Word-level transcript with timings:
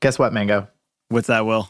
Guess 0.00 0.18
what, 0.18 0.32
Mango? 0.32 0.68
What's 1.08 1.28
that, 1.28 1.46
Will? 1.46 1.68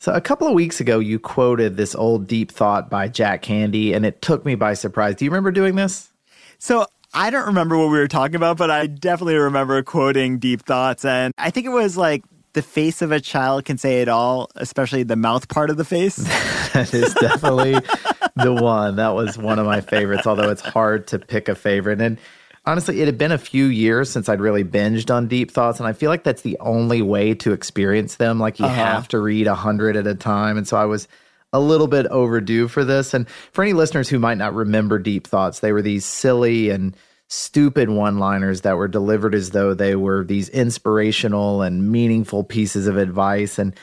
So, 0.00 0.12
a 0.12 0.20
couple 0.20 0.48
of 0.48 0.54
weeks 0.54 0.80
ago, 0.80 0.98
you 0.98 1.18
quoted 1.18 1.76
this 1.76 1.94
old 1.94 2.26
deep 2.26 2.50
thought 2.50 2.88
by 2.88 3.08
Jack 3.08 3.44
Handey, 3.44 3.94
and 3.94 4.06
it 4.06 4.22
took 4.22 4.44
me 4.44 4.54
by 4.54 4.74
surprise. 4.74 5.16
Do 5.16 5.24
you 5.24 5.30
remember 5.30 5.52
doing 5.52 5.76
this? 5.76 6.10
So, 6.58 6.86
I 7.12 7.30
don't 7.30 7.46
remember 7.46 7.76
what 7.76 7.90
we 7.90 7.98
were 7.98 8.08
talking 8.08 8.36
about, 8.36 8.56
but 8.56 8.70
I 8.70 8.86
definitely 8.86 9.36
remember 9.36 9.82
quoting 9.82 10.38
deep 10.38 10.62
thoughts. 10.64 11.04
And 11.04 11.34
I 11.36 11.50
think 11.50 11.66
it 11.66 11.70
was 11.70 11.96
like, 11.96 12.24
the 12.52 12.62
face 12.62 13.00
of 13.02 13.12
a 13.12 13.20
child 13.20 13.64
can 13.64 13.78
say 13.78 14.02
it 14.02 14.08
all, 14.08 14.50
especially 14.56 15.04
the 15.04 15.16
mouth 15.16 15.48
part 15.48 15.70
of 15.70 15.76
the 15.76 15.84
face. 15.84 16.16
that 16.72 16.92
is 16.92 17.14
definitely 17.14 17.74
the 18.36 18.52
one. 18.52 18.96
That 18.96 19.14
was 19.14 19.38
one 19.38 19.58
of 19.58 19.66
my 19.66 19.80
favorites, 19.80 20.26
although 20.26 20.50
it's 20.50 20.62
hard 20.62 21.06
to 21.08 21.18
pick 21.18 21.48
a 21.48 21.54
favorite. 21.54 22.00
And 22.00 22.18
honestly, 22.64 23.00
it 23.00 23.06
had 23.06 23.18
been 23.18 23.32
a 23.32 23.38
few 23.38 23.66
years 23.66 24.10
since 24.10 24.28
I'd 24.28 24.40
really 24.40 24.64
binged 24.64 25.14
on 25.14 25.28
deep 25.28 25.50
thoughts, 25.50 25.78
and 25.78 25.86
I 25.86 25.92
feel 25.92 26.10
like 26.10 26.24
that's 26.24 26.42
the 26.42 26.58
only 26.60 27.02
way 27.02 27.34
to 27.34 27.52
experience 27.52 28.16
them. 28.16 28.38
Like 28.38 28.58
you 28.58 28.66
uh-huh. 28.66 28.74
have 28.74 29.08
to 29.08 29.18
read 29.18 29.46
a 29.46 29.54
hundred 29.54 29.96
at 29.96 30.06
a 30.06 30.14
time, 30.14 30.56
and 30.56 30.66
so 30.66 30.76
I 30.76 30.84
was 30.84 31.08
a 31.52 31.60
little 31.60 31.88
bit 31.88 32.06
overdue 32.06 32.68
for 32.68 32.84
this. 32.84 33.12
And 33.12 33.28
for 33.28 33.62
any 33.62 33.72
listeners 33.72 34.08
who 34.08 34.18
might 34.18 34.38
not 34.38 34.54
remember 34.54 34.98
deep 34.98 35.26
thoughts, 35.26 35.60
they 35.60 35.72
were 35.72 35.82
these 35.82 36.04
silly 36.04 36.70
and 36.70 36.96
stupid 37.28 37.90
one-liners 37.90 38.62
that 38.62 38.76
were 38.76 38.88
delivered 38.88 39.34
as 39.34 39.50
though 39.50 39.72
they 39.72 39.94
were 39.94 40.24
these 40.24 40.48
inspirational 40.48 41.62
and 41.62 41.90
meaningful 41.90 42.42
pieces 42.42 42.86
of 42.86 42.96
advice 42.96 43.58
and 43.58 43.74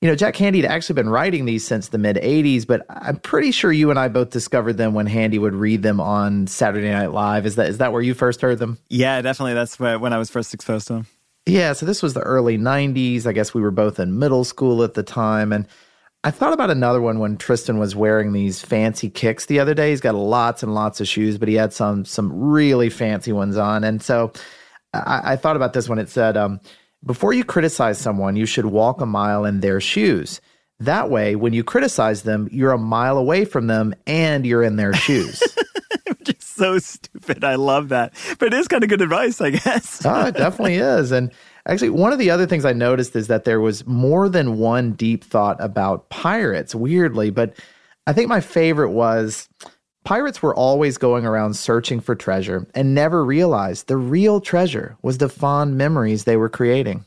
you 0.00 0.08
know, 0.08 0.14
Jack 0.14 0.34
Handey 0.34 0.56
had 0.62 0.66
actually 0.66 0.94
been 0.94 1.08
writing 1.08 1.46
these 1.46 1.66
since 1.66 1.88
the 1.88 1.98
mid 1.98 2.16
80s, 2.16 2.66
but 2.66 2.84
I'm 2.90 3.16
pretty 3.16 3.50
sure 3.50 3.72
you 3.72 3.90
and 3.90 3.98
I 3.98 4.08
both 4.08 4.30
discovered 4.30 4.74
them 4.74 4.92
when 4.92 5.06
Handey 5.08 5.38
would 5.38 5.54
read 5.54 5.82
them 5.82 6.00
on 6.00 6.46
Saturday 6.46 6.90
Night 6.90 7.12
Live. 7.12 7.46
Is 7.46 7.56
that 7.56 7.68
is 7.68 7.78
that 7.78 7.92
where 7.92 8.02
you 8.02 8.12
first 8.12 8.42
heard 8.42 8.58
them? 8.58 8.78
Yeah, 8.90 9.22
definitely. 9.22 9.54
That's 9.54 9.78
when 9.78 10.12
I 10.12 10.18
was 10.18 10.30
first 10.30 10.52
exposed 10.52 10.86
to 10.88 10.94
them. 10.94 11.06
Yeah, 11.46 11.72
so 11.72 11.86
this 11.86 12.02
was 12.02 12.14
the 12.14 12.20
early 12.20 12.58
90s. 12.58 13.24
I 13.24 13.32
guess 13.32 13.54
we 13.54 13.62
were 13.62 13.70
both 13.70 14.00
in 14.00 14.18
middle 14.18 14.44
school 14.44 14.82
at 14.82 14.94
the 14.94 15.04
time. 15.04 15.52
And 15.52 15.66
I 16.24 16.32
thought 16.32 16.52
about 16.52 16.70
another 16.70 17.00
one 17.00 17.20
when 17.20 17.36
Tristan 17.36 17.78
was 17.78 17.94
wearing 17.94 18.32
these 18.32 18.60
fancy 18.60 19.08
kicks 19.08 19.46
the 19.46 19.60
other 19.60 19.72
day. 19.72 19.90
He's 19.90 20.00
got 20.00 20.16
lots 20.16 20.64
and 20.64 20.74
lots 20.74 21.00
of 21.00 21.06
shoes, 21.06 21.38
but 21.38 21.48
he 21.48 21.54
had 21.54 21.72
some 21.72 22.04
some 22.04 22.32
really 22.32 22.90
fancy 22.90 23.32
ones 23.32 23.56
on. 23.56 23.84
And 23.84 24.02
so 24.02 24.32
I, 24.92 25.20
I 25.24 25.36
thought 25.36 25.56
about 25.56 25.72
this 25.72 25.88
when 25.88 26.00
it 26.00 26.08
said, 26.08 26.36
um, 26.36 26.60
before 27.04 27.32
you 27.32 27.44
criticize 27.44 27.98
someone, 27.98 28.36
you 28.36 28.46
should 28.46 28.66
walk 28.66 29.00
a 29.00 29.06
mile 29.06 29.44
in 29.44 29.60
their 29.60 29.80
shoes. 29.80 30.40
That 30.80 31.08
way, 31.08 31.36
when 31.36 31.52
you 31.52 31.64
criticize 31.64 32.22
them, 32.22 32.48
you're 32.52 32.72
a 32.72 32.78
mile 32.78 33.16
away 33.16 33.44
from 33.44 33.66
them 33.66 33.94
and 34.06 34.44
you're 34.44 34.62
in 34.62 34.76
their 34.76 34.92
shoes. 34.92 35.42
Just 36.22 36.56
so 36.56 36.78
stupid. 36.78 37.44
I 37.44 37.54
love 37.54 37.90
that. 37.90 38.12
But 38.38 38.52
it 38.52 38.54
is 38.54 38.68
kind 38.68 38.82
of 38.82 38.90
good 38.90 39.00
advice, 39.00 39.40
I 39.40 39.50
guess. 39.50 40.04
oh, 40.04 40.26
it 40.26 40.36
definitely 40.36 40.74
is. 40.74 41.12
And 41.12 41.32
actually, 41.66 41.90
one 41.90 42.12
of 42.12 42.18
the 42.18 42.30
other 42.30 42.46
things 42.46 42.64
I 42.64 42.72
noticed 42.72 43.16
is 43.16 43.28
that 43.28 43.44
there 43.44 43.60
was 43.60 43.86
more 43.86 44.28
than 44.28 44.58
one 44.58 44.92
deep 44.92 45.24
thought 45.24 45.56
about 45.60 46.08
pirates, 46.10 46.74
weirdly. 46.74 47.30
But 47.30 47.54
I 48.06 48.12
think 48.12 48.28
my 48.28 48.40
favorite 48.40 48.90
was 48.90 49.48
Pirates 50.06 50.40
were 50.40 50.54
always 50.54 50.98
going 50.98 51.26
around 51.26 51.54
searching 51.54 51.98
for 51.98 52.14
treasure 52.14 52.64
and 52.76 52.94
never 52.94 53.24
realized 53.24 53.88
the 53.88 53.96
real 53.96 54.40
treasure 54.40 54.96
was 55.02 55.18
the 55.18 55.28
fond 55.28 55.76
memories 55.76 56.22
they 56.22 56.36
were 56.36 56.48
creating. 56.48 57.04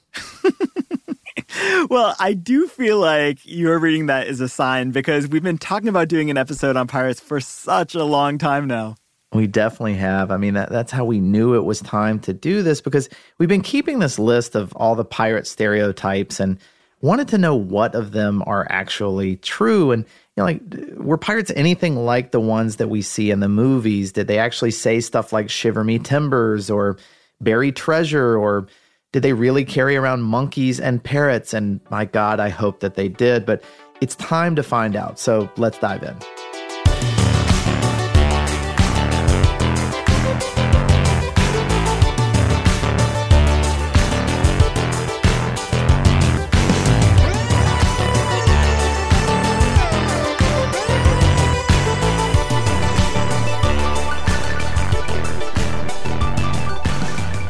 well, 1.89 2.13
I 2.19 2.33
do 2.33 2.67
feel 2.67 2.99
like 2.99 3.39
you're 3.45 3.79
reading 3.79 4.07
that 4.07 4.27
as 4.27 4.41
a 4.41 4.49
sign 4.49 4.91
because 4.91 5.29
we've 5.29 5.41
been 5.41 5.57
talking 5.57 5.87
about 5.87 6.09
doing 6.09 6.29
an 6.29 6.37
episode 6.37 6.75
on 6.75 6.87
pirates 6.87 7.21
for 7.21 7.39
such 7.39 7.95
a 7.95 8.03
long 8.03 8.37
time 8.37 8.67
now. 8.67 8.97
We 9.31 9.47
definitely 9.47 9.95
have. 9.95 10.29
I 10.29 10.35
mean, 10.35 10.55
that, 10.55 10.69
that's 10.69 10.91
how 10.91 11.05
we 11.05 11.21
knew 11.21 11.55
it 11.55 11.63
was 11.63 11.79
time 11.79 12.19
to 12.21 12.33
do 12.33 12.61
this 12.61 12.81
because 12.81 13.07
we've 13.37 13.47
been 13.47 13.61
keeping 13.61 13.99
this 13.99 14.19
list 14.19 14.55
of 14.55 14.73
all 14.73 14.95
the 14.95 15.05
pirate 15.05 15.47
stereotypes 15.47 16.41
and 16.41 16.59
wanted 16.99 17.29
to 17.29 17.37
know 17.37 17.55
what 17.55 17.95
of 17.95 18.11
them 18.11 18.43
are 18.45 18.67
actually 18.69 19.37
true. 19.37 19.91
And 19.93 20.05
know, 20.39 20.45
like 20.45 20.61
were 20.95 21.17
pirates 21.17 21.51
anything 21.55 21.95
like 21.95 22.31
the 22.31 22.39
ones 22.39 22.77
that 22.77 22.87
we 22.89 23.01
see 23.01 23.31
in 23.31 23.39
the 23.39 23.49
movies? 23.49 24.11
Did 24.11 24.27
they 24.27 24.39
actually 24.39 24.71
say 24.71 24.99
stuff 24.99 25.31
like 25.31 25.49
"Shiver 25.49 25.83
me 25.83 25.99
timbers" 25.99 26.69
or 26.69 26.97
"Bury 27.41 27.71
treasure" 27.71 28.37
or 28.37 28.67
did 29.11 29.23
they 29.23 29.33
really 29.33 29.65
carry 29.65 29.95
around 29.95 30.21
monkeys 30.21 30.79
and 30.79 31.03
parrots? 31.03 31.53
And 31.53 31.79
my 31.89 32.05
God, 32.05 32.39
I 32.39 32.49
hope 32.49 32.79
that 32.81 32.95
they 32.95 33.09
did. 33.09 33.45
But 33.45 33.63
it's 34.01 34.15
time 34.15 34.55
to 34.55 34.63
find 34.63 34.95
out. 34.95 35.19
So 35.19 35.49
let's 35.57 35.77
dive 35.79 36.03
in. 36.03 36.48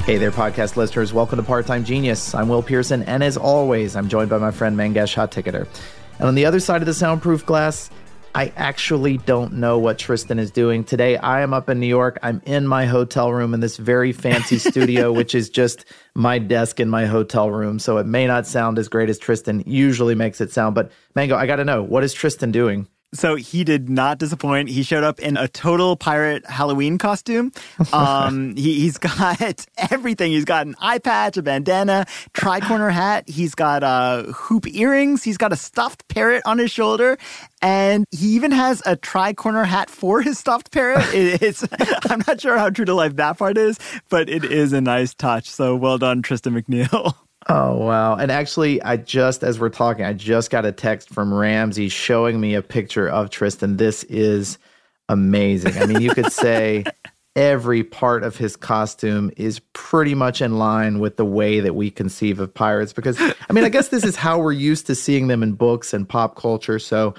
Hey 0.10 0.18
there, 0.18 0.32
podcast 0.32 0.76
listeners. 0.76 1.14
Welcome 1.14 1.38
to 1.38 1.44
Part 1.44 1.68
Time 1.68 1.86
Genius. 1.86 2.34
I'm 2.34 2.50
Will 2.50 2.64
Pearson, 2.64 3.04
and 3.04 3.24
as 3.24 3.38
always, 3.38 3.96
I'm 3.96 4.10
joined 4.10 4.32
by 4.32 4.40
my 4.40 4.50
friend 4.50 4.76
Mangesh 4.76 5.14
Hattikudur. 5.14 5.68
And 6.18 6.28
on 6.28 6.34
the 6.34 6.48
other 6.48 6.60
side 6.60 6.82
of 6.82 6.88
the 6.88 6.96
soundproof 6.96 7.46
glass, 7.46 7.92
I 8.34 8.52
actually 8.56 9.20
don't 9.20 9.54
know 9.54 9.78
what 9.78 10.00
Tristan 10.00 10.40
is 10.40 10.50
doing. 10.50 10.84
Today, 10.84 11.18
I 11.18 11.42
am 11.42 11.54
up 11.54 11.70
in 11.70 11.80
New 11.80 11.86
York. 11.86 12.18
I'm 12.24 12.42
in 12.48 12.66
my 12.66 12.88
hotel 12.88 13.32
room 13.32 13.54
in 13.54 13.60
this 13.60 13.78
very 13.78 14.12
fancy 14.12 14.58
studio, 14.72 15.14
which 15.14 15.36
is 15.36 15.48
just 15.48 15.86
my 16.16 16.40
desk 16.40 16.80
in 16.80 16.90
my 16.90 17.06
hotel 17.06 17.52
room. 17.52 17.78
So 17.78 18.00
it 18.00 18.08
may 18.08 18.26
not 18.26 18.48
sound 18.48 18.80
as 18.80 18.88
great 18.88 19.10
as 19.10 19.20
Tristan 19.20 19.62
usually 19.68 20.16
makes 20.16 20.42
it 20.42 20.52
sound. 20.52 20.74
But 20.74 20.92
Mango, 21.14 21.36
I 21.36 21.46
got 21.46 21.58
to 21.58 21.66
know, 21.66 21.84
what 21.84 22.04
is 22.04 22.16
Tristan 22.16 22.50
doing? 22.50 22.88
So 23.14 23.36
he 23.36 23.64
did 23.64 23.90
not 23.90 24.20
disappoint. 24.20 24.70
He 24.70 24.84
showed 24.84 25.04
up 25.04 25.20
in 25.20 25.36
a 25.36 25.48
total 25.48 25.96
pirate 25.96 26.46
Halloween 26.46 26.98
costume. 26.98 27.52
Um, 27.92 28.56
he, 28.56 28.86
has 28.86 28.98
got 28.98 29.66
everything. 29.78 30.32
He's 30.32 30.46
got 30.46 30.68
an 30.68 30.76
eye 30.80 31.00
patch, 31.00 31.38
a 31.38 31.42
bandana, 31.42 32.06
tri-corner 32.34 32.90
hat. 32.90 33.28
He's 33.28 33.56
got 33.56 33.84
uh, 33.84 34.24
hoop 34.24 34.68
earrings. 34.68 35.24
He's 35.24 35.38
got 35.38 35.52
a 35.52 35.56
stuffed 35.56 36.08
parrot 36.08 36.44
on 36.46 36.60
his 36.60 36.70
shoulder, 36.72 37.18
and 37.62 38.06
he 38.12 38.28
even 38.28 38.52
has 38.52 38.84
a 38.86 38.96
tri-corner 38.96 39.64
hat 39.64 39.90
for 39.90 40.22
his 40.22 40.38
stuffed 40.38 40.72
parrot. 40.72 41.04
it's 41.14 41.66
I'm 42.10 42.22
not 42.28 42.40
sure 42.42 42.58
how 42.58 42.70
true 42.70 42.86
to 42.86 42.94
life 42.94 43.16
that 43.16 43.38
part 43.38 43.58
is, 43.58 43.80
but 44.10 44.30
it 44.30 44.44
is 44.44 44.72
a 44.72 44.82
nice 44.82 45.14
touch. 45.14 45.50
So 45.50 45.76
well 45.76 45.98
done, 45.98 46.22
Tristan 46.22 46.54
McNeil. 46.54 47.16
Oh, 47.52 47.78
wow. 47.78 48.16
And 48.16 48.32
actually, 48.32 48.80
I 48.84 48.98
just, 48.98 49.44
as 49.44 49.60
we're 49.60 49.70
talking, 49.70 50.06
I 50.06 50.14
just 50.14 50.52
got 50.52 50.68
a 50.68 50.72
text 50.72 51.10
from 51.10 51.34
Ramsey 51.34 51.90
showing 51.90 52.40
me 52.40 52.54
a 52.54 52.62
picture 52.62 53.10
of 53.10 53.32
Tristan. 53.32 53.78
This 53.78 54.04
is 54.04 54.60
amazing. 55.10 55.76
I 55.76 55.88
mean, 55.88 56.00
you 56.00 56.12
could 56.12 56.32
say 56.32 56.86
every 57.36 57.84
part 57.84 58.22
of 58.24 58.38
his 58.38 58.56
costume 58.56 59.32
is 59.36 59.60
pretty 59.74 60.14
much 60.14 60.44
in 60.44 60.60
line 60.60 61.00
with 61.00 61.18
the 61.18 61.26
way 61.26 61.60
that 61.60 61.74
we 61.74 61.90
conceive 61.90 62.40
of 62.40 62.54
pirates. 62.54 62.94
Because, 62.94 63.20
I 63.20 63.54
mean, 63.54 63.64
I 63.64 63.70
guess 63.70 63.88
this 63.88 64.04
is 64.04 64.16
how 64.16 64.40
we're 64.40 64.52
used 64.52 64.86
to 64.86 64.94
seeing 64.94 65.28
them 65.28 65.42
in 65.42 65.54
books 65.54 65.92
and 65.92 66.08
pop 66.08 66.36
culture. 66.36 66.78
So, 66.78 67.16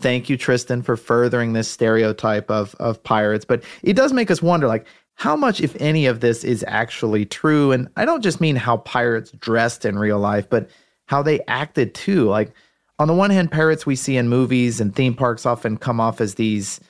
thank 0.00 0.30
you, 0.30 0.38
Tristan, 0.38 0.80
for 0.80 0.96
furthering 0.96 1.52
this 1.52 1.68
stereotype 1.68 2.50
of, 2.50 2.74
of 2.76 3.02
pirates. 3.02 3.44
But 3.44 3.62
it 3.82 3.96
does 3.96 4.14
make 4.14 4.30
us 4.30 4.40
wonder, 4.40 4.66
like, 4.66 4.86
how 5.14 5.36
much, 5.36 5.60
if 5.60 5.76
any, 5.80 6.06
of 6.06 6.20
this 6.20 6.44
is 6.44 6.64
actually 6.66 7.24
true? 7.24 7.72
And 7.72 7.88
I 7.96 8.04
don't 8.04 8.22
just 8.22 8.40
mean 8.40 8.56
how 8.56 8.78
pirates 8.78 9.30
dressed 9.32 9.84
in 9.84 9.98
real 9.98 10.18
life, 10.18 10.48
but 10.48 10.68
how 11.06 11.22
they 11.22 11.40
acted 11.46 11.94
too. 11.94 12.28
Like, 12.28 12.52
on 12.98 13.08
the 13.08 13.14
one 13.14 13.30
hand, 13.30 13.50
pirates 13.50 13.86
we 13.86 13.96
see 13.96 14.16
in 14.16 14.28
movies 14.28 14.80
and 14.80 14.94
theme 14.94 15.14
parks 15.14 15.46
often 15.46 15.76
come 15.76 16.00
off 16.00 16.20
as 16.20 16.34
these 16.34 16.80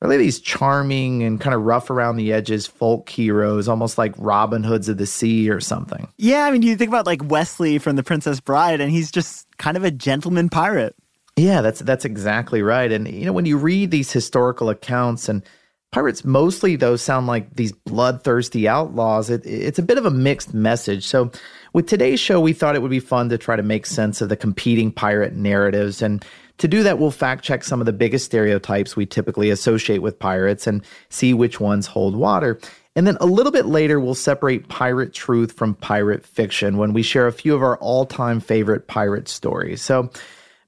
really 0.00 0.16
these 0.16 0.38
charming 0.38 1.22
and 1.24 1.40
kind 1.40 1.54
of 1.54 1.62
rough 1.62 1.90
around 1.90 2.16
the 2.16 2.32
edges 2.32 2.66
folk 2.66 3.08
heroes, 3.08 3.68
almost 3.68 3.98
like 3.98 4.14
Robin 4.16 4.62
Hoods 4.62 4.88
of 4.88 4.96
the 4.98 5.06
Sea 5.06 5.50
or 5.50 5.60
something. 5.60 6.08
Yeah, 6.16 6.44
I 6.44 6.50
mean, 6.50 6.62
you 6.62 6.76
think 6.76 6.88
about 6.88 7.06
like 7.06 7.24
Wesley 7.24 7.78
from 7.78 7.96
The 7.96 8.04
Princess 8.04 8.40
Bride, 8.40 8.80
and 8.80 8.92
he's 8.92 9.10
just 9.10 9.46
kind 9.58 9.76
of 9.76 9.84
a 9.84 9.90
gentleman 9.90 10.48
pirate. 10.48 10.94
Yeah, 11.36 11.60
that's 11.60 11.80
that's 11.80 12.04
exactly 12.04 12.62
right. 12.62 12.90
And 12.90 13.08
you 13.08 13.24
know, 13.24 13.32
when 13.32 13.46
you 13.46 13.56
read 13.56 13.90
these 13.90 14.10
historical 14.12 14.70
accounts 14.70 15.28
and 15.28 15.42
Pirates 15.90 16.22
mostly, 16.22 16.76
though, 16.76 16.96
sound 16.96 17.26
like 17.26 17.56
these 17.56 17.72
bloodthirsty 17.72 18.68
outlaws. 18.68 19.30
It, 19.30 19.46
it's 19.46 19.78
a 19.78 19.82
bit 19.82 19.96
of 19.96 20.04
a 20.04 20.10
mixed 20.10 20.52
message. 20.52 21.06
So, 21.06 21.30
with 21.72 21.86
today's 21.86 22.20
show, 22.20 22.40
we 22.40 22.52
thought 22.52 22.74
it 22.74 22.82
would 22.82 22.90
be 22.90 23.00
fun 23.00 23.30
to 23.30 23.38
try 23.38 23.56
to 23.56 23.62
make 23.62 23.86
sense 23.86 24.20
of 24.20 24.28
the 24.28 24.36
competing 24.36 24.92
pirate 24.92 25.34
narratives. 25.34 26.02
And 26.02 26.22
to 26.58 26.68
do 26.68 26.82
that, 26.82 26.98
we'll 26.98 27.10
fact 27.10 27.42
check 27.42 27.64
some 27.64 27.80
of 27.80 27.86
the 27.86 27.92
biggest 27.94 28.26
stereotypes 28.26 28.96
we 28.96 29.06
typically 29.06 29.48
associate 29.48 30.02
with 30.02 30.18
pirates 30.18 30.66
and 30.66 30.84
see 31.08 31.32
which 31.32 31.58
ones 31.58 31.86
hold 31.86 32.16
water. 32.16 32.60
And 32.94 33.06
then 33.06 33.16
a 33.20 33.26
little 33.26 33.52
bit 33.52 33.64
later, 33.64 33.98
we'll 33.98 34.14
separate 34.14 34.68
pirate 34.68 35.14
truth 35.14 35.52
from 35.52 35.74
pirate 35.74 36.26
fiction 36.26 36.76
when 36.76 36.92
we 36.92 37.02
share 37.02 37.26
a 37.26 37.32
few 37.32 37.54
of 37.54 37.62
our 37.62 37.78
all 37.78 38.04
time 38.04 38.40
favorite 38.40 38.88
pirate 38.88 39.28
stories. 39.28 39.80
So, 39.80 40.10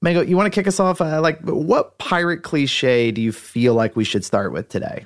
Mango, 0.01 0.21
you 0.21 0.35
want 0.35 0.51
to 0.51 0.57
kick 0.57 0.67
us 0.67 0.79
off? 0.79 0.99
Uh, 0.99 1.21
like, 1.21 1.41
what 1.41 1.99
pirate 1.99 2.41
cliche 2.41 3.11
do 3.11 3.21
you 3.21 3.31
feel 3.31 3.75
like 3.75 3.95
we 3.95 4.03
should 4.03 4.25
start 4.25 4.51
with 4.51 4.67
today? 4.67 5.05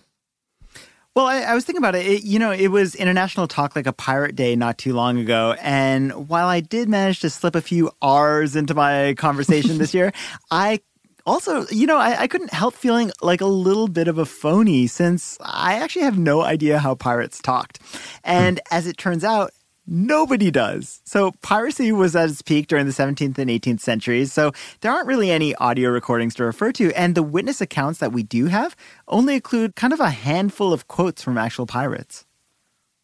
Well, 1.15 1.27
I, 1.27 1.43
I, 1.43 1.53
was 1.53 1.63
thinking 1.63 1.81
about 1.81 1.95
it. 1.95 2.05
it. 2.05 2.23
You 2.23 2.39
know, 2.39 2.51
it 2.51 2.67
was 2.67 2.93
International 2.93 3.47
Talk 3.47 3.73
Like 3.73 3.87
a 3.87 3.93
Pirate 3.93 4.35
Day 4.35 4.57
not 4.57 4.77
too 4.77 4.93
long 4.93 5.17
ago. 5.17 5.55
And 5.61 6.27
while 6.27 6.47
I 6.47 6.59
did 6.59 6.89
manage 6.89 7.21
to 7.21 7.29
slip 7.29 7.55
a 7.55 7.61
few 7.61 7.89
R's 8.01 8.57
into 8.57 8.73
my 8.73 9.13
conversation 9.13 9.77
this 9.77 9.93
year, 9.93 10.11
I 10.51 10.81
also, 11.25 11.65
you 11.67 11.87
know, 11.87 11.97
I, 11.97 12.23
I, 12.23 12.27
couldn't 12.27 12.51
help 12.51 12.75
feeling 12.75 13.11
like 13.21 13.39
a 13.39 13.45
little 13.45 13.87
bit 13.87 14.09
of 14.09 14.17
a 14.17 14.25
phony 14.25 14.87
since 14.87 15.37
I 15.41 15.75
actually 15.75 16.03
have 16.03 16.19
no 16.19 16.41
idea 16.41 16.79
how 16.79 16.95
pirates 16.95 17.39
talked. 17.41 17.79
And 18.25 18.59
hmm. 18.67 18.75
as 18.75 18.85
it 18.85 18.97
turns 18.97 19.23
out, 19.23 19.51
Nobody 19.87 20.49
does. 20.49 21.01
So 21.05 21.31
piracy 21.43 21.91
was 21.91 22.15
at 22.15 22.29
its 22.29 22.41
peak 22.41 22.67
during 22.67 22.87
the 22.87 22.91
17th 22.91 23.37
and 23.37 23.49
18th 23.49 23.81
centuries. 23.81 24.33
So 24.33 24.51
there 24.81 24.91
aren't 24.91 25.07
really 25.07 25.29
any 25.29 25.53
audio 25.55 25.91
recordings 25.91 26.33
to 26.35 26.43
refer 26.43 26.71
to. 26.73 26.91
And 26.93 27.13
the 27.13 27.21
witness 27.21 27.61
accounts 27.61 27.99
that 27.99 28.11
we 28.11 28.23
do 28.23 28.47
have 28.47 28.75
only 29.07 29.35
include 29.35 29.75
kind 29.75 29.93
of 29.93 29.99
a 29.99 30.09
handful 30.09 30.73
of 30.73 30.87
quotes 30.87 31.21
from 31.21 31.37
actual 31.37 31.67
pirates. 31.67 32.25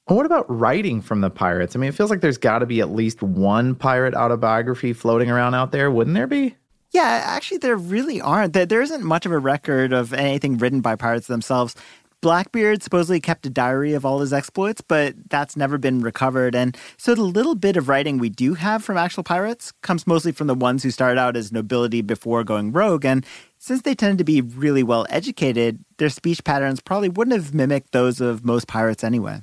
Well, 0.07 0.17
what 0.17 0.25
about 0.25 0.49
writing 0.49 1.01
from 1.01 1.21
the 1.21 1.29
pirates? 1.29 1.75
I 1.75 1.79
mean, 1.79 1.89
it 1.89 1.95
feels 1.95 2.09
like 2.09 2.21
there's 2.21 2.39
got 2.39 2.59
to 2.59 2.65
be 2.65 2.81
at 2.81 2.89
least 2.89 3.21
one 3.21 3.75
pirate 3.75 4.15
autobiography 4.15 4.93
floating 4.93 5.29
around 5.29 5.53
out 5.53 5.71
there, 5.71 5.91
wouldn't 5.91 6.15
there 6.15 6.27
be? 6.27 6.55
Yeah, 6.91 7.23
actually, 7.25 7.59
there 7.59 7.77
really 7.77 8.19
aren't. 8.19 8.51
There 8.51 8.81
isn't 8.81 9.03
much 9.03 9.25
of 9.25 9.31
a 9.31 9.39
record 9.39 9.93
of 9.93 10.11
anything 10.11 10.57
written 10.57 10.81
by 10.81 10.95
pirates 10.95 11.27
themselves. 11.27 11.75
Blackbeard 12.21 12.83
supposedly 12.83 13.19
kept 13.19 13.45
a 13.47 13.49
diary 13.49 13.93
of 13.93 14.05
all 14.05 14.19
his 14.19 14.31
exploits, 14.31 14.81
but 14.81 15.15
that's 15.29 15.57
never 15.57 15.77
been 15.79 16.01
recovered. 16.01 16.55
And 16.55 16.77
so 16.97 17.15
the 17.15 17.23
little 17.23 17.55
bit 17.55 17.77
of 17.77 17.89
writing 17.89 18.19
we 18.19 18.29
do 18.29 18.53
have 18.53 18.83
from 18.83 18.97
actual 18.97 19.23
pirates 19.23 19.71
comes 19.81 20.05
mostly 20.05 20.31
from 20.31 20.45
the 20.47 20.53
ones 20.53 20.83
who 20.83 20.91
started 20.91 21.19
out 21.19 21.35
as 21.35 21.51
nobility 21.51 22.01
before 22.01 22.43
going 22.43 22.71
rogue. 22.71 23.05
And 23.05 23.25
since 23.57 23.81
they 23.81 23.95
tended 23.95 24.19
to 24.19 24.23
be 24.23 24.41
really 24.41 24.83
well 24.83 25.07
educated, 25.09 25.83
their 25.97 26.09
speech 26.09 26.43
patterns 26.43 26.79
probably 26.79 27.09
wouldn't 27.09 27.35
have 27.35 27.55
mimicked 27.55 27.91
those 27.91 28.21
of 28.21 28.45
most 28.45 28.67
pirates 28.67 29.03
anyway. 29.03 29.41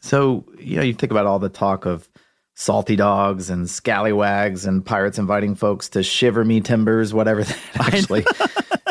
So, 0.00 0.44
you 0.58 0.76
know, 0.76 0.82
you 0.82 0.94
think 0.94 1.10
about 1.12 1.26
all 1.26 1.38
the 1.38 1.48
talk 1.48 1.86
of 1.86 2.09
salty 2.60 2.94
dogs 2.94 3.48
and 3.48 3.70
scallywags 3.70 4.66
and 4.66 4.84
pirates 4.84 5.18
inviting 5.18 5.54
folks 5.54 5.88
to 5.88 6.02
shiver 6.02 6.44
me 6.44 6.60
timbers, 6.60 7.14
whatever 7.14 7.42
that 7.44 7.58
actually 7.78 8.22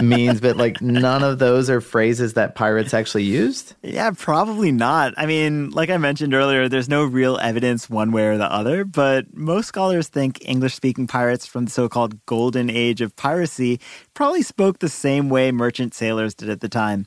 means, 0.01 0.41
but 0.41 0.57
like 0.57 0.81
none 0.81 1.21
of 1.21 1.37
those 1.37 1.69
are 1.69 1.79
phrases 1.79 2.33
that 2.33 2.55
pirates 2.55 2.95
actually 2.95 3.25
used? 3.25 3.75
Yeah, 3.83 4.09
probably 4.17 4.71
not. 4.71 5.13
I 5.17 5.27
mean, 5.27 5.69
like 5.69 5.91
I 5.91 5.97
mentioned 5.97 6.33
earlier, 6.33 6.67
there's 6.67 6.89
no 6.89 7.05
real 7.05 7.37
evidence 7.37 7.87
one 7.87 8.11
way 8.11 8.25
or 8.25 8.39
the 8.39 8.51
other, 8.51 8.85
but 8.85 9.31
most 9.35 9.67
scholars 9.67 10.07
think 10.07 10.39
English 10.49 10.73
speaking 10.73 11.05
pirates 11.05 11.45
from 11.45 11.65
the 11.65 11.71
so 11.71 11.87
called 11.87 12.25
golden 12.25 12.71
age 12.71 13.01
of 13.01 13.15
piracy 13.15 13.79
probably 14.15 14.41
spoke 14.41 14.79
the 14.79 14.89
same 14.89 15.29
way 15.29 15.51
merchant 15.51 15.93
sailors 15.93 16.33
did 16.33 16.49
at 16.49 16.61
the 16.61 16.69
time 16.69 17.05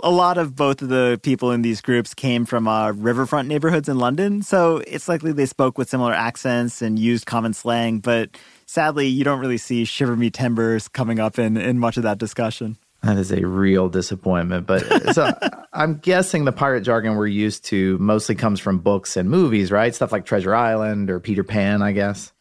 a 0.00 0.10
lot 0.10 0.38
of 0.38 0.54
both 0.54 0.82
of 0.82 0.88
the 0.88 1.18
people 1.22 1.50
in 1.50 1.62
these 1.62 1.80
groups 1.80 2.14
came 2.14 2.44
from 2.44 2.68
uh, 2.68 2.92
riverfront 2.92 3.48
neighborhoods 3.48 3.88
in 3.88 3.98
London, 3.98 4.42
so 4.42 4.82
it's 4.86 5.08
likely 5.08 5.32
they 5.32 5.46
spoke 5.46 5.78
with 5.78 5.88
similar 5.88 6.12
accents 6.12 6.82
and 6.82 6.98
used 6.98 7.26
common 7.26 7.54
slang. 7.54 8.00
But 8.00 8.30
sadly, 8.66 9.06
you 9.06 9.24
don't 9.24 9.40
really 9.40 9.58
see 9.58 9.84
"shiver 9.84 10.16
me 10.16 10.30
timbers" 10.30 10.88
coming 10.88 11.18
up 11.20 11.38
in 11.38 11.56
in 11.56 11.78
much 11.78 11.96
of 11.96 12.02
that 12.02 12.18
discussion. 12.18 12.76
That 13.02 13.16
is 13.18 13.30
a 13.30 13.46
real 13.46 13.88
disappointment. 13.88 14.66
But 14.66 15.14
so 15.14 15.30
I'm 15.72 15.96
guessing 15.96 16.44
the 16.44 16.52
pirate 16.52 16.82
jargon 16.82 17.16
we're 17.16 17.26
used 17.26 17.64
to 17.66 17.96
mostly 17.98 18.34
comes 18.34 18.60
from 18.60 18.78
books 18.78 19.16
and 19.16 19.30
movies, 19.30 19.70
right? 19.70 19.94
Stuff 19.94 20.12
like 20.12 20.26
Treasure 20.26 20.54
Island 20.54 21.10
or 21.10 21.20
Peter 21.20 21.44
Pan, 21.44 21.82
I 21.82 21.92
guess. 21.92 22.33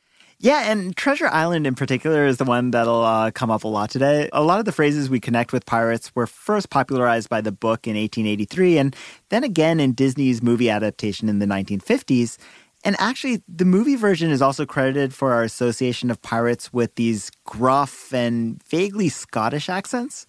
Yeah, 0.43 0.69
and 0.69 0.93
Treasure 0.97 1.29
Island 1.29 1.65
in 1.65 1.73
particular 1.73 2.25
is 2.25 2.35
the 2.35 2.43
one 2.43 2.71
that'll 2.71 3.01
uh, 3.01 3.31
come 3.31 3.49
up 3.49 3.63
a 3.63 3.67
lot 3.69 3.89
today. 3.89 4.27
A 4.33 4.43
lot 4.43 4.59
of 4.59 4.65
the 4.65 4.73
phrases 4.73 5.09
we 5.09 5.21
connect 5.21 5.53
with 5.53 5.65
pirates 5.65 6.13
were 6.15 6.27
first 6.27 6.69
popularized 6.69 7.29
by 7.29 7.39
the 7.39 7.53
book 7.53 7.87
in 7.87 7.95
1883 7.95 8.77
and 8.77 8.93
then 9.29 9.45
again 9.45 9.79
in 9.79 9.93
Disney's 9.93 10.43
movie 10.43 10.69
adaptation 10.69 11.29
in 11.29 11.39
the 11.39 11.45
1950s. 11.45 12.37
And 12.83 12.97
actually, 12.99 13.41
the 13.47 13.63
movie 13.63 13.95
version 13.95 14.31
is 14.31 14.41
also 14.41 14.65
credited 14.65 15.13
for 15.13 15.31
our 15.31 15.43
association 15.43 16.11
of 16.11 16.21
pirates 16.21 16.73
with 16.73 16.93
these 16.95 17.31
gruff 17.45 18.13
and 18.13 18.61
vaguely 18.63 19.07
Scottish 19.07 19.69
accents. 19.69 20.27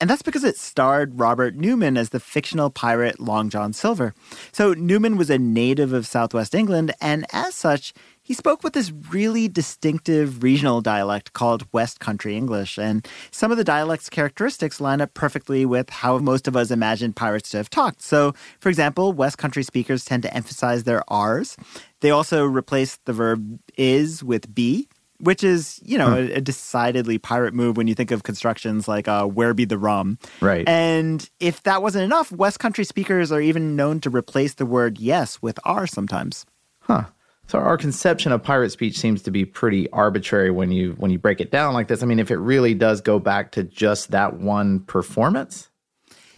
And 0.00 0.08
that's 0.08 0.22
because 0.22 0.44
it 0.44 0.56
starred 0.56 1.18
Robert 1.18 1.56
Newton 1.56 1.96
as 1.96 2.10
the 2.10 2.20
fictional 2.20 2.70
pirate 2.70 3.18
Long 3.18 3.50
John 3.50 3.72
Silver. 3.72 4.14
So 4.52 4.72
Newton 4.72 5.16
was 5.16 5.30
a 5.30 5.38
native 5.38 5.92
of 5.92 6.06
southwest 6.06 6.54
England, 6.54 6.94
and 7.00 7.26
as 7.32 7.56
such, 7.56 7.92
he 8.28 8.34
spoke 8.34 8.62
with 8.62 8.74
this 8.74 8.92
really 9.08 9.48
distinctive 9.48 10.42
regional 10.42 10.82
dialect 10.82 11.32
called 11.32 11.66
West 11.72 11.98
Country 11.98 12.36
English. 12.36 12.76
And 12.78 13.08
some 13.30 13.50
of 13.50 13.56
the 13.56 13.64
dialect's 13.64 14.10
characteristics 14.10 14.82
line 14.82 15.00
up 15.00 15.14
perfectly 15.14 15.64
with 15.64 15.88
how 15.88 16.18
most 16.18 16.46
of 16.46 16.54
us 16.54 16.70
imagine 16.70 17.14
pirates 17.14 17.48
to 17.50 17.56
have 17.56 17.70
talked. 17.70 18.02
So, 18.02 18.34
for 18.60 18.68
example, 18.68 19.14
West 19.14 19.38
Country 19.38 19.62
speakers 19.62 20.04
tend 20.04 20.24
to 20.24 20.34
emphasize 20.34 20.84
their 20.84 21.02
R's. 21.10 21.56
They 22.00 22.10
also 22.10 22.44
replace 22.44 22.98
the 23.06 23.14
verb 23.14 23.60
is 23.78 24.22
with 24.22 24.54
be 24.54 24.88
which 25.20 25.42
is 25.42 25.80
you 25.82 25.98
know 25.98 26.14
a, 26.14 26.34
a, 26.34 26.40
decidedly 26.40 27.18
pirate 27.18 27.52
move 27.52 27.76
when 27.76 27.88
you 27.88 27.94
think 27.96 28.12
of 28.12 28.22
constructions 28.22 28.86
like 28.86 29.08
uh, 29.08 29.24
"Where 29.24 29.52
be 29.52 29.64
the 29.64 29.76
rum." 29.76 30.16
Right. 30.40 30.68
And 30.68 31.28
if 31.40 31.64
that 31.64 31.82
wasn't 31.82 32.04
enough, 32.04 32.30
West 32.30 32.60
Country 32.60 32.84
speakers 32.84 33.32
are 33.32 33.40
even 33.40 33.74
known 33.74 33.98
to 34.02 34.10
replace 34.10 34.54
the 34.54 34.66
word 34.66 35.00
"yes" 35.00 35.42
with 35.42 35.58
"r" 35.64 35.88
sometimes. 35.88 36.46
Huh. 36.82 37.06
So 37.48 37.58
our 37.58 37.78
conception 37.78 38.30
of 38.30 38.42
pirate 38.42 38.70
speech 38.70 38.98
seems 38.98 39.22
to 39.22 39.30
be 39.30 39.46
pretty 39.46 39.88
arbitrary 39.90 40.50
when 40.50 40.70
you 40.70 40.92
when 40.98 41.10
you 41.10 41.18
break 41.18 41.40
it 41.40 41.50
down 41.50 41.72
like 41.72 41.88
this. 41.88 42.02
I 42.02 42.06
mean, 42.06 42.18
if 42.18 42.30
it 42.30 42.36
really 42.36 42.74
does 42.74 43.00
go 43.00 43.18
back 43.18 43.52
to 43.52 43.64
just 43.64 44.10
that 44.10 44.34
one 44.34 44.80
performance. 44.80 45.70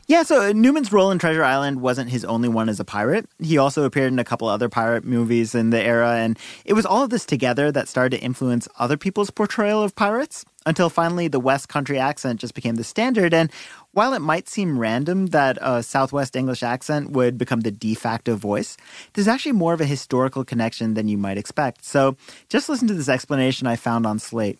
Yeah, 0.07 0.25
so 0.25 0.49
uh, 0.49 0.53
Newton's 0.53 0.93
role 0.93 1.13
in 1.13 1.21
Treasure 1.21 1.45
Island 1.45 1.81
wasn't 1.81 2.11
his 2.11 2.25
only 2.25 2.49
one 2.49 2.69
as 2.69 2.81
a 2.81 2.85
pirate. 2.85 3.29
He 3.41 3.59
also 3.59 3.85
appeared 3.85 4.13
in 4.13 4.19
a 4.19 4.25
couple 4.25 4.49
other 4.49 4.69
pirate 4.69 5.05
movies 5.05 5.55
in 5.55 5.71
the 5.71 5.81
era, 5.81 6.17
and 6.17 6.37
it 6.65 6.73
was 6.73 6.85
all 6.85 7.05
of 7.05 7.11
this 7.11 7.25
together 7.25 7.71
that 7.71 7.87
started 7.87 8.17
to 8.17 8.25
influence 8.25 8.67
other 8.77 8.97
people's 8.97 9.31
portrayal 9.31 9.85
of 9.85 9.95
pirates 9.95 10.45
until 10.67 10.91
finally 10.91 11.29
the 11.29 11.39
West 11.39 11.69
Country 11.69 11.97
accent 11.97 12.41
just 12.41 12.55
became 12.55 12.75
the 12.75 12.83
standard. 12.83 13.33
And 13.33 13.53
while 13.93 14.15
it 14.15 14.21
might 14.21 14.49
seem 14.49 14.79
random 14.79 15.27
that 15.27 15.59
a 15.61 15.83
Southwest 15.83 16.37
English 16.37 16.63
accent 16.63 17.11
would 17.11 17.37
become 17.39 17.61
the 17.61 17.71
de 17.71 17.95
facto 17.95 18.37
voice, 18.37 18.77
there's 19.13 19.29
actually 19.29 19.53
more 19.53 19.73
of 19.73 19.81
a 19.81 19.87
historical 19.87 20.45
connection 20.45 20.95
than 20.95 21.09
you 21.09 21.19
might 21.19 21.39
expect. 21.39 21.85
So 21.85 22.17
just 22.49 22.69
listen 22.69 22.89
to 22.89 22.95
this 22.95 23.09
explanation 23.09 23.67
I 23.67 23.77
found 23.77 24.07
on 24.07 24.19
Slate. 24.19 24.59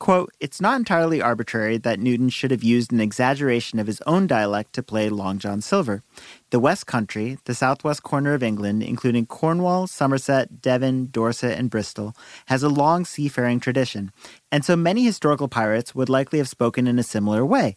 Quote, 0.00 0.34
it's 0.38 0.60
not 0.60 0.76
entirely 0.76 1.22
arbitrary 1.22 1.78
that 1.78 2.00
Newton 2.00 2.28
should 2.28 2.50
have 2.50 2.64
used 2.64 2.92
an 2.92 3.00
exaggeration 3.00 3.78
of 3.78 3.86
his 3.86 4.02
own 4.02 4.26
dialect 4.26 4.74
to 4.74 4.82
play 4.82 5.08
Long 5.08 5.38
John 5.38 5.60
Silver. 5.60 6.02
The 6.50 6.60
West 6.60 6.86
Country, 6.86 7.38
the 7.44 7.54
southwest 7.54 8.02
corner 8.02 8.34
of 8.34 8.42
England, 8.42 8.82
including 8.82 9.24
Cornwall, 9.24 9.86
Somerset, 9.86 10.60
Devon, 10.60 11.06
Dorset, 11.10 11.58
and 11.58 11.70
Bristol, 11.70 12.14
has 12.46 12.62
a 12.62 12.68
long 12.68 13.04
seafaring 13.04 13.60
tradition, 13.60 14.12
and 14.52 14.64
so 14.64 14.76
many 14.76 15.04
historical 15.04 15.48
pirates 15.48 15.94
would 15.94 16.08
likely 16.08 16.38
have 16.38 16.48
spoken 16.48 16.86
in 16.86 16.98
a 16.98 17.02
similar 17.04 17.46
way. 17.46 17.74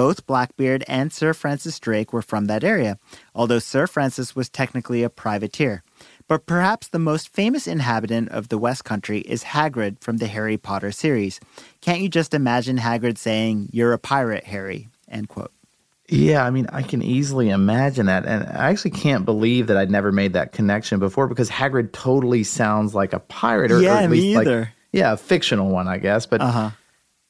Both 0.00 0.26
Blackbeard 0.26 0.82
and 0.88 1.12
Sir 1.12 1.34
Francis 1.34 1.78
Drake 1.78 2.10
were 2.10 2.22
from 2.22 2.46
that 2.46 2.64
area, 2.64 2.98
although 3.34 3.58
Sir 3.58 3.86
Francis 3.86 4.34
was 4.34 4.48
technically 4.48 5.02
a 5.02 5.10
privateer. 5.10 5.82
But 6.26 6.46
perhaps 6.46 6.88
the 6.88 6.98
most 6.98 7.28
famous 7.34 7.66
inhabitant 7.66 8.30
of 8.30 8.48
the 8.48 8.56
West 8.56 8.82
Country 8.82 9.18
is 9.18 9.44
Hagrid 9.44 10.00
from 10.00 10.16
the 10.16 10.26
Harry 10.26 10.56
Potter 10.56 10.90
series. 10.90 11.38
Can't 11.82 12.00
you 12.00 12.08
just 12.08 12.32
imagine 12.32 12.78
Hagrid 12.78 13.18
saying, 13.18 13.68
You're 13.72 13.92
a 13.92 13.98
pirate, 13.98 14.44
Harry? 14.44 14.88
End 15.06 15.28
quote. 15.28 15.52
Yeah, 16.08 16.46
I 16.46 16.50
mean, 16.50 16.66
I 16.72 16.80
can 16.80 17.02
easily 17.02 17.50
imagine 17.50 18.06
that. 18.06 18.24
And 18.24 18.44
I 18.44 18.70
actually 18.70 18.92
can't 18.92 19.26
believe 19.26 19.66
that 19.66 19.76
I'd 19.76 19.90
never 19.90 20.12
made 20.12 20.32
that 20.32 20.52
connection 20.52 20.98
before 20.98 21.28
because 21.28 21.50
Hagrid 21.50 21.92
totally 21.92 22.42
sounds 22.42 22.94
like 22.94 23.12
a 23.12 23.20
pirate. 23.20 23.70
Or, 23.70 23.82
yeah, 23.82 23.98
or 23.98 24.04
at 24.04 24.10
least 24.10 24.38
either. 24.38 24.60
Like, 24.60 24.68
yeah, 24.92 25.12
a 25.12 25.18
fictional 25.18 25.68
one, 25.68 25.88
I 25.88 25.98
guess. 25.98 26.24
But 26.24 26.40
uh-huh. 26.40 26.70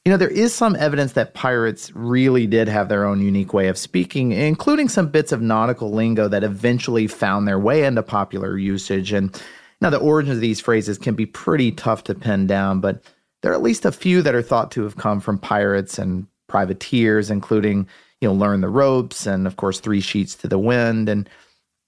You 0.03 0.09
know, 0.09 0.17
there 0.17 0.29
is 0.29 0.51
some 0.51 0.75
evidence 0.77 1.13
that 1.13 1.35
pirates 1.35 1.91
really 1.95 2.47
did 2.47 2.67
have 2.67 2.89
their 2.89 3.05
own 3.05 3.21
unique 3.21 3.53
way 3.53 3.67
of 3.67 3.77
speaking, 3.77 4.31
including 4.31 4.89
some 4.89 5.09
bits 5.09 5.31
of 5.31 5.43
nautical 5.43 5.91
lingo 5.91 6.27
that 6.27 6.43
eventually 6.43 7.05
found 7.05 7.47
their 7.47 7.59
way 7.59 7.83
into 7.83 8.01
popular 8.01 8.57
usage. 8.57 9.13
And 9.13 9.39
now 9.79 9.91
the 9.91 9.99
origins 9.99 10.37
of 10.37 10.41
these 10.41 10.59
phrases 10.59 10.97
can 10.97 11.13
be 11.13 11.27
pretty 11.27 11.71
tough 11.71 12.03
to 12.05 12.15
pin 12.15 12.47
down, 12.47 12.79
but 12.79 13.03
there 13.43 13.51
are 13.51 13.55
at 13.55 13.61
least 13.61 13.85
a 13.85 13.91
few 13.91 14.23
that 14.23 14.33
are 14.33 14.41
thought 14.41 14.71
to 14.71 14.83
have 14.83 14.97
come 14.97 15.19
from 15.19 15.37
pirates 15.37 15.99
and 15.99 16.25
privateers, 16.47 17.29
including, 17.29 17.87
you 18.21 18.27
know, 18.27 18.33
learn 18.33 18.61
the 18.61 18.69
ropes 18.69 19.27
and, 19.27 19.45
of 19.45 19.57
course, 19.57 19.79
three 19.79 20.01
sheets 20.01 20.33
to 20.33 20.47
the 20.47 20.59
wind. 20.59 21.09
And 21.09 21.29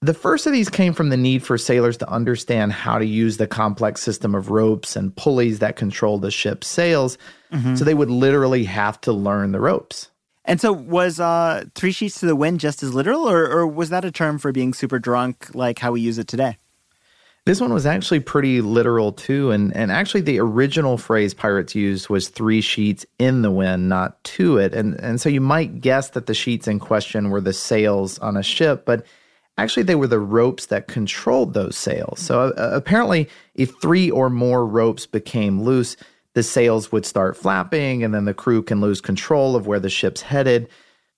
the 0.04 0.14
first 0.14 0.46
of 0.46 0.52
these 0.52 0.68
came 0.68 0.92
from 0.92 1.08
the 1.08 1.16
need 1.16 1.42
for 1.42 1.56
sailors 1.56 1.96
to 1.96 2.08
understand 2.10 2.72
how 2.72 2.98
to 2.98 3.06
use 3.06 3.38
the 3.38 3.46
complex 3.46 4.02
system 4.02 4.34
of 4.34 4.50
ropes 4.50 4.96
and 4.96 5.16
pulleys 5.16 5.60
that 5.60 5.76
control 5.76 6.18
the 6.18 6.30
ship's 6.30 6.66
sails. 6.66 7.16
Mm-hmm. 7.50 7.76
So 7.76 7.84
they 7.84 7.94
would 7.94 8.10
literally 8.10 8.64
have 8.64 9.00
to 9.02 9.12
learn 9.12 9.52
the 9.52 9.60
ropes. 9.60 10.10
And 10.44 10.60
so, 10.60 10.72
was 10.72 11.20
uh, 11.20 11.64
three 11.74 11.92
sheets 11.92 12.20
to 12.20 12.26
the 12.26 12.36
wind 12.36 12.60
just 12.60 12.82
as 12.82 12.92
literal, 12.92 13.26
or, 13.26 13.50
or 13.50 13.66
was 13.66 13.88
that 13.88 14.04
a 14.04 14.12
term 14.12 14.38
for 14.38 14.52
being 14.52 14.74
super 14.74 14.98
drunk, 14.98 15.54
like 15.54 15.78
how 15.78 15.92
we 15.92 16.02
use 16.02 16.18
it 16.18 16.28
today? 16.28 16.58
This 17.46 17.62
one 17.62 17.72
was 17.72 17.86
actually 17.86 18.20
pretty 18.20 18.60
literal 18.60 19.12
too, 19.12 19.50
and 19.52 19.74
and 19.74 19.90
actually 19.90 20.20
the 20.20 20.38
original 20.38 20.98
phrase 20.98 21.32
pirates 21.32 21.74
used 21.74 22.10
was 22.10 22.28
three 22.28 22.60
sheets 22.60 23.06
in 23.18 23.40
the 23.40 23.50
wind, 23.50 23.88
not 23.88 24.22
to 24.24 24.58
it, 24.58 24.74
and 24.74 25.00
and 25.00 25.18
so 25.18 25.30
you 25.30 25.40
might 25.40 25.80
guess 25.80 26.10
that 26.10 26.26
the 26.26 26.34
sheets 26.34 26.68
in 26.68 26.78
question 26.78 27.30
were 27.30 27.40
the 27.40 27.54
sails 27.54 28.18
on 28.18 28.36
a 28.36 28.42
ship, 28.42 28.84
but 28.84 29.06
Actually, 29.56 29.84
they 29.84 29.94
were 29.94 30.08
the 30.08 30.18
ropes 30.18 30.66
that 30.66 30.88
controlled 30.88 31.54
those 31.54 31.76
sails. 31.76 32.18
So 32.18 32.40
uh, 32.40 32.70
apparently, 32.72 33.28
if 33.54 33.72
three 33.80 34.10
or 34.10 34.28
more 34.28 34.66
ropes 34.66 35.06
became 35.06 35.62
loose, 35.62 35.96
the 36.34 36.42
sails 36.42 36.90
would 36.90 37.06
start 37.06 37.36
flapping, 37.36 38.02
and 38.02 38.12
then 38.12 38.24
the 38.24 38.34
crew 38.34 38.62
can 38.62 38.80
lose 38.80 39.00
control 39.00 39.54
of 39.54 39.66
where 39.68 39.78
the 39.78 39.90
ship's 39.90 40.22
headed. 40.22 40.68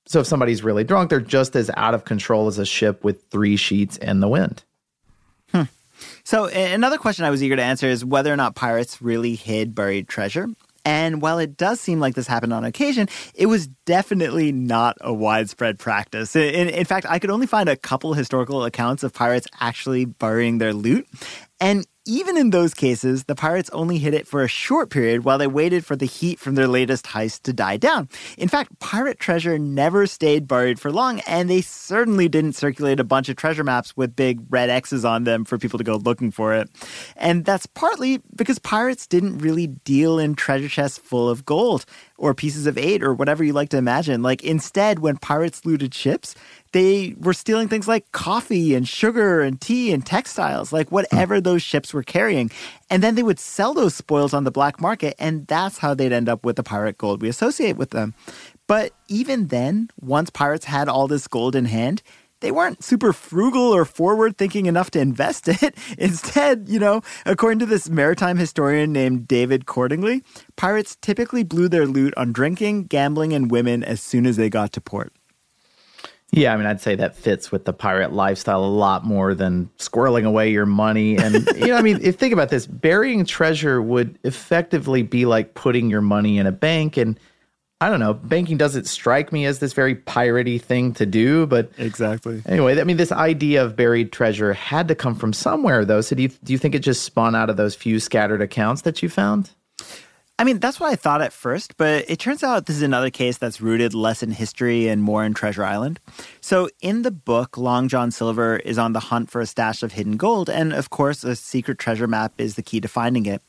So 0.05 0.21
if 0.21 0.26
somebody's 0.26 0.62
really 0.62 0.85
drunk, 0.85 1.09
they're 1.11 1.21
just 1.21 1.57
as 1.57 1.71
out 1.76 1.95
of 1.95 2.05
control 2.05 2.47
as 2.47 2.59
a 2.59 2.66
ship 2.66 3.02
with 3.02 3.25
three 3.31 3.57
sheets 3.57 3.97
in 3.97 4.21
the 4.21 4.28
wind. 4.28 4.62
Hmm. 5.52 5.62
So 6.23 6.45
another 6.47 6.99
question 6.99 7.25
I 7.25 7.31
was 7.31 7.43
eager 7.43 7.57
to 7.57 7.62
answer 7.62 7.88
is 7.88 8.05
whether 8.05 8.33
or 8.33 8.37
not 8.37 8.55
pirates 8.55 9.00
really 9.00 9.35
hid 9.35 9.75
buried 9.75 10.09
treasure. 10.09 10.49
And 10.87 11.21
while 11.21 11.40
it 11.40 11.57
does 11.57 11.81
seem 11.81 11.99
like 11.99 12.14
this 12.14 12.28
happened 12.28 12.52
on 12.52 12.64
occasion, 12.64 13.09
it 13.35 13.47
was 13.47 13.66
definitely 13.87 14.52
not 14.52 14.97
a 15.00 15.12
widespread 15.12 15.81
practice. 15.81 16.37
In, 16.37 16.69
in, 16.69 16.85
fact, 16.85 17.07
I 17.09 17.19
could 17.19 17.28
only 17.28 17.49
find 17.49 17.69
a 17.69 17.76
couple 17.76 18.14
historical 18.14 18.64
accounts 18.64 19.02
of 19.02 19.12
pirates 19.12 19.49
actually 19.61 20.05
burying 20.05 20.59
their 20.59 20.73
loot. 20.73 21.09
And 21.59 21.85
even 22.06 22.36
in 22.36 22.50
those 22.50 22.72
cases, 22.72 23.25
the 23.25 23.34
pirates 23.34 23.68
only 23.70 23.98
hid 23.98 24.14
it 24.14 24.28
for 24.28 24.42
a 24.42 24.48
short 24.48 24.90
period 24.90 25.25
while 25.25 25.38
they 25.38 25.48
waited 25.48 25.84
for 25.84 25.96
the 25.96 26.06
heat 26.06 26.38
from 26.38 26.54
their 26.54 26.68
latest 26.68 27.04
heist 27.06 27.42
to 27.42 27.52
die 27.52 27.76
down. 27.76 28.08
In 28.38 28.48
fact, 28.48 28.78
pirate 28.78 29.18
treasure 29.18 29.58
never 29.58 30.06
stayed 30.06 30.46
buried 30.46 30.78
for 30.78 30.92
long, 30.92 31.18
and 31.20 31.50
they 31.50 31.60
certainly 31.60 32.28
didn't 32.28 32.52
circulate 32.52 33.00
a 33.00 33.04
bunch 33.04 33.28
of 33.28 33.34
treasure 33.34 33.64
maps 33.64 33.96
with 33.96 34.14
big 34.14 34.40
red 34.48 34.70
X's 34.70 35.04
on 35.04 35.25
them 35.25 35.44
for 35.44 35.58
people 35.58 35.78
to 35.78 35.84
go 35.84 35.96
looking 35.96 36.30
for 36.30 36.54
it. 36.54 36.70
And 37.16 37.44
that's 37.44 37.66
partly 37.66 38.22
because 38.36 38.60
pirates 38.60 39.06
didn't 39.08 39.38
really 39.38 39.66
deal 39.66 40.18
in 40.20 40.36
treasure 40.36 40.68
chests 40.68 40.98
full 40.98 41.28
of 41.28 41.44
gold 41.44 41.84
or 42.18 42.35
pieces 42.35 42.66
of 42.66 42.78
eight 42.78 43.02
or 43.02 43.12
whatever 43.14 43.44
you 43.44 43.52
like 43.52 43.68
to 43.70 43.76
imagine. 43.76 44.23
Like 44.23 44.42
instead, 44.42 45.00
when 45.00 45.16
pirates 45.18 45.66
looted 45.66 45.94
ships, 45.94 46.35
they 46.73 47.14
were 47.18 47.35
stealing 47.35 47.68
things 47.68 47.88
like 47.88 48.11
coffee 48.12 48.75
and 48.75 48.88
sugar 48.88 49.40
and 49.40 49.61
tea 49.61 49.92
and 49.92 50.04
textiles, 50.04 50.73
like 50.73 50.90
whatever 50.90 51.40
those 51.40 51.62
ships 51.62 51.94
were 51.94 52.02
carrying. 52.02 52.50
And 52.90 53.02
then 53.02 53.14
they 53.14 53.23
would 53.23 53.38
sell 53.38 53.75
those 53.75 53.94
spoils 53.94 54.35
on 54.35 54.44
the 54.44 54.50
black 54.50 54.80
market, 54.80 55.14
and 55.18 55.46
that's 55.46 55.78
how 55.78 55.94
they'd 55.94 56.12
end 56.12 56.28
up 56.28 56.44
with 56.44 56.56
the 56.56 56.62
pirate 56.62 56.99
gold 56.99 57.23
we 57.23 57.28
associate 57.28 57.76
with 57.76 57.90
them. 57.90 58.14
But 58.66 58.92
even 59.08 59.49
then, 59.49 59.90
once 60.00 60.30
pirates 60.30 60.64
had 60.64 60.88
all 60.88 61.06
this 61.08 61.28
gold 61.28 61.54
in 61.54 61.66
hand, 61.66 62.02
they 62.46 62.52
weren't 62.52 62.84
super 62.84 63.12
frugal 63.12 63.74
or 63.74 63.84
forward 63.84 64.38
thinking 64.38 64.66
enough 64.66 64.92
to 64.92 65.00
invest 65.00 65.48
it. 65.48 65.74
Instead, 65.98 66.68
you 66.68 66.78
know, 66.78 67.00
according 67.24 67.58
to 67.58 67.66
this 67.66 67.90
maritime 67.90 68.36
historian 68.36 68.92
named 68.92 69.26
David 69.26 69.66
Cordingly, 69.66 70.22
pirates 70.54 70.96
typically 71.02 71.42
blew 71.42 71.68
their 71.68 71.86
loot 71.86 72.14
on 72.16 72.32
drinking, 72.32 72.84
gambling, 72.84 73.32
and 73.32 73.50
women 73.50 73.82
as 73.82 74.00
soon 74.00 74.26
as 74.26 74.36
they 74.36 74.48
got 74.48 74.72
to 74.74 74.80
port. 74.80 75.12
Yeah, 76.30 76.54
I 76.54 76.56
mean, 76.56 76.66
I'd 76.66 76.80
say 76.80 76.94
that 76.94 77.16
fits 77.16 77.50
with 77.50 77.64
the 77.64 77.72
pirate 77.72 78.12
lifestyle 78.12 78.64
a 78.64 78.66
lot 78.66 79.04
more 79.04 79.34
than 79.34 79.68
squirreling 79.78 80.24
away 80.24 80.48
your 80.48 80.66
money. 80.66 81.18
And, 81.18 81.44
you 81.56 81.66
know, 81.66 81.76
I 81.76 81.82
mean, 81.82 81.98
if 82.00 82.14
think 82.14 82.32
about 82.32 82.50
this, 82.50 82.64
burying 82.64 83.24
treasure 83.24 83.82
would 83.82 84.20
effectively 84.22 85.02
be 85.02 85.26
like 85.26 85.54
putting 85.54 85.90
your 85.90 86.00
money 86.00 86.38
in 86.38 86.46
a 86.46 86.52
bank. 86.52 86.96
And 86.96 87.18
I 87.80 87.90
don't 87.90 88.00
know, 88.00 88.14
banking 88.14 88.56
doesn't 88.56 88.87
strike 88.87 89.33
me 89.33 89.45
as 89.45 89.59
this 89.59 89.75
very 89.75 89.95
piratey 89.95 90.61
thing 90.61 90.95
to 90.95 91.04
do. 91.04 91.47
But 91.47 91.71
exactly. 91.76 92.42
Anyway, 92.47 92.80
I 92.80 92.85
mean, 92.85 92.97
this 92.97 93.12
idea 93.12 93.64
of 93.64 93.76
buried 93.76 94.12
treasure 94.12 94.54
had 94.54 94.88
to 94.88 94.95
come 94.95 95.14
from 95.14 95.33
somewhere, 95.33 95.85
though. 95.85 96.00
So 96.00 96.16
do 96.16 96.23
you, 96.23 96.28
do 96.28 96.52
you 96.52 96.59
think 96.59 96.75
it 96.75 96.80
just 96.80 97.04
spun 97.04 97.35
out 97.35 97.50
of 97.50 97.56
those 97.56 97.75
few 97.75 98.00
scattered 98.00 98.40
accounts 98.40 98.83
that 98.83 99.02
you 99.02 99.09
found? 99.11 99.50
I 100.38 100.45
mean, 100.45 100.59
that's 100.59 100.78
what 100.78 100.92
I 100.92 100.97
thought 100.97 101.23
at 101.23 101.33
first, 101.33 101.78
but 101.78 102.04
it 102.11 102.18
turns 102.18 102.42
out 102.42 102.66
this 102.66 102.76
is 102.76 102.83
another 102.83 103.09
case 103.09 103.38
that's 103.38 103.62
rooted 103.62 103.95
less 103.95 104.23
in 104.23 104.30
history 104.30 104.87
and 104.87 105.02
more 105.02 105.25
in 105.25 105.33
Treasure 105.33 105.64
Island. 105.64 105.99
So, 106.42 106.68
in 106.83 107.02
the 107.02 107.11
book, 107.11 107.56
Long 107.56 107.88
John 107.88 108.11
Silver 108.11 108.56
is 108.59 108.76
on 108.76 108.92
the 108.92 109.00
hunt 109.00 109.30
for 109.30 109.40
a 109.40 109.47
stash 109.47 109.83
of 109.83 109.92
hidden 109.92 110.18
gold, 110.18 110.50
and 110.50 110.75
of 110.75 110.90
course, 110.90 111.25
a 111.25 111.37
secret 111.37 111.78
treasure 111.78 112.06
map 112.06 112.35
is 112.37 112.56
the 112.56 112.62
key 112.62 112.83
to 112.83 112.88
finding 112.88 113.25
it. 113.25 113.40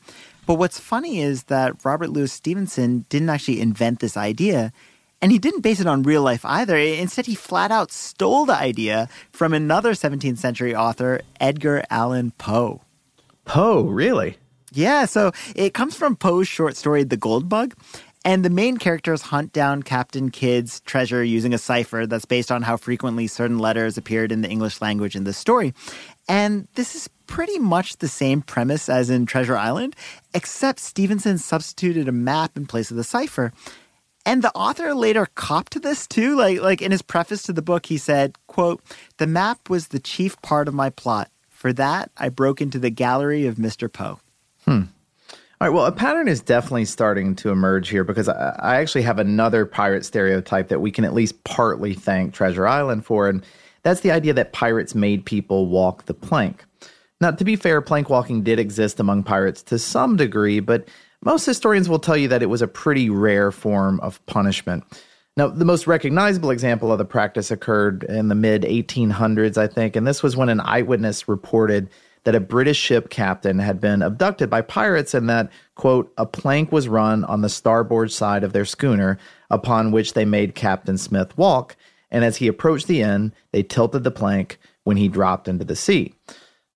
But 0.48 0.54
what's 0.54 0.80
funny 0.80 1.20
is 1.20 1.42
that 1.44 1.84
Robert 1.84 2.08
Louis 2.08 2.32
Stevenson 2.32 3.04
didn't 3.10 3.28
actually 3.28 3.60
invent 3.60 4.00
this 4.00 4.16
idea, 4.16 4.72
and 5.20 5.30
he 5.30 5.38
didn't 5.38 5.60
base 5.60 5.78
it 5.78 5.86
on 5.86 6.04
real 6.04 6.22
life 6.22 6.42
either. 6.42 6.74
Instead, 6.74 7.26
he 7.26 7.34
flat 7.34 7.70
out 7.70 7.92
stole 7.92 8.46
the 8.46 8.54
idea 8.54 9.10
from 9.30 9.52
another 9.52 9.92
17th 9.92 10.38
century 10.38 10.74
author, 10.74 11.20
Edgar 11.38 11.84
Allan 11.90 12.30
Poe. 12.38 12.80
Poe, 13.44 13.82
really? 13.82 14.38
Yeah, 14.72 15.04
so 15.04 15.32
it 15.54 15.74
comes 15.74 15.94
from 15.94 16.16
Poe's 16.16 16.48
short 16.48 16.76
story, 16.76 17.04
The 17.04 17.18
Gold 17.18 17.50
Bug. 17.50 17.74
And 18.24 18.42
the 18.42 18.50
main 18.50 18.78
characters 18.78 19.20
hunt 19.20 19.52
down 19.52 19.82
Captain 19.82 20.30
Kidd's 20.30 20.80
treasure 20.80 21.22
using 21.22 21.52
a 21.52 21.58
cipher 21.58 22.06
that's 22.06 22.24
based 22.24 22.50
on 22.50 22.62
how 22.62 22.78
frequently 22.78 23.26
certain 23.26 23.58
letters 23.58 23.98
appeared 23.98 24.32
in 24.32 24.40
the 24.40 24.48
English 24.48 24.80
language 24.80 25.14
in 25.14 25.24
the 25.24 25.34
story. 25.34 25.74
And 26.26 26.68
this 26.74 26.94
is 26.94 27.10
pretty 27.28 27.60
much 27.60 27.98
the 27.98 28.08
same 28.08 28.42
premise 28.42 28.88
as 28.88 29.10
in 29.10 29.26
Treasure 29.26 29.56
Island, 29.56 29.94
except 30.34 30.80
Stevenson 30.80 31.38
substituted 31.38 32.08
a 32.08 32.12
map 32.12 32.56
in 32.56 32.66
place 32.66 32.90
of 32.90 32.96
the 32.96 33.04
cipher. 33.04 33.52
And 34.26 34.42
the 34.42 34.54
author 34.54 34.92
later 34.94 35.26
copped 35.36 35.72
to 35.72 35.78
this 35.78 36.06
too. 36.06 36.36
Like 36.36 36.60
like 36.60 36.82
in 36.82 36.90
his 36.90 37.02
preface 37.02 37.44
to 37.44 37.52
the 37.52 37.62
book, 37.62 37.86
he 37.86 37.96
said, 37.96 38.36
quote, 38.46 38.82
The 39.18 39.26
map 39.26 39.70
was 39.70 39.88
the 39.88 40.00
chief 40.00 40.40
part 40.42 40.66
of 40.66 40.74
my 40.74 40.90
plot. 40.90 41.30
For 41.48 41.72
that, 41.72 42.10
I 42.16 42.28
broke 42.28 42.60
into 42.60 42.78
the 42.78 42.90
gallery 42.90 43.46
of 43.46 43.56
Mr. 43.56 43.92
Poe. 43.92 44.20
Hmm. 44.64 44.82
All 45.60 45.66
right, 45.66 45.74
well, 45.74 45.86
a 45.86 45.92
pattern 45.92 46.28
is 46.28 46.40
definitely 46.40 46.84
starting 46.84 47.34
to 47.36 47.50
emerge 47.50 47.88
here 47.88 48.04
because 48.04 48.28
I, 48.28 48.54
I, 48.60 48.76
actually 48.76 49.02
have 49.02 49.18
another 49.18 49.66
pirate 49.66 50.04
stereotype 50.04 50.68
that 50.68 50.80
we 50.80 50.92
can 50.92 51.04
at 51.04 51.14
least 51.14 51.42
partly 51.42 51.94
thank 51.94 52.32
Treasure 52.32 52.68
Island 52.68 53.04
for, 53.04 53.28
and 53.28 53.44
that's 53.82 54.02
the 54.02 54.12
idea 54.12 54.32
that 54.34 54.52
pirates 54.52 54.94
made 54.94 55.24
people 55.24 55.66
walk 55.66 56.04
the 56.04 56.14
plank. 56.14 56.64
Now, 57.20 57.32
to 57.32 57.44
be 57.44 57.56
fair, 57.56 57.80
plank 57.80 58.08
walking 58.08 58.42
did 58.42 58.58
exist 58.60 59.00
among 59.00 59.24
pirates 59.24 59.62
to 59.64 59.78
some 59.78 60.16
degree, 60.16 60.60
but 60.60 60.88
most 61.22 61.44
historians 61.46 61.88
will 61.88 61.98
tell 61.98 62.16
you 62.16 62.28
that 62.28 62.42
it 62.42 62.50
was 62.50 62.62
a 62.62 62.68
pretty 62.68 63.10
rare 63.10 63.50
form 63.50 63.98
of 64.00 64.24
punishment. 64.26 64.84
Now, 65.36 65.48
the 65.48 65.64
most 65.64 65.86
recognizable 65.86 66.50
example 66.50 66.92
of 66.92 66.98
the 66.98 67.04
practice 67.04 67.50
occurred 67.50 68.04
in 68.04 68.28
the 68.28 68.34
mid 68.34 68.62
1800s, 68.62 69.56
I 69.56 69.66
think, 69.66 69.96
and 69.96 70.06
this 70.06 70.22
was 70.22 70.36
when 70.36 70.48
an 70.48 70.60
eyewitness 70.60 71.28
reported 71.28 71.90
that 72.24 72.34
a 72.34 72.40
British 72.40 72.76
ship 72.76 73.10
captain 73.10 73.58
had 73.58 73.80
been 73.80 74.02
abducted 74.02 74.50
by 74.50 74.60
pirates 74.60 75.14
and 75.14 75.30
that, 75.30 75.50
quote, 75.76 76.12
a 76.18 76.26
plank 76.26 76.70
was 76.70 76.88
run 76.88 77.24
on 77.24 77.40
the 77.40 77.48
starboard 77.48 78.12
side 78.12 78.44
of 78.44 78.52
their 78.52 78.64
schooner, 78.64 79.18
upon 79.50 79.92
which 79.92 80.14
they 80.14 80.24
made 80.24 80.54
Captain 80.54 80.98
Smith 80.98 81.36
walk. 81.38 81.76
And 82.10 82.24
as 82.24 82.36
he 82.36 82.48
approached 82.48 82.86
the 82.86 83.02
end, 83.02 83.32
they 83.52 83.62
tilted 83.62 84.04
the 84.04 84.10
plank 84.10 84.58
when 84.84 84.96
he 84.96 85.08
dropped 85.08 85.48
into 85.48 85.64
the 85.64 85.76
sea. 85.76 86.14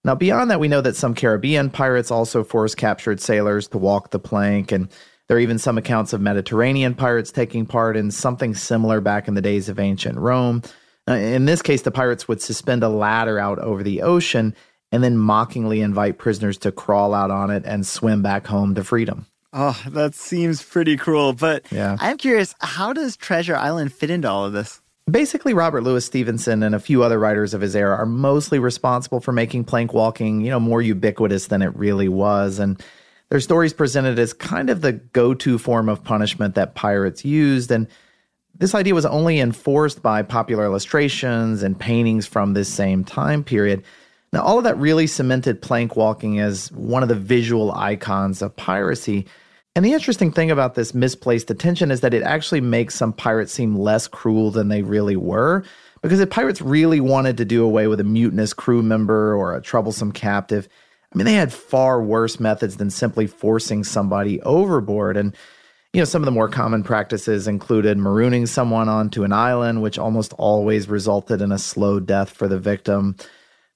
Now, 0.05 0.15
beyond 0.17 0.51
that, 0.51 0.61
we 0.61 0.69
know 0.69 0.81
that 0.81 0.97
some 0.97 1.15
Caribbean 1.15 1.71
pirates 1.71 2.11
also 2.11 2.43
forced 2.43 2.77
captured 2.77 3.21
sailors 3.21 3.69
to 3.69 3.79
walk 3.79 4.11
the 4.11 4.19
plank, 4.19 4.73
and 4.73 4.89
there 5.29 5.37
are 5.37 5.41
even 5.41 5.59
some 5.59 5.79
accounts 5.79 6.13
of 6.13 6.21
Mediterranean 6.21 6.95
pirates 6.95 7.31
taking 7.31 7.67
part 7.67 7.97
in 7.97 8.11
something 8.11 8.55
similar 8.55 9.01
back 9.01 9.29
in 9.29 9.35
the 9.35 9.41
days 9.41 9.69
of 9.69 9.79
ancient 9.79 10.19
Rome. 10.19 10.63
in 11.07 11.45
this 11.45 11.63
case, 11.63 11.83
the 11.83 11.91
pirates 11.91 12.27
would 12.27 12.43
suspend 12.43 12.83
a 12.83 12.89
ladder 12.89 13.39
out 13.39 13.59
over 13.61 13.83
the 13.83 14.03
ocean 14.03 14.55
and 14.91 15.03
then 15.03 15.17
mockingly 15.17 15.81
invite 15.81 16.19
prisoners 16.19 16.59
to 16.59 16.71
crawl 16.71 17.15
out 17.15 17.31
on 17.31 17.51
it 17.51 17.63
and 17.65 17.87
swim 17.87 18.23
back 18.23 18.47
home 18.47 18.75
to 18.75 18.85
freedom. 18.85 19.27
Oh, 19.55 19.81
that 19.89 20.15
seems 20.15 20.63
pretty 20.63 20.97
cruel. 20.97 21.33
But 21.33 21.71
yeah. 21.73 21.97
I'm 21.99 22.19
curious, 22.19 22.55
how 22.61 22.93
does 22.93 23.17
Treasure 23.17 23.57
Island 23.57 23.93
fit 23.93 24.11
into 24.11 24.29
all 24.29 24.45
of 24.45 24.53
this? 24.53 24.82
Basically, 25.11 25.53
Robert 25.53 25.83
Louis 25.83 26.05
Stevenson 26.05 26.63
and 26.63 26.75
a 26.75 26.81
few 26.81 27.03
other 27.03 27.19
writers 27.19 27.55
of 27.55 27.61
his 27.61 27.75
era 27.75 27.97
are 27.97 28.07
mostly 28.07 28.59
responsible 28.59 29.21
for 29.21 29.33
making 29.33 29.65
plank 29.65 29.93
walking, 29.93 30.41
you 30.41 30.51
know, 30.51 30.61
more 30.61 30.81
ubiquitous 30.81 31.49
than 31.49 31.61
it 31.61 31.77
really 31.77 32.09
was. 32.09 32.59
And 32.59 32.81
their 33.29 33.41
stories 33.41 33.73
presented 33.73 34.19
as 34.19 34.33
kind 34.33 34.71
of 34.71 34.81
the 34.81 34.93
go-to 34.93 35.59
form 35.59 35.89
of 35.89 36.05
punishment 36.05 36.55
that 36.55 36.77
pirates 36.77 37.25
used. 37.25 37.73
And 37.73 37.89
this 38.57 38.77
idea 38.77 38.95
was 38.95 39.07
only 39.07 39.41
enforced 39.41 40.03
by 40.03 40.23
popular 40.23 40.65
illustrations 40.65 41.65
and 41.65 41.79
paintings 41.79 42.27
from 42.27 42.55
this 42.55 42.73
same 42.73 43.03
time 43.03 43.43
period. 43.43 43.83
Now, 44.33 44.43
all 44.43 44.59
of 44.59 44.65
that 44.65 44.79
really 44.79 45.09
cemented 45.09 45.61
plank 45.61 45.97
walking 45.97 46.39
as 46.39 46.71
one 46.73 47.03
of 47.03 47.09
the 47.09 47.15
visual 47.17 47.73
icons 47.73 48.41
of 48.41 48.55
piracy. 48.55 49.27
And 49.75 49.85
the 49.85 49.95
interesting 49.95 50.31
thing 50.31 50.51
about 50.51 50.75
this 50.75 50.93
misplaced 50.93 51.51
attention 51.51 51.91
is 51.91 52.03
that 52.03 52.13
it 52.13 52.23
actually 52.23 52.61
makes 52.61 52.95
some 52.95 53.13
pirates 53.13 53.53
seem 53.53 53.75
less 53.75 54.07
cruel 54.07 54.51
than 54.51 54.69
they 54.69 54.83
really 54.83 55.17
were. 55.17 55.65
Because 56.03 56.21
if 56.21 56.29
pirates 56.29 56.61
really 56.61 57.01
wanted 57.01 57.39
to 57.39 57.45
do 57.45 57.65
away 57.65 57.87
with 57.87 58.01
a 58.01 58.05
mutinous 58.05 58.53
crew 58.53 58.83
member 58.83 59.35
or 59.35 59.57
a 59.57 59.63
troublesome 59.63 60.13
captive, 60.13 60.69
I 61.13 61.17
mean, 61.17 61.25
they 61.25 61.35
had 61.35 61.53
far 61.53 62.03
worse 62.03 62.39
methods 62.39 62.77
than 62.77 62.91
simply 62.91 63.27
forcing 63.27 63.83
somebody 63.85 64.43
overboard. 64.43 65.17
And, 65.17 65.35
you 65.93 66.01
know, 66.01 66.05
some 66.05 66.23
of 66.23 66.27
the 66.27 66.33
more 66.33 66.49
common 66.49 66.83
practices 66.83 67.49
included 67.49 67.97
marooning 67.97 68.49
someone 68.49 68.89
onto 68.89 69.25
an 69.25 69.33
island, 69.33 69.81
which 69.81 69.99
almost 69.99 70.35
always 70.35 70.89
resulted 70.89 71.41
in 71.41 71.53
a 71.53 71.59
slow 71.59 71.99
death 71.99 72.31
for 72.31 72.49
the 72.49 72.59
victim 72.59 73.17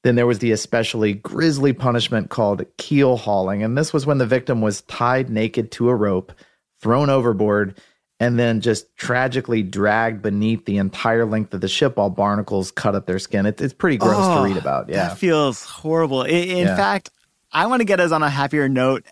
then 0.07 0.15
there 0.15 0.27
was 0.27 0.39
the 0.39 0.53
especially 0.53 1.15
grisly 1.15 1.73
punishment 1.73 2.31
called 2.31 2.65
keel 2.77 3.17
hauling. 3.17 3.65
And 3.65 3.77
this 3.77 3.93
was 3.93 4.07
when 4.07 4.19
the 4.19 4.27
victim 4.27 4.61
was 4.61 4.83
tied 4.83 5.29
naked 5.29 5.73
to 5.73 5.89
a 5.89 5.97
rope, 5.97 6.33
thrown 6.81 7.11
overboard, 7.11 7.81
and 8.21 8.39
then 8.39 8.61
just 8.61 8.97
tragically 8.97 9.65
dragged 9.65 10.23
beneath 10.23 10.65
the 10.65 10.79
entire 10.79 11.27
length 11.27 11.53
of 11.55 11.61
the 11.61 11.67
ship 11.67 11.97
while 11.97 12.09
barnacles 12.09 12.71
cut 12.71 12.95
up 12.95 13.07
their 13.07 13.19
skin. 13.19 13.47
It, 13.47 13.61
it's 13.61 13.75
pretty 13.75 13.97
gross 13.97 14.15
oh, 14.17 14.37
to 14.37 14.49
read 14.49 14.57
about. 14.57 14.89
Yeah. 14.89 15.09
That 15.09 15.19
feels 15.19 15.65
horrible. 15.65 16.23
In, 16.23 16.51
in 16.51 16.67
yeah. 16.69 16.77
fact, 16.77 17.11
I 17.51 17.67
want 17.67 17.81
to 17.81 17.85
get 17.85 17.99
us 17.99 18.13
on 18.13 18.23
a 18.23 18.31
happier 18.31 18.69
note 18.69 19.05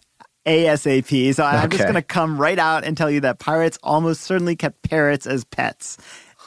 ASAP. 0.47 1.35
So 1.35 1.43
I'm 1.43 1.67
okay. 1.67 1.77
just 1.77 1.83
going 1.83 1.95
to 1.95 2.03
come 2.03 2.39
right 2.39 2.59
out 2.59 2.85
and 2.85 2.97
tell 2.97 3.11
you 3.11 3.21
that 3.23 3.41
pirates 3.41 3.81
almost 3.83 4.23
certainly 4.23 4.55
kept 4.55 4.89
parrots 4.89 5.27
as 5.27 5.45
pets. 5.45 5.99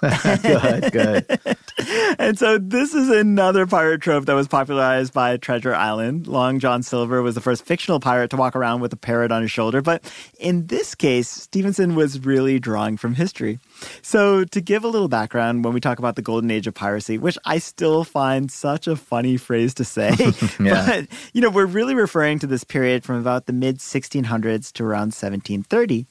good, 0.41 0.91
good. 0.91 1.39
and 2.19 2.37
so 2.37 2.57
this 2.57 2.93
is 2.93 3.09
another 3.09 3.65
pirate 3.65 4.01
trope 4.01 4.25
that 4.25 4.33
was 4.33 4.47
popularized 4.47 5.13
by 5.13 5.37
Treasure 5.37 5.73
Island. 5.73 6.27
Long 6.27 6.59
John 6.59 6.83
Silver 6.83 7.21
was 7.21 7.35
the 7.35 7.41
first 7.41 7.65
fictional 7.65 7.99
pirate 7.99 8.29
to 8.31 8.37
walk 8.37 8.55
around 8.55 8.81
with 8.81 8.93
a 8.93 8.97
parrot 8.97 9.31
on 9.31 9.41
his 9.41 9.51
shoulder, 9.51 9.81
but 9.81 10.03
in 10.39 10.67
this 10.67 10.93
case, 10.93 11.29
Stevenson 11.29 11.95
was 11.95 12.23
really 12.25 12.59
drawing 12.59 12.97
from 12.97 13.15
history. 13.15 13.59
So 14.01 14.43
to 14.45 14.61
give 14.61 14.83
a 14.83 14.87
little 14.87 15.07
background, 15.07 15.65
when 15.65 15.73
we 15.73 15.79
talk 15.79 15.99
about 15.99 16.15
the 16.15 16.21
golden 16.21 16.51
age 16.51 16.67
of 16.67 16.73
piracy, 16.73 17.17
which 17.17 17.37
I 17.45 17.57
still 17.57 18.03
find 18.03 18.51
such 18.51 18.87
a 18.87 18.95
funny 18.95 19.37
phrase 19.37 19.73
to 19.75 19.85
say, 19.85 20.13
yeah. 20.59 20.85
but 20.85 21.07
you 21.33 21.41
know, 21.41 21.49
we're 21.49 21.65
really 21.65 21.95
referring 21.95 22.39
to 22.39 22.47
this 22.47 22.63
period 22.63 23.03
from 23.03 23.17
about 23.17 23.45
the 23.45 23.53
mid 23.53 23.79
1600s 23.79 24.71
to 24.73 24.83
around 24.83 25.13
1730. 25.13 26.05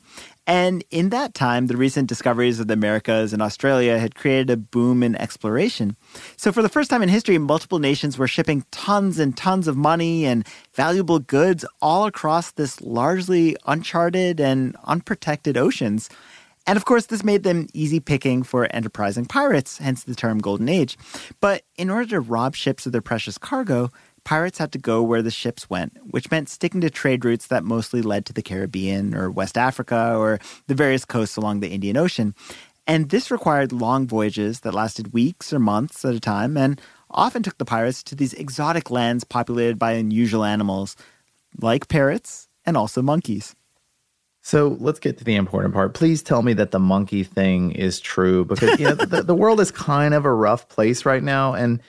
And 0.47 0.85
in 0.91 1.09
that 1.11 1.35
time, 1.35 1.67
the 1.67 1.77
recent 1.77 2.09
discoveries 2.09 2.61
of 2.61 2.69
the 2.69 2.75
Americas 2.75 3.33
and 3.33 3.43
Australia 3.43 3.99
had 3.99 4.15
created 4.15 4.49
a 4.51 4.57
boom 4.57 5.03
in 5.03 5.17
exploration. 5.17 5.97
So, 6.37 6.53
for 6.53 6.63
the 6.63 6.69
first 6.69 6.89
time 6.89 7.03
in 7.03 7.09
history, 7.09 7.37
multiple 7.39 7.81
nations 7.81 8.17
were 8.17 8.29
shipping 8.29 8.65
tons 8.71 9.19
and 9.19 9.37
tons 9.37 9.67
of 9.67 9.77
money 9.77 10.25
and 10.25 10.47
valuable 10.73 11.19
goods 11.19 11.65
all 11.83 12.07
across 12.07 12.53
this 12.53 12.81
largely 12.81 13.57
uncharted 13.67 14.41
and 14.41 14.77
unprotected 14.85 15.57
oceans. 15.57 16.09
And 16.69 16.77
of 16.77 16.85
course, 16.85 17.07
this 17.07 17.23
made 17.23 17.45
them 17.45 17.69
easy 17.75 18.01
picking 18.01 18.43
for 18.43 18.67
enterprising 18.75 19.25
pirates, 19.27 19.79
hence 19.79 20.03
the 20.03 20.17
term 20.17 20.39
Golden 20.39 20.69
Age. 20.69 20.99
But 21.41 21.63
in 21.77 21.91
order 21.91 22.11
to 22.11 22.21
rob 22.21 22.57
ships 22.57 22.87
of 22.87 22.93
their 22.93 23.03
precious 23.03 23.39
cargo, 23.39 23.91
pirates 24.27 24.59
had 24.59 24.73
to 24.73 24.79
go 24.79 25.03
where 25.03 25.23
the 25.23 25.31
ships 25.31 25.71
went, 25.71 25.97
which 26.11 26.31
meant 26.33 26.49
sticking 26.49 26.81
to 26.83 26.91
trade 26.91 27.25
routes 27.25 27.47
that 27.47 27.63
mostly 27.63 28.03
led 28.03 28.27
to 28.27 28.33
the 28.33 28.43
Caribbean 28.43 29.15
or 29.15 29.31
West 29.31 29.57
Africa 29.57 30.15
or 30.17 30.41
the 30.67 30.75
various 30.75 31.05
coasts 31.05 31.37
along 31.37 31.61
the 31.61 31.71
Indian 31.71 31.97
Ocean. 31.97 32.35
And 32.89 33.11
this 33.11 33.31
required 33.31 33.71
long 33.73 34.07
voyages 34.07 34.61
that 34.61 34.75
lasted 34.75 35.13
weeks 35.13 35.53
or 35.53 35.61
months 35.61 36.05
at 36.05 36.15
a 36.15 36.21
time 36.21 36.57
and 36.57 36.81
often 37.09 37.45
took 37.45 37.57
the 37.59 37.65
pirates 37.65 38.03
to 38.03 38.17
these 38.17 38.35
exotic 38.35 38.91
lands 38.91 39.23
populated 39.23 39.79
by 39.79 39.93
unusual 39.93 40.45
animals 40.45 40.97
like 41.61 41.89
parrots 41.89 42.49
and 42.67 42.77
also 42.77 43.03
monkeys. 43.03 43.55
So 44.43 44.77
let's 44.81 45.01
get 45.01 45.19
to 45.19 45.25
the 45.25 45.37
important 45.37 45.73
part. 45.73 45.95
Please 45.95 46.23
tell 46.23 46.43
me 46.43 46.53
that 46.55 46.73
the 46.73 46.79
monkey 46.81 47.23
thing 47.23 47.73
is 47.73 48.01
true 48.01 48.45
because 48.45 48.79
you 48.79 48.87
know, 48.87 48.95
the, 49.05 49.23
the 49.23 49.35
world 49.35 49.61
is 49.61 49.71
kind 49.71 50.15
of 50.15 50.25
a 50.25 50.33
rough 50.33 50.69
place 50.69 51.05
right 51.05 51.23
now. 51.23 51.55
And 51.55 51.81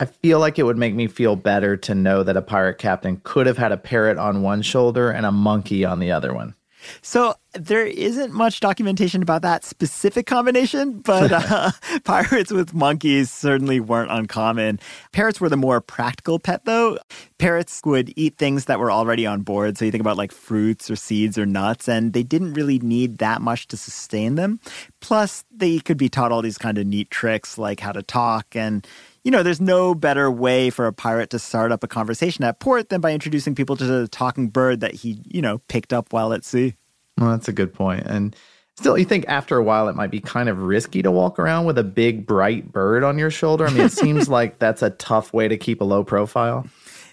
I 0.00 0.04
feel 0.04 0.38
like 0.38 0.58
it 0.58 0.62
would 0.62 0.78
make 0.78 0.94
me 0.94 1.08
feel 1.08 1.34
better 1.34 1.76
to 1.76 1.94
know 1.94 2.22
that 2.22 2.36
a 2.36 2.42
pirate 2.42 2.78
captain 2.78 3.20
could 3.24 3.46
have 3.46 3.58
had 3.58 3.72
a 3.72 3.76
parrot 3.76 4.16
on 4.16 4.42
one 4.42 4.62
shoulder 4.62 5.10
and 5.10 5.26
a 5.26 5.32
monkey 5.32 5.84
on 5.84 5.98
the 5.98 6.12
other 6.12 6.32
one. 6.32 6.54
So 7.02 7.34
there 7.54 7.86
isn't 7.86 8.32
much 8.32 8.60
documentation 8.60 9.22
about 9.22 9.42
that 9.42 9.64
specific 9.64 10.26
combination, 10.26 11.00
but 11.00 11.32
uh, 11.50 11.70
pirates 12.04 12.52
with 12.52 12.74
monkeys 12.74 13.30
certainly 13.30 13.80
weren't 13.80 14.10
uncommon. 14.10 14.78
Parrots 15.12 15.40
were 15.40 15.48
the 15.48 15.56
more 15.56 15.80
practical 15.80 16.38
pet, 16.38 16.64
though. 16.64 16.98
Parrots 17.38 17.80
would 17.84 18.12
eat 18.16 18.38
things 18.38 18.66
that 18.66 18.78
were 18.78 18.92
already 18.92 19.26
on 19.26 19.42
board. 19.42 19.78
So 19.78 19.84
you 19.84 19.90
think 19.90 20.00
about 20.00 20.16
like 20.16 20.32
fruits 20.32 20.90
or 20.90 20.96
seeds 20.96 21.36
or 21.36 21.46
nuts, 21.46 21.88
and 21.88 22.12
they 22.12 22.22
didn't 22.22 22.54
really 22.54 22.78
need 22.78 23.18
that 23.18 23.42
much 23.42 23.66
to 23.68 23.76
sustain 23.76 24.36
them. 24.36 24.60
Plus, 25.00 25.44
they 25.50 25.78
could 25.80 25.98
be 25.98 26.08
taught 26.08 26.32
all 26.32 26.42
these 26.42 26.58
kind 26.58 26.78
of 26.78 26.86
neat 26.86 27.10
tricks 27.10 27.58
like 27.58 27.80
how 27.80 27.92
to 27.92 28.02
talk 28.02 28.54
and 28.54 28.86
you 29.28 29.32
know, 29.32 29.42
there's 29.42 29.60
no 29.60 29.94
better 29.94 30.30
way 30.30 30.70
for 30.70 30.86
a 30.86 30.92
pirate 30.94 31.28
to 31.28 31.38
start 31.38 31.70
up 31.70 31.84
a 31.84 31.86
conversation 31.86 32.44
at 32.44 32.60
port 32.60 32.88
than 32.88 33.02
by 33.02 33.12
introducing 33.12 33.54
people 33.54 33.76
to 33.76 33.84
the 33.84 34.08
talking 34.08 34.48
bird 34.48 34.80
that 34.80 34.94
he, 34.94 35.20
you 35.26 35.42
know, 35.42 35.58
picked 35.68 35.92
up 35.92 36.14
while 36.14 36.32
at 36.32 36.46
sea. 36.46 36.76
Well, 37.18 37.32
that's 37.32 37.46
a 37.46 37.52
good 37.52 37.74
point. 37.74 38.06
And 38.06 38.34
still, 38.78 38.96
you 38.96 39.04
think 39.04 39.26
after 39.28 39.58
a 39.58 39.62
while 39.62 39.90
it 39.90 39.96
might 39.96 40.10
be 40.10 40.18
kind 40.18 40.48
of 40.48 40.62
risky 40.62 41.02
to 41.02 41.10
walk 41.10 41.38
around 41.38 41.66
with 41.66 41.76
a 41.76 41.84
big, 41.84 42.26
bright 42.26 42.72
bird 42.72 43.04
on 43.04 43.18
your 43.18 43.30
shoulder? 43.30 43.66
I 43.66 43.70
mean, 43.70 43.82
it 43.82 43.92
seems 43.92 44.28
like 44.30 44.60
that's 44.60 44.80
a 44.80 44.88
tough 44.88 45.34
way 45.34 45.46
to 45.46 45.58
keep 45.58 45.82
a 45.82 45.84
low 45.84 46.04
profile. 46.04 46.66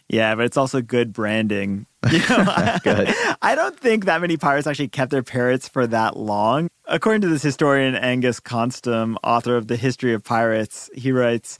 Yeah, 0.07 0.35
but 0.35 0.45
it's 0.45 0.55
also 0.55 0.81
good 0.81 1.11
branding. 1.11 1.85
You 2.11 2.19
know, 2.29 2.77
good. 2.83 3.13
I 3.41 3.55
don't 3.55 3.77
think 3.77 4.05
that 4.05 4.21
many 4.21 4.37
pirates 4.37 4.67
actually 4.67 4.89
kept 4.89 5.09
their 5.09 5.23
parrots 5.23 5.67
for 5.67 5.87
that 5.87 6.15
long. 6.15 6.69
According 6.85 7.21
to 7.21 7.27
this 7.27 7.41
historian 7.41 7.95
Angus 7.95 8.39
Konstam, 8.39 9.15
author 9.23 9.57
of 9.57 9.67
The 9.67 9.75
History 9.75 10.13
of 10.13 10.23
Pirates, 10.23 10.87
he 10.93 11.11
writes 11.11 11.57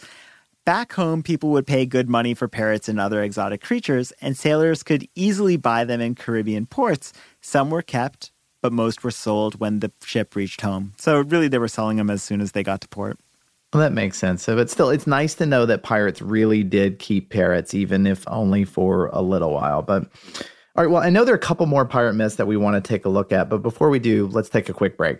Back 0.66 0.94
home, 0.94 1.22
people 1.22 1.52
would 1.52 1.68
pay 1.68 1.86
good 1.86 2.10
money 2.10 2.34
for 2.34 2.48
parrots 2.48 2.90
and 2.90 3.00
other 3.00 3.22
exotic 3.22 3.62
creatures, 3.62 4.12
and 4.20 4.36
sailors 4.36 4.82
could 4.82 5.08
easily 5.14 5.58
buy 5.58 5.84
them 5.84 6.02
in 6.02 6.16
Caribbean 6.16 6.66
ports. 6.66 7.14
Some 7.40 7.70
were 7.70 7.84
kept, 7.84 8.32
but 8.64 8.74
most 8.74 9.04
were 9.04 9.12
sold 9.12 9.60
when 9.60 9.82
the 9.82 9.92
ship 10.04 10.36
reached 10.36 10.62
home. 10.62 10.94
So, 10.98 11.22
really, 11.22 11.48
they 11.48 11.60
were 11.60 11.68
selling 11.68 11.98
them 11.98 12.10
as 12.10 12.24
soon 12.24 12.42
as 12.42 12.54
they 12.54 12.64
got 12.64 12.82
to 12.82 12.88
port. 12.88 13.20
Well, 13.74 13.84
that 13.84 13.94
makes 13.94 14.18
sense. 14.18 14.42
So, 14.42 14.56
but 14.56 14.72
still, 14.72 14.90
it's 14.90 15.06
nice 15.06 15.36
to 15.36 15.46
know 15.46 15.68
that 15.68 15.84
pirates 15.84 16.20
really 16.20 16.64
did 16.64 16.98
keep 16.98 17.30
parrots, 17.30 17.76
even 17.76 18.08
if 18.08 18.28
only 18.28 18.66
for 18.66 19.12
a 19.14 19.22
little 19.22 19.54
while. 19.54 19.84
But 19.84 20.10
All 20.76 20.84
right, 20.84 20.90
well, 20.90 21.04
I 21.04 21.12
know 21.12 21.26
there 21.26 21.36
are 21.36 21.38
a 21.38 21.40
couple 21.40 21.68
more 21.68 21.86
pirate 21.86 22.16
myths 22.16 22.38
that 22.38 22.48
we 22.48 22.58
want 22.58 22.84
to 22.84 22.88
take 22.88 23.06
a 23.06 23.10
look 23.10 23.32
at, 23.32 23.50
but 23.50 23.62
before 23.62 23.92
we 23.92 24.00
do, 24.00 24.26
let's 24.32 24.50
take 24.50 24.68
a 24.68 24.74
quick 24.74 24.98
break. 24.98 25.20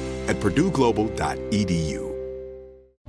at 0.27 0.37
purdueglobal.edu. 0.37 2.10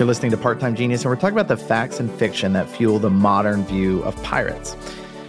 You're 0.00 0.06
listening 0.06 0.30
to 0.30 0.38
Part 0.38 0.60
Time 0.60 0.74
Genius, 0.74 1.02
and 1.02 1.10
we're 1.10 1.16
talking 1.16 1.38
about 1.38 1.48
the 1.48 1.58
facts 1.58 2.00
and 2.00 2.10
fiction 2.10 2.54
that 2.54 2.70
fuel 2.70 2.98
the 2.98 3.10
modern 3.10 3.66
view 3.66 4.02
of 4.04 4.16
pirates. 4.22 4.74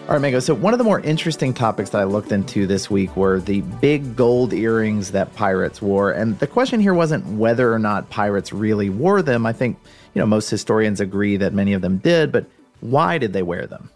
All 0.04 0.14
right, 0.14 0.22
Mango. 0.22 0.40
So, 0.40 0.54
one 0.54 0.74
of 0.74 0.78
the 0.78 0.86
more 0.86 1.02
interesting 1.02 1.54
topics 1.54 1.90
that 1.90 2.00
I 2.00 2.06
looked 2.06 2.32
into 2.32 2.66
this 2.66 2.90
week 2.90 3.14
were 3.18 3.42
the 3.42 3.60
big 3.60 4.16
gold 4.16 4.54
earrings 4.54 5.12
that 5.12 5.36
pirates 5.36 5.82
wore. 5.82 6.14
And 6.14 6.40
the 6.40 6.48
question 6.48 6.80
here 6.80 6.94
wasn't 6.94 7.26
whether 7.38 7.74
or 7.74 7.80
not 7.80 8.10
pirates 8.12 8.54
really 8.54 8.90
wore 8.90 9.22
them. 9.22 9.46
I 9.46 9.52
think, 9.52 9.78
you 10.14 10.20
know, 10.20 10.26
most 10.26 10.50
historians 10.50 11.02
agree 11.02 11.36
that 11.36 11.52
many 11.52 11.74
of 11.74 11.82
them 11.82 11.98
did, 11.98 12.32
but 12.32 12.46
why 12.80 13.18
did 13.18 13.34
they 13.34 13.44
wear 13.44 13.68
them? 13.68 13.90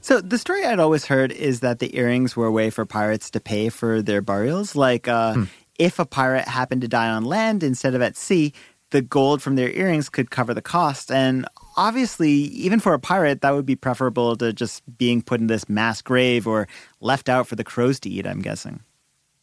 So 0.00 0.20
the 0.20 0.36
story 0.36 0.64
I'd 0.64 0.80
always 0.80 1.04
heard 1.04 1.30
is 1.30 1.60
that 1.60 1.78
the 1.78 1.96
earrings 1.96 2.34
were 2.34 2.46
a 2.46 2.52
way 2.52 2.70
for 2.70 2.84
pirates 2.84 3.30
to 3.30 3.40
pay 3.40 3.68
for 3.68 4.02
their 4.02 4.20
burials. 4.20 4.74
Like 4.74 5.06
uh, 5.06 5.34
hmm. 5.34 5.44
if 5.78 6.00
a 6.00 6.04
pirate 6.04 6.48
happened 6.48 6.80
to 6.80 6.88
die 6.88 7.08
on 7.08 7.24
land 7.24 7.62
instead 7.62 7.94
of 7.94 8.02
at 8.02 8.16
sea, 8.16 8.52
the 8.92 9.02
gold 9.02 9.42
from 9.42 9.56
their 9.56 9.70
earrings 9.70 10.08
could 10.08 10.30
cover 10.30 10.54
the 10.54 10.62
cost. 10.62 11.10
And 11.10 11.46
obviously, 11.76 12.30
even 12.30 12.78
for 12.78 12.94
a 12.94 12.98
pirate, 12.98 13.40
that 13.40 13.54
would 13.54 13.66
be 13.66 13.76
preferable 13.76 14.36
to 14.36 14.52
just 14.52 14.82
being 14.96 15.20
put 15.20 15.40
in 15.40 15.48
this 15.48 15.68
mass 15.68 16.00
grave 16.00 16.46
or 16.46 16.68
left 17.00 17.28
out 17.28 17.46
for 17.46 17.56
the 17.56 17.64
crows 17.64 17.98
to 18.00 18.10
eat, 18.10 18.26
I'm 18.26 18.40
guessing. 18.40 18.80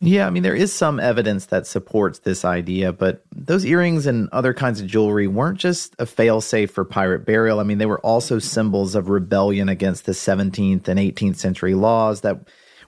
Yeah, 0.02 0.28
I 0.28 0.30
mean, 0.30 0.44
there 0.44 0.56
is 0.56 0.72
some 0.72 0.98
evidence 0.98 1.48
that 1.48 1.68
supports 1.68 2.20
this 2.20 2.46
idea, 2.46 2.94
but 2.94 3.22
those 3.36 3.66
earrings 3.66 4.06
and 4.06 4.30
other 4.32 4.54
kinds 4.54 4.80
of 4.80 4.88
jewelry 4.88 5.28
weren't 5.28 5.58
just 5.58 5.94
a 6.00 6.06
failsafe 6.06 6.70
for 6.70 6.86
pirate 6.86 7.26
burial. 7.26 7.60
I 7.60 7.64
mean, 7.64 7.80
they 7.80 7.86
were 7.86 8.00
also 8.00 8.40
symbols 8.40 8.96
of 8.96 9.10
rebellion 9.10 9.68
against 9.68 10.06
the 10.06 10.14
17th 10.14 10.88
and 10.88 11.00
18th 11.00 11.36
century 11.36 11.74
laws 11.74 12.22
that 12.22 12.40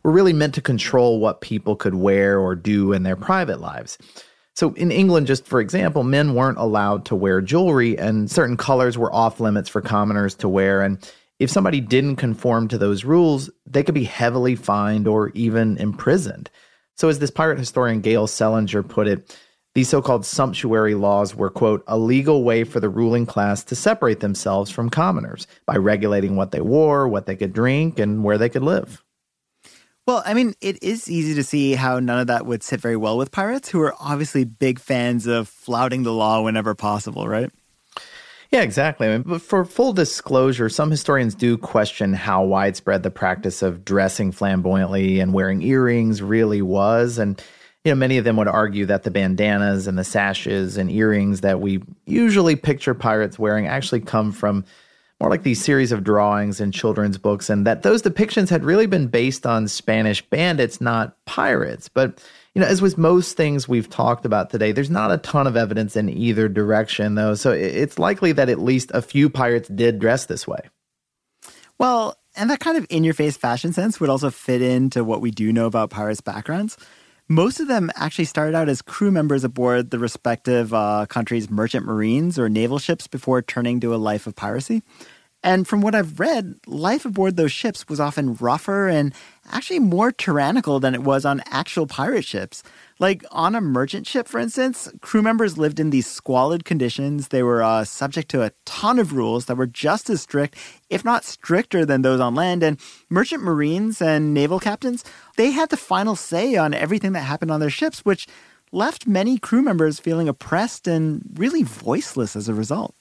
were 0.04 0.12
really 0.12 0.32
meant 0.32 0.56
to 0.56 0.62
control 0.62 1.20
what 1.20 1.42
people 1.42 1.76
could 1.76 1.96
wear 1.96 2.40
or 2.40 2.56
do 2.56 2.94
in 2.94 3.04
their 3.04 3.18
private 3.18 3.60
lives. 3.60 3.98
So 4.56 4.74
in 4.74 4.92
England, 4.92 5.28
just 5.28 5.46
for 5.46 5.60
example, 5.62 6.04
men 6.04 6.36
weren't 6.36 6.58
allowed 6.58 7.06
to 7.06 7.16
wear 7.16 7.42
jewelry, 7.42 7.98
and 7.98 8.30
certain 8.30 8.58
colors 8.58 8.98
were 8.98 9.14
off 9.14 9.40
limits 9.40 9.70
for 9.70 9.82
commoners 9.82 10.36
to 10.36 10.50
wear. 10.50 10.82
And 10.82 10.98
if 11.40 11.50
somebody 11.50 11.82
didn't 11.82 12.18
conform 12.18 12.68
to 12.68 12.78
those 12.78 13.04
rules, 13.04 13.50
they 13.66 13.84
could 13.84 13.96
be 13.96 14.04
heavily 14.04 14.56
fined 14.56 15.08
or 15.08 15.30
even 15.30 15.78
imprisoned. 15.78 16.50
So, 16.98 17.10
as 17.10 17.20
this 17.20 17.32
pirate 17.32 17.58
historian 17.58 18.02
Gail 18.02 18.28
Selinger 18.28 18.88
put 18.88 19.08
it, 19.08 19.36
these 19.74 19.88
so 19.88 20.02
called 20.02 20.26
sumptuary 20.26 20.96
laws 20.96 21.34
were, 21.34 21.50
quote, 21.50 21.84
a 21.88 21.98
legal 21.98 22.44
way 22.44 22.66
for 22.66 22.82
the 22.82 22.90
ruling 22.90 23.26
class 23.26 23.64
to 23.64 23.76
separate 23.76 24.20
themselves 24.20 24.70
from 24.70 24.90
commoners 24.90 25.48
by 25.66 25.78
regulating 25.78 26.36
what 26.36 26.52
they 26.52 26.60
wore, 26.60 27.08
what 27.08 27.26
they 27.26 27.38
could 27.38 27.54
drink, 27.54 27.98
and 27.98 28.24
where 28.24 28.38
they 28.38 28.50
could 28.50 28.64
live. 28.64 29.02
Well, 30.08 30.24
I 30.26 30.34
mean, 30.34 30.56
it 30.62 30.82
is 30.82 31.10
easy 31.10 31.36
to 31.36 31.44
see 31.44 31.74
how 31.74 32.00
none 32.00 32.20
of 32.20 32.28
that 32.28 32.46
would 32.46 32.64
sit 32.64 32.82
very 32.82 32.98
well 32.98 33.18
with 33.18 33.32
pirates, 33.32 33.70
who 33.70 33.82
are 33.82 33.94
obviously 34.00 34.44
big 34.44 34.80
fans 34.80 35.28
of 35.28 35.48
flouting 35.48 36.04
the 36.04 36.12
law 36.14 36.42
whenever 36.42 36.74
possible, 36.74 37.28
right? 37.28 37.52
Yeah, 38.50 38.64
exactly. 38.64 39.08
I 39.08 39.12
mean, 39.12 39.22
but 39.22 39.42
for 39.42 39.64
full 39.64 39.94
disclosure, 39.94 40.68
some 40.68 40.92
historians 40.92 41.36
do 41.36 41.58
question 41.58 42.14
how 42.14 42.44
widespread 42.44 43.04
the 43.04 43.12
practice 43.12 43.62
of 43.62 43.86
dressing 43.86 44.32
flamboyantly 44.34 45.22
and 45.22 45.34
wearing 45.34 45.62
earrings 45.62 46.22
really 46.22 46.62
was. 46.62 47.18
And, 47.18 47.42
you 47.86 47.92
know, 47.92 47.96
many 47.96 48.18
of 48.18 48.26
them 48.26 48.36
would 48.36 48.50
argue 48.50 48.86
that 48.88 49.04
the 49.04 49.12
bandanas 49.12 49.88
and 49.88 49.98
the 49.98 50.04
sashes 50.04 50.76
and 50.76 50.92
earrings 50.92 51.42
that 51.42 51.62
we 51.62 51.82
usually 52.06 52.58
picture 52.58 52.94
pirates 52.94 53.40
wearing 53.40 53.68
actually 53.68 54.02
come 54.02 54.34
from 54.34 54.66
more 55.22 55.30
like 55.30 55.44
these 55.44 55.64
series 55.64 55.92
of 55.92 56.04
drawings 56.04 56.60
in 56.60 56.72
children's 56.72 57.20
books, 57.20 57.48
and 57.48 57.66
that 57.68 57.84
those 57.84 58.02
depictions 58.02 58.50
had 58.50 58.66
really 58.66 58.88
been 58.88 59.06
based 59.06 59.46
on 59.46 59.68
Spanish 59.68 60.22
bandits, 60.24 60.82
not 60.82 61.16
pirates. 61.26 61.88
But, 61.88 62.22
you 62.56 62.62
know, 62.62 62.68
as 62.68 62.82
with 62.82 62.98
most 62.98 63.38
things 63.38 63.70
we've 63.70 63.88
talked 63.88 64.26
about 64.26 64.50
today, 64.50 64.72
there's 64.72 64.90
not 64.90 65.12
a 65.12 65.20
ton 65.20 65.46
of 65.46 65.56
evidence 65.56 65.96
in 65.96 66.10
either 66.10 66.50
direction, 66.50 67.14
though. 67.14 67.36
So 67.36 67.52
it's 67.52 68.00
likely 68.00 68.32
that 68.32 68.50
at 68.50 68.60
least 68.60 68.90
a 68.96 69.02
few 69.02 69.30
pirates 69.30 69.70
did 69.70 70.00
dress 70.00 70.26
this 70.26 70.48
way. 70.48 70.62
Well, 71.78 72.18
And 72.36 72.50
that 72.50 72.60
kind 72.60 72.78
of 72.78 72.86
in 72.90 73.04
your 73.04 73.14
face 73.14 73.38
fashion 73.38 73.74
sense 73.74 74.00
would 74.00 74.10
also 74.10 74.30
fit 74.30 74.62
into 74.62 75.04
what 75.04 75.22
we 75.22 75.32
do 75.32 75.52
know 75.52 75.66
about 75.66 75.90
pirates' 75.90 76.22
backgrounds. 76.22 76.78
Most 77.32 77.62
of 77.62 77.70
them 77.70 77.90
actually 77.96 78.26
started 78.26 78.56
out 78.58 78.68
as 78.68 78.82
crew 78.82 79.10
members 79.10 79.46
aboard 79.46 79.90
the 79.90 80.00
respective 80.00 80.74
uh, 80.74 81.06
country's 81.08 81.50
merchant 81.50 81.86
marines 81.86 82.38
or 82.38 82.50
naval 82.50 82.78
ships 82.78 83.08
before 83.08 83.42
turning 83.42 83.80
to 83.80 83.96
a 83.96 84.04
life 84.10 84.28
of 84.28 84.36
piracy. 84.36 84.84
And 85.44 85.68
from 85.68 85.82
what 85.82 85.96
I've 85.96 86.20
read, 86.20 86.56
life 86.68 87.04
aboard 87.04 87.36
those 87.36 87.52
ships 87.52 87.90
was 87.90 88.00
often 88.00 88.36
rougher 88.36 88.88
and 88.88 89.12
actually 89.52 89.80
more 89.80 90.12
tyrannical 90.12 90.80
than 90.80 90.94
it 90.94 91.02
was 91.02 91.26
on 91.26 91.42
actual 91.48 91.88
pirate 91.88 92.26
ships. 92.26 92.62
Like 93.00 93.26
on 93.32 93.56
a 93.56 93.62
merchant 93.62 94.06
ship, 94.06 94.28
for 94.28 94.40
instance, 94.40 94.88
crew 95.02 95.24
members 95.24 95.58
lived 95.58 95.80
in 95.80 95.90
these 95.90 96.06
squalid 96.06 96.64
conditions. 96.64 97.30
They 97.30 97.42
were 97.42 97.64
uh, 97.64 97.86
subject 97.86 98.30
to 98.32 98.44
a 98.44 98.52
ton 98.66 99.00
of 99.00 99.14
rules 99.14 99.46
that 99.46 99.58
were 99.58 99.66
just 99.66 100.12
as 100.12 100.22
strict, 100.22 100.56
if 100.92 101.04
not 101.04 101.26
stricter, 101.26 101.86
than 101.86 102.04
those 102.04 102.20
on 102.20 102.36
land. 102.36 102.62
And 102.62 102.80
merchant 103.10 103.42
marines 103.42 104.00
and 104.00 104.36
naval 104.36 104.60
captains, 104.60 105.04
they 105.38 105.50
had 105.50 105.72
the 105.72 105.78
final 105.78 106.16
say 106.16 106.56
on 106.56 106.76
everything 106.76 107.14
that 107.14 107.22
happened 107.22 107.50
on 107.50 107.60
their 107.60 107.72
ships, 107.72 108.02
which 108.02 108.28
left 108.72 109.08
many 109.08 109.40
crew 109.40 109.64
members 109.64 110.00
feeling 110.00 110.30
oppressed 110.30 110.88
and 110.88 111.24
really 111.34 111.64
voiceless 111.64 112.36
as 112.36 112.48
a 112.48 112.54
result. 112.54 112.94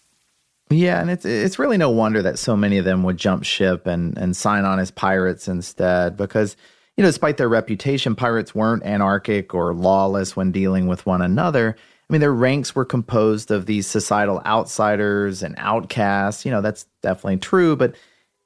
Yeah, 0.70 1.00
and 1.00 1.10
it's 1.10 1.24
it's 1.24 1.58
really 1.58 1.76
no 1.76 1.90
wonder 1.90 2.22
that 2.22 2.38
so 2.38 2.56
many 2.56 2.78
of 2.78 2.84
them 2.84 3.02
would 3.02 3.16
jump 3.16 3.44
ship 3.44 3.86
and 3.86 4.16
and 4.16 4.36
sign 4.36 4.64
on 4.64 4.78
as 4.78 4.90
pirates 4.90 5.48
instead 5.48 6.16
because 6.16 6.56
you 6.96 7.02
know, 7.02 7.08
despite 7.08 7.38
their 7.38 7.48
reputation, 7.48 8.14
pirates 8.14 8.54
weren't 8.54 8.84
anarchic 8.84 9.54
or 9.54 9.74
lawless 9.74 10.36
when 10.36 10.52
dealing 10.52 10.86
with 10.86 11.06
one 11.06 11.22
another. 11.22 11.76
I 11.78 12.12
mean, 12.12 12.20
their 12.20 12.34
ranks 12.34 12.74
were 12.74 12.84
composed 12.84 13.50
of 13.50 13.66
these 13.66 13.86
societal 13.86 14.42
outsiders 14.44 15.42
and 15.42 15.54
outcasts. 15.56 16.44
You 16.44 16.50
know, 16.50 16.60
that's 16.60 16.86
definitely 17.02 17.38
true, 17.38 17.74
but 17.74 17.94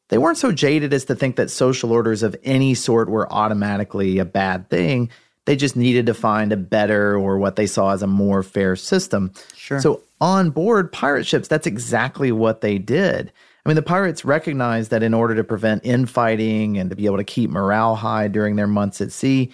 they 0.09 0.19
weren't 0.19 0.39
so 0.39 0.53
jaded 0.53 0.95
as 0.95 1.07
to 1.07 1.15
think 1.15 1.37
that 1.37 1.51
social 1.51 1.91
orders 1.91 2.23
of 2.23 2.37
any 2.45 2.75
sort 2.75 3.09
were 3.09 3.31
automatically 3.33 4.19
a 4.19 4.25
bad 4.25 4.71
thing. 4.71 5.11
They 5.47 5.57
just 5.57 5.77
needed 5.77 6.07
to 6.07 6.15
find 6.15 6.53
a 6.53 6.57
better 6.57 7.17
or 7.19 7.39
what 7.39 7.57
they 7.57 7.67
saw 7.67 7.91
as 7.91 8.03
a 8.03 8.07
more 8.07 8.43
fair 8.43 8.77
system. 8.77 9.33
Sure. 9.57 9.81
So 9.81 10.03
on 10.25 10.49
board 10.49 10.91
pirate 10.91 11.27
ships, 11.27 11.49
that's 11.49 11.67
exactly 11.67 12.33
what 12.33 12.63
they 12.63 12.79
did. 12.79 13.31
I 13.65 13.69
mean, 13.69 13.77
the 13.77 13.83
pirates 13.83 14.25
recognized 14.25 14.91
that 14.91 15.03
in 15.03 15.13
order 15.13 15.35
to 15.35 15.45
prevent 15.45 15.85
infighting 15.85 16.79
and 16.79 16.89
to 16.89 16.97
be 16.97 17.05
able 17.05 17.19
to 17.19 17.25
keep 17.25 17.51
morale 17.51 17.95
high 17.95 18.29
during 18.29 18.57
their 18.57 18.67
months 18.67 19.03
at 19.03 19.13
sea, 19.13 19.53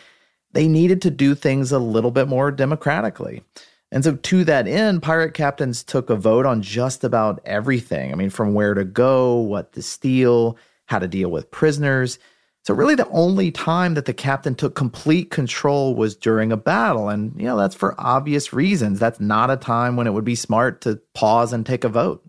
they 0.53 0.69
needed 0.69 1.03
to 1.03 1.11
do 1.11 1.35
things 1.35 1.73
a 1.73 1.81
little 1.81 2.13
bit 2.13 2.29
more 2.29 2.53
democratically. 2.53 3.43
And 3.91 4.05
so, 4.05 4.15
to 4.15 4.45
that 4.45 4.69
end, 4.69 5.03
pirate 5.03 5.35
captains 5.35 5.83
took 5.83 6.09
a 6.09 6.15
vote 6.15 6.47
on 6.47 6.63
just 6.63 7.03
about 7.03 7.41
everything. 7.45 8.13
I 8.13 8.15
mean, 8.15 8.31
from 8.31 8.55
where 8.55 8.75
to 8.75 8.85
go, 8.85 9.39
what 9.39 9.73
to 9.73 9.83
steal, 9.83 10.57
how 10.87 11.01
to 11.01 11.09
deal 11.09 11.33
with 11.33 11.51
prisoners. 11.51 12.21
So, 12.63 12.75
really, 12.75 12.95
the 12.95 13.09
only 13.09 13.51
time 13.51 13.95
that 13.95 14.05
the 14.05 14.13
captain 14.13 14.55
took 14.55 14.75
complete 14.75 15.31
control 15.31 15.95
was 15.95 16.15
during 16.15 16.53
a 16.53 16.57
battle. 16.59 17.09
And, 17.09 17.35
you 17.39 17.47
know, 17.47 17.57
that's 17.57 17.75
for 17.75 17.99
obvious 17.99 18.53
reasons. 18.53 18.99
That's 18.99 19.19
not 19.19 19.51
a 19.51 19.57
time 19.57 19.97
when 19.97 20.07
it 20.07 20.13
would 20.13 20.25
be 20.25 20.35
smart 20.35 20.83
to 20.83 21.01
pause 21.15 21.53
and 21.55 21.65
take 21.65 21.85
a 21.85 21.89
vote. 21.89 22.23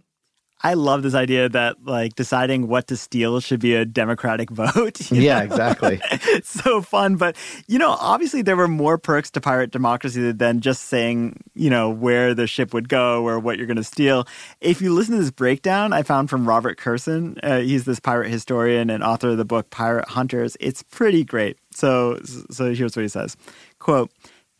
I 0.63 0.75
love 0.75 1.03
this 1.03 1.15
idea 1.15 1.49
that 1.49 1.83
like 1.83 2.15
deciding 2.15 2.67
what 2.67 2.87
to 2.87 2.97
steal 2.97 3.39
should 3.39 3.59
be 3.59 3.75
a 3.75 3.85
democratic 3.85 4.49
vote. 4.51 5.11
Yeah, 5.11 5.39
know? 5.39 5.45
exactly. 5.45 5.99
it's 6.11 6.49
so 6.49 6.81
fun. 6.81 7.15
But, 7.15 7.35
you 7.67 7.79
know, 7.79 7.91
obviously 7.91 8.41
there 8.41 8.55
were 8.55 8.67
more 8.67 8.97
perks 8.97 9.31
to 9.31 9.41
pirate 9.41 9.71
democracy 9.71 10.31
than 10.31 10.61
just 10.61 10.83
saying, 10.83 11.41
you 11.55 11.69
know, 11.69 11.89
where 11.89 12.33
the 12.33 12.47
ship 12.47 12.73
would 12.73 12.89
go 12.89 13.23
or 13.27 13.39
what 13.39 13.57
you're 13.57 13.67
going 13.67 13.77
to 13.77 13.83
steal. 13.83 14.27
If 14.59 14.81
you 14.81 14.93
listen 14.93 15.15
to 15.15 15.21
this 15.21 15.31
breakdown 15.31 15.93
I 15.93 16.03
found 16.03 16.29
from 16.29 16.47
Robert 16.47 16.77
Kurson, 16.77 17.39
uh, 17.43 17.59
he's 17.59 17.85
this 17.85 17.99
pirate 17.99 18.29
historian 18.29 18.89
and 18.89 19.03
author 19.03 19.29
of 19.29 19.37
the 19.37 19.45
book 19.45 19.69
Pirate 19.69 20.09
Hunters, 20.09 20.57
it's 20.59 20.83
pretty 20.83 21.23
great. 21.23 21.57
So, 21.71 22.19
so 22.51 22.73
here's 22.73 22.95
what 22.95 23.03
he 23.03 23.07
says. 23.07 23.37
Quote, 23.79 24.11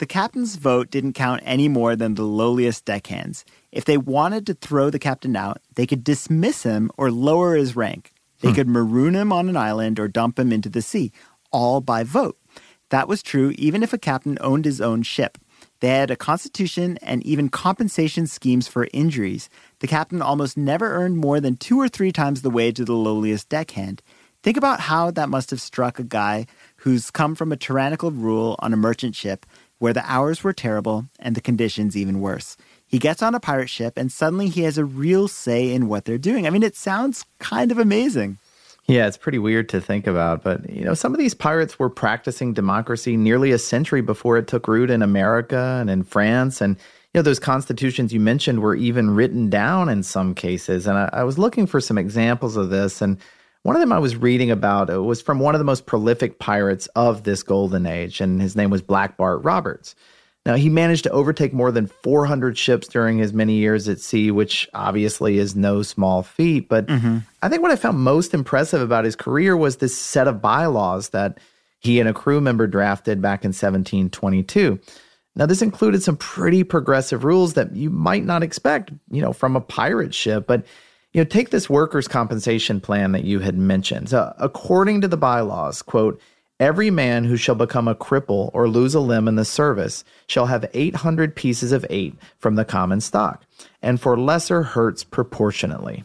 the 0.01 0.07
captain's 0.07 0.55
vote 0.55 0.89
didn't 0.89 1.13
count 1.13 1.43
any 1.45 1.67
more 1.67 1.95
than 1.95 2.15
the 2.15 2.23
lowliest 2.23 2.85
deckhands. 2.85 3.45
If 3.71 3.85
they 3.85 3.99
wanted 3.99 4.47
to 4.47 4.55
throw 4.55 4.89
the 4.89 4.97
captain 4.97 5.35
out, 5.35 5.61
they 5.75 5.85
could 5.85 6.03
dismiss 6.03 6.63
him 6.63 6.89
or 6.97 7.11
lower 7.11 7.55
his 7.55 7.75
rank. 7.75 8.11
They 8.39 8.47
hmm. 8.49 8.55
could 8.55 8.67
maroon 8.67 9.13
him 9.13 9.31
on 9.31 9.47
an 9.47 9.55
island 9.55 9.99
or 9.99 10.07
dump 10.07 10.39
him 10.39 10.51
into 10.51 10.69
the 10.69 10.81
sea, 10.81 11.11
all 11.51 11.81
by 11.81 12.03
vote. 12.03 12.35
That 12.89 13.07
was 13.07 13.21
true 13.21 13.53
even 13.59 13.83
if 13.83 13.93
a 13.93 13.99
captain 13.99 14.39
owned 14.41 14.65
his 14.65 14.81
own 14.81 15.03
ship. 15.03 15.37
They 15.81 15.89
had 15.89 16.09
a 16.09 16.15
constitution 16.15 16.97
and 17.03 17.23
even 17.23 17.49
compensation 17.49 18.25
schemes 18.25 18.67
for 18.67 18.87
injuries. 18.91 19.49
The 19.81 19.87
captain 19.87 20.23
almost 20.23 20.57
never 20.57 20.91
earned 20.91 21.17
more 21.17 21.39
than 21.39 21.57
two 21.57 21.79
or 21.79 21.87
three 21.87 22.11
times 22.11 22.41
the 22.41 22.49
wage 22.49 22.79
of 22.79 22.87
the 22.87 22.93
lowliest 22.93 23.49
deckhand. 23.49 24.01
Think 24.43 24.57
about 24.57 24.79
how 24.79 25.11
that 25.11 25.29
must 25.29 25.51
have 25.51 25.61
struck 25.61 25.99
a 25.99 26.03
guy 26.03 26.47
who's 26.77 27.11
come 27.11 27.35
from 27.35 27.51
a 27.51 27.57
tyrannical 27.57 28.09
rule 28.09 28.55
on 28.57 28.73
a 28.73 28.77
merchant 28.77 29.15
ship 29.15 29.45
where 29.81 29.93
the 29.93 30.03
hours 30.05 30.43
were 30.43 30.53
terrible 30.53 31.07
and 31.17 31.33
the 31.33 31.41
conditions 31.41 31.97
even 31.97 32.21
worse. 32.21 32.55
He 32.85 32.99
gets 32.99 33.23
on 33.23 33.33
a 33.33 33.39
pirate 33.39 33.69
ship 33.69 33.97
and 33.97 34.11
suddenly 34.11 34.47
he 34.47 34.61
has 34.61 34.77
a 34.77 34.85
real 34.85 35.27
say 35.27 35.73
in 35.73 35.87
what 35.87 36.05
they're 36.05 36.19
doing. 36.19 36.45
I 36.45 36.51
mean, 36.51 36.61
it 36.61 36.75
sounds 36.75 37.25
kind 37.39 37.71
of 37.71 37.79
amazing. 37.79 38.37
Yeah, 38.85 39.07
it's 39.07 39.17
pretty 39.17 39.39
weird 39.39 39.69
to 39.69 39.81
think 39.81 40.05
about. 40.05 40.43
But, 40.43 40.69
you 40.69 40.85
know, 40.85 40.93
some 40.93 41.15
of 41.15 41.19
these 41.19 41.33
pirates 41.33 41.79
were 41.79 41.89
practicing 41.89 42.53
democracy 42.53 43.17
nearly 43.17 43.51
a 43.51 43.57
century 43.57 44.01
before 44.01 44.37
it 44.37 44.47
took 44.47 44.67
root 44.67 44.91
in 44.91 45.01
America 45.01 45.79
and 45.81 45.89
in 45.89 46.03
France. 46.03 46.61
And, 46.61 46.75
you 46.75 47.17
know, 47.17 47.23
those 47.23 47.39
constitutions 47.39 48.13
you 48.13 48.19
mentioned 48.19 48.59
were 48.59 48.75
even 48.75 49.15
written 49.15 49.49
down 49.49 49.89
in 49.89 50.03
some 50.03 50.35
cases. 50.35 50.85
And 50.85 50.95
I, 50.95 51.09
I 51.11 51.23
was 51.23 51.39
looking 51.39 51.65
for 51.65 51.81
some 51.81 51.97
examples 51.97 52.55
of 52.55 52.69
this. 52.69 53.01
And 53.01 53.17
one 53.63 53.75
of 53.75 53.79
them 53.79 53.91
I 53.91 53.99
was 53.99 54.15
reading 54.15 54.51
about 54.51 54.89
was 55.03 55.21
from 55.21 55.39
one 55.39 55.55
of 55.55 55.59
the 55.59 55.65
most 55.65 55.85
prolific 55.85 56.39
pirates 56.39 56.87
of 56.95 57.23
this 57.23 57.43
golden 57.43 57.85
age. 57.85 58.19
And 58.21 58.41
his 58.41 58.55
name 58.55 58.69
was 58.69 58.81
Black 58.81 59.17
Bart 59.17 59.43
Roberts. 59.43 59.95
Now, 60.43 60.55
he 60.55 60.69
managed 60.69 61.03
to 61.03 61.11
overtake 61.11 61.53
more 61.53 61.71
than 61.71 61.85
400 61.85 62.57
ships 62.57 62.87
during 62.87 63.19
his 63.19 63.31
many 63.31 63.57
years 63.57 63.87
at 63.87 63.99
sea, 63.99 64.31
which 64.31 64.67
obviously 64.73 65.37
is 65.37 65.55
no 65.55 65.83
small 65.83 66.23
feat. 66.23 66.67
But 66.67 66.87
mm-hmm. 66.87 67.19
I 67.43 67.49
think 67.49 67.61
what 67.61 67.69
I 67.69 67.75
found 67.75 67.99
most 67.99 68.33
impressive 68.33 68.81
about 68.81 69.05
his 69.05 69.15
career 69.15 69.55
was 69.55 69.77
this 69.77 69.95
set 69.95 70.27
of 70.27 70.41
bylaws 70.41 71.09
that 71.09 71.37
he 71.77 71.99
and 71.99 72.09
a 72.09 72.13
crew 72.13 72.41
member 72.41 72.65
drafted 72.65 73.21
back 73.21 73.43
in 73.43 73.49
1722. 73.49 74.79
Now, 75.35 75.45
this 75.45 75.61
included 75.61 76.01
some 76.01 76.17
pretty 76.17 76.63
progressive 76.63 77.23
rules 77.23 77.53
that 77.53 77.75
you 77.75 77.91
might 77.91 78.25
not 78.25 78.41
expect, 78.41 78.91
you 79.11 79.21
know, 79.21 79.33
from 79.33 79.55
a 79.55 79.61
pirate 79.61 80.13
ship. 80.13 80.47
But, 80.47 80.65
you 81.13 81.21
know, 81.21 81.25
take 81.25 81.49
this 81.49 81.69
workers' 81.69 82.07
compensation 82.07 82.79
plan 82.79 83.11
that 83.11 83.23
you 83.23 83.39
had 83.39 83.57
mentioned. 83.57 84.09
So, 84.09 84.33
according 84.37 85.01
to 85.01 85.07
the 85.07 85.17
bylaws, 85.17 85.81
quote, 85.81 86.21
Every 86.59 86.91
man 86.91 87.23
who 87.23 87.37
shall 87.37 87.55
become 87.55 87.87
a 87.87 87.95
cripple 87.95 88.51
or 88.53 88.69
lose 88.69 88.93
a 88.93 88.99
limb 88.99 89.27
in 89.27 89.33
the 89.33 89.43
service 89.43 90.03
shall 90.27 90.45
have 90.45 90.69
800 90.75 91.35
pieces 91.35 91.71
of 91.71 91.83
eight 91.89 92.13
from 92.37 92.53
the 92.53 92.63
common 92.63 93.01
stock, 93.01 93.43
and 93.81 93.99
for 93.99 94.15
lesser 94.15 94.61
hurts 94.61 95.03
proportionately. 95.03 96.03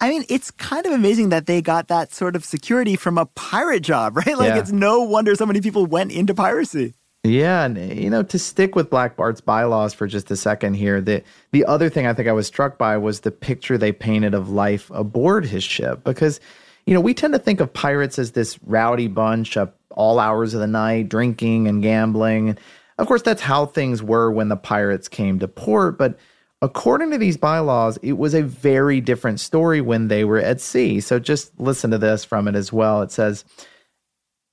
I 0.00 0.10
mean, 0.10 0.24
it's 0.28 0.50
kind 0.50 0.84
of 0.84 0.92
amazing 0.92 1.30
that 1.30 1.46
they 1.46 1.62
got 1.62 1.88
that 1.88 2.12
sort 2.12 2.36
of 2.36 2.44
security 2.44 2.94
from 2.94 3.16
a 3.16 3.24
pirate 3.24 3.80
job, 3.80 4.16
right? 4.18 4.36
Like, 4.36 4.48
yeah. 4.48 4.58
it's 4.58 4.70
no 4.70 5.00
wonder 5.00 5.34
so 5.34 5.46
many 5.46 5.62
people 5.62 5.86
went 5.86 6.12
into 6.12 6.34
piracy. 6.34 6.92
Yeah, 7.26 7.64
and 7.64 7.98
you 7.98 8.10
know, 8.10 8.22
to 8.22 8.38
stick 8.38 8.76
with 8.76 8.90
Black 8.90 9.16
Bart's 9.16 9.40
bylaws 9.40 9.94
for 9.94 10.06
just 10.06 10.30
a 10.30 10.36
second 10.36 10.74
here, 10.74 11.00
the 11.00 11.22
the 11.52 11.64
other 11.64 11.88
thing 11.88 12.06
I 12.06 12.12
think 12.12 12.28
I 12.28 12.32
was 12.32 12.46
struck 12.46 12.76
by 12.76 12.98
was 12.98 13.20
the 13.20 13.30
picture 13.30 13.78
they 13.78 13.92
painted 13.92 14.34
of 14.34 14.50
life 14.50 14.90
aboard 14.90 15.46
his 15.46 15.64
ship 15.64 16.04
because 16.04 16.38
you 16.86 16.92
know, 16.92 17.00
we 17.00 17.14
tend 17.14 17.32
to 17.32 17.38
think 17.38 17.60
of 17.60 17.72
pirates 17.72 18.18
as 18.18 18.32
this 18.32 18.58
rowdy 18.64 19.08
bunch 19.08 19.56
up 19.56 19.78
all 19.90 20.18
hours 20.18 20.54
of 20.54 20.60
the 20.60 20.66
night, 20.66 21.08
drinking 21.08 21.66
and 21.66 21.82
gambling. 21.82 22.58
Of 22.98 23.06
course, 23.06 23.22
that's 23.22 23.40
how 23.40 23.66
things 23.66 24.02
were 24.02 24.30
when 24.30 24.48
the 24.48 24.56
pirates 24.56 25.08
came 25.08 25.38
to 25.38 25.48
port, 25.48 25.96
but 25.98 26.18
according 26.62 27.10
to 27.10 27.18
these 27.18 27.36
bylaws, 27.36 27.98
it 28.02 28.14
was 28.14 28.34
a 28.34 28.42
very 28.42 29.00
different 29.00 29.40
story 29.40 29.80
when 29.80 30.08
they 30.08 30.24
were 30.24 30.38
at 30.38 30.60
sea. 30.60 31.00
So 31.00 31.18
just 31.18 31.58
listen 31.58 31.90
to 31.90 31.98
this 31.98 32.24
from 32.24 32.48
it 32.48 32.54
as 32.54 32.72
well. 32.72 33.02
It 33.02 33.10
says, 33.10 33.44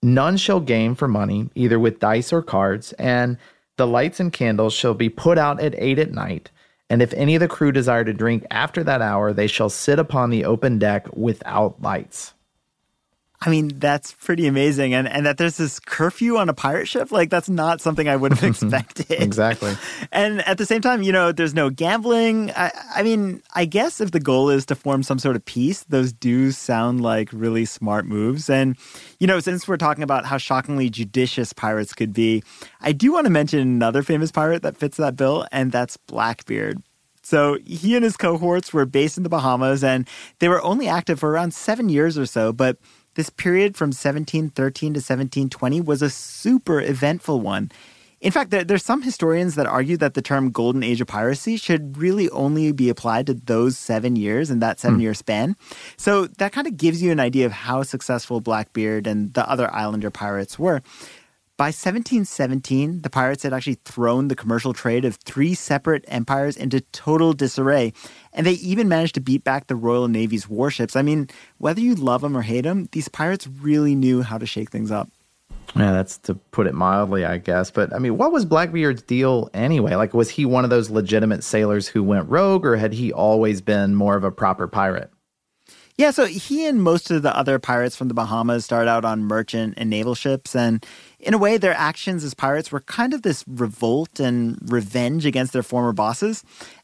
None 0.03 0.37
shall 0.37 0.59
game 0.59 0.95
for 0.95 1.07
money, 1.07 1.49
either 1.55 1.79
with 1.79 1.99
dice 1.99 2.33
or 2.33 2.41
cards, 2.41 2.93
and 2.93 3.37
the 3.77 3.87
lights 3.87 4.19
and 4.19 4.33
candles 4.33 4.73
shall 4.73 4.93
be 4.93 5.09
put 5.09 5.37
out 5.37 5.59
at 5.61 5.75
eight 5.77 5.99
at 5.99 6.11
night 6.11 6.49
and 6.91 7.01
if 7.01 7.13
any 7.13 7.35
of 7.35 7.39
the 7.39 7.47
crew 7.47 7.71
desire 7.71 8.03
to 8.03 8.11
drink 8.11 8.45
after 8.51 8.83
that 8.83 9.01
hour, 9.01 9.31
they 9.31 9.47
shall 9.47 9.69
sit 9.69 9.97
upon 9.97 10.29
the 10.29 10.43
open 10.43 10.77
deck 10.77 11.07
without 11.15 11.81
lights. 11.81 12.33
I 13.43 13.49
mean, 13.49 13.79
that's 13.79 14.13
pretty 14.13 14.45
amazing. 14.45 14.93
And 14.93 15.07
and 15.07 15.25
that 15.25 15.39
there's 15.39 15.57
this 15.57 15.79
curfew 15.79 16.37
on 16.37 16.47
a 16.47 16.53
pirate 16.53 16.87
ship, 16.87 17.11
like 17.11 17.31
that's 17.31 17.49
not 17.49 17.81
something 17.81 18.07
I 18.07 18.15
would 18.15 18.33
have 18.33 18.43
expected. 18.49 19.19
exactly. 19.19 19.75
And 20.11 20.47
at 20.47 20.59
the 20.59 20.65
same 20.65 20.81
time, 20.81 21.01
you 21.01 21.11
know, 21.11 21.31
there's 21.31 21.55
no 21.55 21.71
gambling. 21.71 22.51
I, 22.51 22.71
I 22.95 23.01
mean, 23.01 23.41
I 23.55 23.65
guess 23.65 23.99
if 23.99 24.11
the 24.11 24.19
goal 24.19 24.51
is 24.51 24.65
to 24.67 24.75
form 24.75 25.01
some 25.01 25.17
sort 25.17 25.35
of 25.35 25.43
peace, 25.45 25.83
those 25.85 26.13
do 26.13 26.51
sound 26.51 27.01
like 27.01 27.29
really 27.31 27.65
smart 27.65 28.05
moves. 28.05 28.47
And, 28.47 28.77
you 29.19 29.25
know, 29.25 29.39
since 29.39 29.67
we're 29.67 29.77
talking 29.77 30.03
about 30.03 30.25
how 30.25 30.37
shockingly 30.37 30.91
judicious 30.91 31.51
pirates 31.51 31.93
could 31.93 32.13
be, 32.13 32.43
I 32.81 32.91
do 32.91 33.11
want 33.11 33.25
to 33.25 33.31
mention 33.31 33.59
another 33.59 34.03
famous 34.03 34.31
pirate 34.31 34.61
that 34.61 34.77
fits 34.77 34.97
that 34.97 35.15
bill, 35.15 35.47
and 35.51 35.71
that's 35.71 35.97
Blackbeard. 35.97 36.83
So 37.23 37.57
he 37.65 37.95
and 37.95 38.03
his 38.03 38.17
cohorts 38.17 38.73
were 38.73 38.85
based 38.85 39.17
in 39.17 39.23
the 39.23 39.29
Bahamas 39.29 39.83
and 39.83 40.07
they 40.39 40.49
were 40.49 40.61
only 40.63 40.87
active 40.87 41.19
for 41.19 41.29
around 41.29 41.53
seven 41.53 41.87
years 41.87 42.17
or 42.17 42.25
so. 42.25 42.51
But 42.51 42.77
this 43.15 43.29
period 43.29 43.75
from 43.75 43.87
1713 43.87 44.93
to 44.93 44.97
1720 44.97 45.81
was 45.81 46.01
a 46.01 46.09
super 46.09 46.81
eventful 46.81 47.41
one. 47.41 47.71
In 48.21 48.31
fact, 48.31 48.51
there, 48.51 48.63
there's 48.63 48.85
some 48.85 49.01
historians 49.01 49.55
that 49.55 49.65
argue 49.65 49.97
that 49.97 50.13
the 50.13 50.21
term 50.21 50.51
golden 50.51 50.83
age 50.83 51.01
of 51.01 51.07
piracy 51.07 51.57
should 51.57 51.97
really 51.97 52.29
only 52.29 52.71
be 52.71 52.87
applied 52.89 53.25
to 53.27 53.33
those 53.33 53.77
seven 53.77 54.15
years 54.15 54.51
and 54.51 54.61
that 54.61 54.79
seven 54.79 54.97
hmm. 54.97 55.01
year 55.01 55.13
span. 55.15 55.55
So 55.97 56.27
that 56.37 56.51
kind 56.51 56.67
of 56.67 56.77
gives 56.77 57.01
you 57.01 57.11
an 57.11 57.19
idea 57.19 57.47
of 57.47 57.51
how 57.51 57.81
successful 57.81 58.39
Blackbeard 58.39 59.07
and 59.07 59.33
the 59.33 59.49
other 59.49 59.73
islander 59.73 60.11
pirates 60.11 60.59
were. 60.59 60.83
By 61.61 61.67
1717, 61.67 63.03
the 63.03 63.09
pirates 63.11 63.43
had 63.43 63.53
actually 63.53 63.77
thrown 63.85 64.29
the 64.29 64.35
commercial 64.35 64.73
trade 64.73 65.05
of 65.05 65.17
three 65.17 65.53
separate 65.53 66.03
empires 66.07 66.57
into 66.57 66.81
total 66.81 67.33
disarray. 67.33 67.93
And 68.33 68.47
they 68.47 68.53
even 68.53 68.89
managed 68.89 69.13
to 69.13 69.21
beat 69.21 69.43
back 69.43 69.67
the 69.67 69.75
Royal 69.75 70.07
Navy's 70.07 70.49
warships. 70.49 70.95
I 70.95 71.03
mean, 71.03 71.29
whether 71.59 71.79
you 71.79 71.93
love 71.93 72.21
them 72.21 72.35
or 72.35 72.41
hate 72.41 72.61
them, 72.61 72.89
these 72.93 73.09
pirates 73.09 73.45
really 73.45 73.93
knew 73.93 74.23
how 74.23 74.39
to 74.39 74.47
shake 74.47 74.71
things 74.71 74.89
up. 74.89 75.11
Yeah, 75.75 75.91
that's 75.91 76.17
to 76.17 76.33
put 76.33 76.65
it 76.65 76.73
mildly, 76.73 77.25
I 77.25 77.37
guess. 77.37 77.69
But 77.69 77.93
I 77.93 77.99
mean, 77.99 78.17
what 78.17 78.31
was 78.31 78.43
Blackbeard's 78.43 79.03
deal 79.03 79.51
anyway? 79.53 79.93
Like, 79.93 80.15
was 80.15 80.31
he 80.31 80.45
one 80.45 80.63
of 80.63 80.71
those 80.71 80.89
legitimate 80.89 81.43
sailors 81.43 81.87
who 81.87 82.01
went 82.01 82.27
rogue, 82.27 82.65
or 82.65 82.75
had 82.75 82.91
he 82.91 83.13
always 83.13 83.61
been 83.61 83.93
more 83.93 84.15
of 84.15 84.23
a 84.23 84.31
proper 84.31 84.67
pirate? 84.67 85.11
Yeah, 86.01 86.09
so 86.09 86.25
he 86.25 86.65
and 86.65 86.81
most 86.81 87.11
of 87.11 87.21
the 87.21 87.37
other 87.37 87.59
pirates 87.59 87.95
from 87.95 88.07
the 88.07 88.15
Bahamas 88.15 88.65
started 88.65 88.89
out 88.89 89.05
on 89.05 89.23
merchant 89.23 89.75
and 89.77 89.87
naval 89.87 90.15
ships. 90.15 90.55
And 90.55 90.83
in 91.21 91.33
a 91.33 91.37
way, 91.37 91.57
their 91.57 91.75
actions 91.75 92.23
as 92.23 92.33
pirates 92.33 92.71
were 92.71 92.79
kind 92.81 93.13
of 93.13 93.21
this 93.21 93.43
revolt 93.47 94.19
and 94.19 94.57
revenge 94.71 95.25
against 95.25 95.53
their 95.53 95.63
former 95.63 95.93
bosses. 95.93 96.43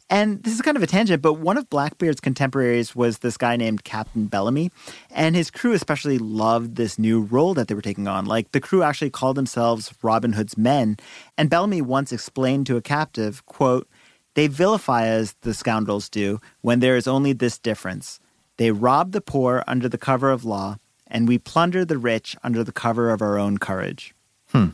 And 0.09 0.41
this 0.43 0.53
is 0.53 0.61
kind 0.61 0.77
of 0.77 0.83
a 0.83 0.87
tangent, 0.87 1.21
but 1.21 1.33
one 1.33 1.57
of 1.57 1.69
Blackbeard's 1.69 2.21
contemporaries 2.21 2.95
was 2.95 3.17
this 3.17 3.35
guy 3.35 3.57
named 3.57 3.83
Captain 3.83 4.27
Bellamy. 4.27 4.71
And 5.11 5.35
his 5.35 5.51
crew 5.51 5.73
especially 5.73 6.17
loved 6.17 6.75
this 6.75 6.97
new 6.97 7.21
role 7.21 7.53
that 7.55 7.67
they 7.67 7.75
were 7.75 7.81
taking 7.81 8.07
on. 8.07 8.25
Like 8.25 8.51
the 8.53 8.61
crew 8.61 8.83
actually 8.83 9.09
called 9.09 9.35
themselves 9.35 9.93
Robin 10.01 10.33
Hood's 10.33 10.57
men. 10.57 10.97
And 11.37 11.49
Bellamy 11.49 11.81
once 11.81 12.13
explained 12.13 12.67
to 12.67 12.77
a 12.77 12.81
captive, 12.81 13.45
quote, 13.47 13.87
they 14.35 14.47
vilify 14.47 15.09
us, 15.09 15.35
the 15.41 15.55
scoundrels 15.55 16.09
do, 16.09 16.39
when 16.61 16.79
there 16.79 16.95
is 16.95 17.07
only 17.07 17.33
this 17.33 17.57
difference. 17.57 18.19
They 18.57 18.71
rob 18.71 19.11
the 19.11 19.19
poor 19.19 19.63
under 19.67 19.89
the 19.89 19.97
cover 19.97 20.29
of 20.29 20.45
law, 20.45 20.77
and 21.07 21.27
we 21.27 21.39
plunder 21.39 21.83
the 21.83 21.97
rich 21.97 22.37
under 22.43 22.63
the 22.63 22.71
cover 22.71 23.09
of 23.09 23.21
our 23.21 23.39
own 23.39 23.57
courage. 23.57 24.13
Hmm. 24.49 24.67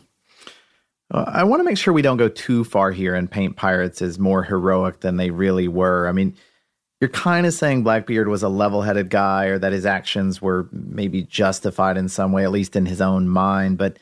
I 1.11 1.43
want 1.43 1.59
to 1.59 1.63
make 1.63 1.77
sure 1.77 1.93
we 1.93 2.01
don't 2.01 2.17
go 2.17 2.29
too 2.29 2.63
far 2.63 2.91
here 2.91 3.13
and 3.13 3.29
paint 3.29 3.55
pirates 3.55 4.01
as 4.01 4.17
more 4.17 4.43
heroic 4.43 5.01
than 5.01 5.17
they 5.17 5.29
really 5.29 5.67
were. 5.67 6.07
I 6.07 6.11
mean, 6.11 6.35
you're 6.99 7.09
kind 7.09 7.45
of 7.45 7.53
saying 7.53 7.83
Blackbeard 7.83 8.27
was 8.27 8.41
a 8.41 8.49
level 8.49 8.81
headed 8.81 9.09
guy 9.09 9.45
or 9.45 9.59
that 9.59 9.73
his 9.73 9.85
actions 9.85 10.41
were 10.41 10.67
maybe 10.71 11.23
justified 11.23 11.97
in 11.97 12.09
some 12.09 12.31
way, 12.31 12.43
at 12.43 12.51
least 12.51 12.75
in 12.75 12.87
his 12.87 12.99
own 12.99 13.27
mind. 13.27 13.77
But 13.77 13.97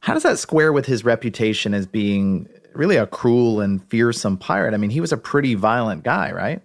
how 0.00 0.14
does 0.14 0.24
that 0.24 0.38
square 0.38 0.72
with 0.72 0.86
his 0.86 1.04
reputation 1.04 1.72
as 1.72 1.86
being 1.86 2.48
really 2.74 2.96
a 2.96 3.06
cruel 3.06 3.60
and 3.60 3.84
fearsome 3.88 4.36
pirate? 4.36 4.74
I 4.74 4.78
mean, 4.78 4.90
he 4.90 5.00
was 5.00 5.12
a 5.12 5.16
pretty 5.16 5.54
violent 5.54 6.02
guy, 6.02 6.32
right? 6.32 6.62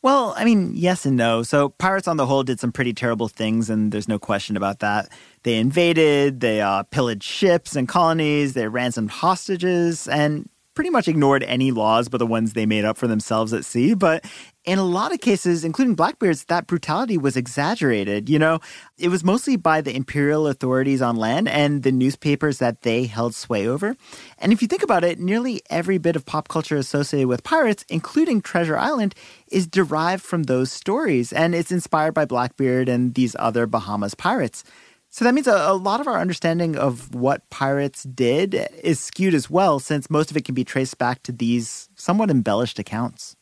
Well, 0.00 0.32
I 0.36 0.44
mean, 0.44 0.72
yes 0.74 1.04
and 1.06 1.16
no. 1.16 1.42
So, 1.42 1.70
pirates 1.70 2.06
on 2.06 2.16
the 2.18 2.26
whole 2.26 2.44
did 2.44 2.60
some 2.60 2.70
pretty 2.70 2.92
terrible 2.92 3.26
things, 3.26 3.68
and 3.68 3.90
there's 3.90 4.06
no 4.06 4.18
question 4.18 4.56
about 4.56 4.78
that. 4.78 5.08
They 5.42 5.56
invaded, 5.56 6.40
they 6.40 6.60
uh, 6.60 6.84
pillaged 6.84 7.24
ships 7.24 7.74
and 7.74 7.88
colonies, 7.88 8.52
they 8.52 8.68
ransomed 8.68 9.10
hostages, 9.10 10.06
and 10.06 10.48
pretty 10.78 10.90
much 10.90 11.08
ignored 11.08 11.42
any 11.42 11.72
laws 11.72 12.08
but 12.08 12.18
the 12.18 12.26
ones 12.26 12.52
they 12.52 12.64
made 12.64 12.84
up 12.84 12.96
for 12.96 13.08
themselves 13.08 13.52
at 13.52 13.64
sea. 13.64 13.94
But 13.94 14.24
in 14.64 14.78
a 14.78 14.84
lot 14.84 15.12
of 15.12 15.20
cases, 15.20 15.64
including 15.64 15.96
Blackbeard's, 15.96 16.44
that 16.44 16.68
brutality 16.68 17.18
was 17.18 17.36
exaggerated. 17.36 18.28
You 18.28 18.38
know, 18.38 18.60
it 18.96 19.08
was 19.08 19.24
mostly 19.24 19.56
by 19.56 19.80
the 19.80 19.92
imperial 19.92 20.46
authorities 20.46 21.02
on 21.02 21.16
land 21.16 21.48
and 21.48 21.82
the 21.82 21.90
newspapers 21.90 22.58
that 22.58 22.82
they 22.82 23.06
held 23.06 23.34
sway 23.34 23.66
over. 23.66 23.96
And 24.38 24.52
if 24.52 24.62
you 24.62 24.68
think 24.68 24.84
about 24.84 25.02
it, 25.02 25.18
nearly 25.18 25.62
every 25.68 25.98
bit 25.98 26.14
of 26.14 26.24
pop 26.24 26.46
culture 26.46 26.76
associated 26.76 27.26
with 27.26 27.42
pirates, 27.42 27.84
including 27.88 28.40
Treasure 28.40 28.78
Island, 28.78 29.16
is 29.50 29.66
derived 29.66 30.22
from 30.22 30.44
those 30.44 30.70
stories. 30.70 31.32
And 31.32 31.56
it's 31.56 31.72
inspired 31.72 32.14
by 32.14 32.24
Blackbeard 32.24 32.88
and 32.88 33.16
these 33.16 33.34
other 33.40 33.66
Bahamas 33.66 34.14
pirates. 34.14 34.62
So 35.10 35.24
that 35.24 35.34
means 35.34 35.46
a, 35.46 35.54
a, 35.54 35.74
lot 35.74 36.00
of 36.00 36.06
our 36.06 36.18
understanding 36.18 36.76
of 36.76 37.14
what 37.14 37.48
pirates 37.50 38.02
did 38.04 38.54
is 38.82 39.00
skewed 39.00 39.34
as 39.34 39.48
well, 39.48 39.78
since 39.78 40.10
most 40.10 40.30
of 40.30 40.36
it 40.36 40.44
can 40.44 40.54
be 40.54 40.64
traced 40.64 40.98
back 40.98 41.22
to 41.24 41.32
these 41.32 41.88
somewhat 41.96 42.30
embellished 42.30 42.78
accounts. 42.78 43.34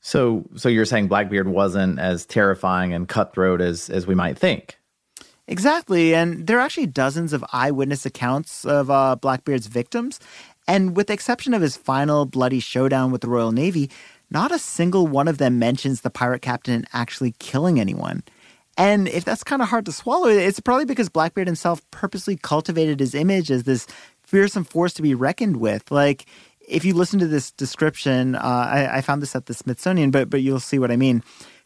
So, 0.00 0.44
so 0.56 0.68
you're 0.68 0.84
saying 0.84 1.08
Blackbeard 1.08 1.46
wasn't 1.46 1.98
as 1.98 2.26
terrifying 2.26 2.92
and 2.92 3.08
cutthroat 3.08 3.60
as 3.60 3.88
as 3.88 4.06
we 4.06 4.14
might 4.14 4.38
think? 4.38 4.78
Exactly, 5.46 6.14
and 6.14 6.46
there 6.46 6.58
are 6.58 6.62
actually 6.62 6.86
dozens 6.86 7.32
of 7.32 7.44
eyewitness 7.52 8.06
accounts 8.06 8.64
of 8.64 8.90
uh, 8.90 9.16
Blackbeard's 9.16 9.66
victims, 9.66 10.18
and 10.66 10.96
with 10.96 11.08
the 11.08 11.12
exception 11.12 11.52
of 11.52 11.62
his 11.62 11.76
final 11.76 12.24
bloody 12.26 12.60
showdown 12.60 13.10
with 13.12 13.20
the 13.20 13.28
Royal 13.28 13.52
Navy, 13.52 13.90
not 14.30 14.50
a 14.50 14.58
single 14.58 15.06
one 15.06 15.28
of 15.28 15.38
them 15.38 15.58
mentions 15.58 16.00
the 16.00 16.10
pirate 16.10 16.42
captain 16.42 16.86
actually 16.92 17.34
killing 17.38 17.78
anyone. 17.78 18.22
And 18.76 19.08
if 19.08 19.24
that's 19.24 19.44
kind 19.44 19.60
of 19.60 19.68
hard 19.68 19.86
to 19.86 19.92
swallow, 19.92 20.28
it's 20.28 20.60
probably 20.60 20.86
because 20.86 21.08
Blackbeard 21.08 21.46
himself 21.46 21.82
purposely 21.90 22.36
cultivated 22.36 23.00
his 23.00 23.14
image 23.14 23.50
as 23.50 23.64
this 23.64 23.86
fearsome 24.22 24.64
force 24.64 24.94
to 24.94 25.02
be 25.02 25.14
reckoned 25.14 25.58
with. 25.58 25.90
Like, 25.90 26.26
if 26.66 26.84
you 26.84 26.94
listen 26.94 27.18
to 27.18 27.26
this 27.26 27.50
description, 27.50 28.34
uh, 28.34 28.38
I, 28.40 28.98
I, 28.98 29.00
found 29.00 29.20
this 29.20 29.36
at 29.36 29.46
the 29.46 29.54
Smithsonian, 29.54 30.10
but 30.10 30.30
but 30.30 30.42
you'll 30.42 30.60
see 30.60 30.78
what 30.78 30.90
I 30.90 30.96
mean. 30.96 31.22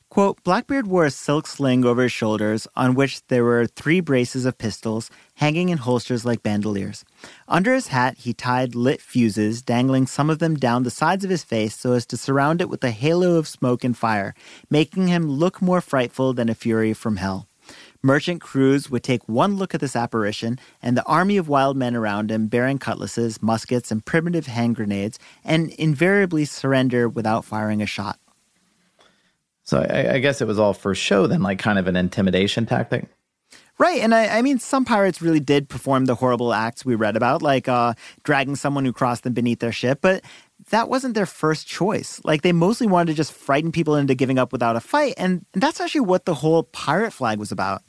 Quote, 0.09 0.42
Blackbeard 0.45 0.87
wore 0.87 1.05
a 1.05 1.11
silk 1.11 1.47
sling 1.47 1.85
over 1.85 2.05
his 2.05 2.12
shoulders 2.12 2.66
on 2.77 2.95
which 2.95 3.27
there 3.27 3.45
were 3.45 3.66
three 3.66 4.01
braces 4.01 4.47
of 4.47 4.57
pistols 4.57 5.11
hanging 5.35 5.69
in 5.69 5.79
holsters 5.79 6.25
like 6.25 6.42
bandoliers. 6.42 7.05
Under 7.48 7.74
his 7.74 7.88
hat, 7.88 8.18
he 8.18 8.32
tied 8.32 8.74
lit 8.74 9.00
fuses, 9.00 9.62
dangling 9.62 10.06
some 10.06 10.30
of 10.30 10.38
them 10.38 10.56
down 10.56 10.82
the 10.82 10.90
sides 10.90 11.24
of 11.24 11.30
his 11.30 11.44
face 11.44 11.76
so 11.76 11.92
as 11.92 12.06
to 12.06 12.16
surround 12.16 12.60
it 12.60 12.68
with 12.68 12.82
a 12.84 12.90
halo 12.90 13.36
of 13.36 13.48
smoke 13.48 13.84
and 13.84 13.96
fire, 13.96 14.34
making 14.70 15.08
him 15.08 15.28
look 15.28 15.62
more 15.62 15.80
frightful 15.80 16.32
than 16.32 16.48
a 16.48 16.54
fury 16.54 16.92
from 16.92 17.16
hell. 17.16 17.46
Merchant 18.02 18.40
crews 18.40 18.88
would 18.88 19.02
take 19.02 19.28
one 19.28 19.56
look 19.56 19.74
at 19.74 19.80
this 19.80 19.96
apparition 19.96 20.58
and 20.80 20.96
the 20.96 21.04
army 21.04 21.36
of 21.36 21.48
wild 21.48 21.76
men 21.76 21.96
around 21.96 22.30
him 22.30 22.46
bearing 22.46 22.78
cutlasses, 22.78 23.42
muskets, 23.42 23.90
and 23.90 24.04
primitive 24.04 24.46
hand 24.46 24.76
grenades, 24.76 25.18
and 25.44 25.70
invariably 25.70 26.44
surrender 26.44 27.08
without 27.08 27.44
firing 27.44 27.82
a 27.82 27.86
shot. 27.86 28.18
So 29.64 29.84
I, 29.90 30.14
I, 30.14 30.18
guess 30.20 30.40
it 30.40 30.46
was 30.46 30.60
all 30.60 30.72
for 30.72 30.94
show, 30.94 31.26
then, 31.26 31.42
like 31.42 31.58
kind 31.58 31.76
of 31.76 31.88
an 31.88 31.96
intimidation 31.96 32.66
tactic. 32.66 33.08
Right, 33.78 34.00
and 34.00 34.14
I, 34.14 34.38
I, 34.38 34.42
mean, 34.42 34.58
some 34.58 34.86
pirates 34.86 35.20
really 35.20 35.40
did 35.40 35.68
perform 35.68 36.06
the 36.06 36.14
horrible 36.14 36.54
acts 36.54 36.86
we 36.86 36.94
read 36.94 37.14
about, 37.14 37.42
like 37.42 37.68
uh, 37.68 37.92
dragging 38.22 38.56
someone 38.56 38.86
who 38.86 38.92
crossed 38.92 39.24
them 39.24 39.34
beneath 39.34 39.60
their 39.60 39.72
ship. 39.72 39.98
But 40.00 40.24
that 40.70 40.88
wasn't 40.88 41.14
their 41.14 41.26
first 41.26 41.66
choice. 41.66 42.20
Like 42.24 42.40
they 42.40 42.52
mostly 42.52 42.86
wanted 42.86 43.12
to 43.12 43.16
just 43.16 43.32
frighten 43.32 43.72
people 43.72 43.94
into 43.94 44.14
giving 44.14 44.38
up 44.38 44.50
without 44.50 44.76
a 44.76 44.80
fight, 44.80 45.14
and 45.18 45.44
that's 45.52 45.80
actually 45.80 46.02
what 46.02 46.24
the 46.24 46.34
whole 46.34 46.62
pirate 46.62 47.12
flag 47.12 47.38
was 47.38 47.52
about. 47.52 47.82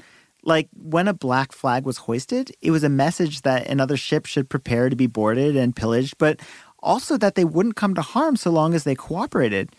Like 0.43 0.67
when 0.75 1.07
a 1.07 1.13
black 1.13 1.53
flag 1.53 1.85
was 1.85 1.97
hoisted, 1.97 2.51
it 2.61 2.71
was 2.71 2.83
a 2.83 2.89
message 2.89 3.43
that 3.43 3.67
another 3.67 3.95
ship 3.97 4.25
should 4.25 4.49
prepare 4.49 4.89
to 4.89 4.95
be 4.95 5.07
boarded 5.07 5.55
and 5.55 5.75
pillaged, 5.75 6.17
but 6.17 6.41
also 6.79 7.17
that 7.17 7.35
they 7.35 7.45
wouldn't 7.45 7.75
come 7.75 7.95
to 7.95 8.01
harm 8.01 8.35
so 8.35 8.51
long 8.51 8.73
as 8.73 8.83
they 8.83 8.95
cooperated. 8.95 9.73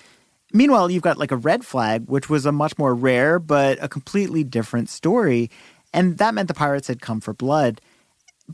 Meanwhile, 0.53 0.91
you've 0.91 1.03
got 1.03 1.19
like 1.19 1.31
a 1.31 1.37
red 1.37 1.65
flag, 1.65 2.07
which 2.07 2.31
was 2.31 2.47
a 2.47 2.53
much 2.53 2.79
more 2.79 2.95
rare 2.95 3.39
but 3.39 3.79
a 3.83 3.89
completely 3.89 4.45
different 4.45 4.89
story. 4.89 5.51
And 5.93 6.19
that 6.19 6.35
meant 6.35 6.49
the 6.49 6.55
pirates 6.55 6.89
had 6.89 7.01
come 7.01 7.21
for 7.21 7.33
blood. 7.33 7.81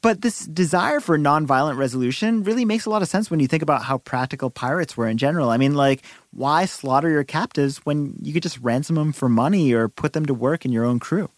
But 0.01 0.23
this 0.23 0.47
desire 0.47 0.99
for 0.99 1.17
nonviolent 1.17 1.77
resolution 1.77 2.43
really 2.43 2.65
makes 2.65 2.85
a 2.85 2.91
lot 2.91 3.03
of 3.03 3.09
sense 3.09 3.31
when 3.31 3.39
you 3.39 3.47
think 3.47 3.63
about 3.63 3.85
how 3.85 3.99
practical 3.99 4.51
pirates 4.51 4.97
were 4.97 5.07
in 5.07 5.19
general. 5.19 5.51
I 5.51 5.57
mean, 5.57 5.75
like, 5.75 6.03
why 6.33 6.65
slaughter 6.65 7.09
your 7.09 7.23
captives 7.23 7.79
when 7.85 8.17
you 8.21 8.33
could 8.33 8.43
just 8.43 8.59
ransom 8.59 8.97
them 8.97 9.13
for 9.13 9.29
money 9.29 9.73
or 9.73 9.89
put 9.89 10.13
them 10.13 10.27
to 10.27 10.35
work 10.35 10.65
in 10.65 10.73
your 10.73 10.85
own 10.85 10.99
crew? 10.99 11.31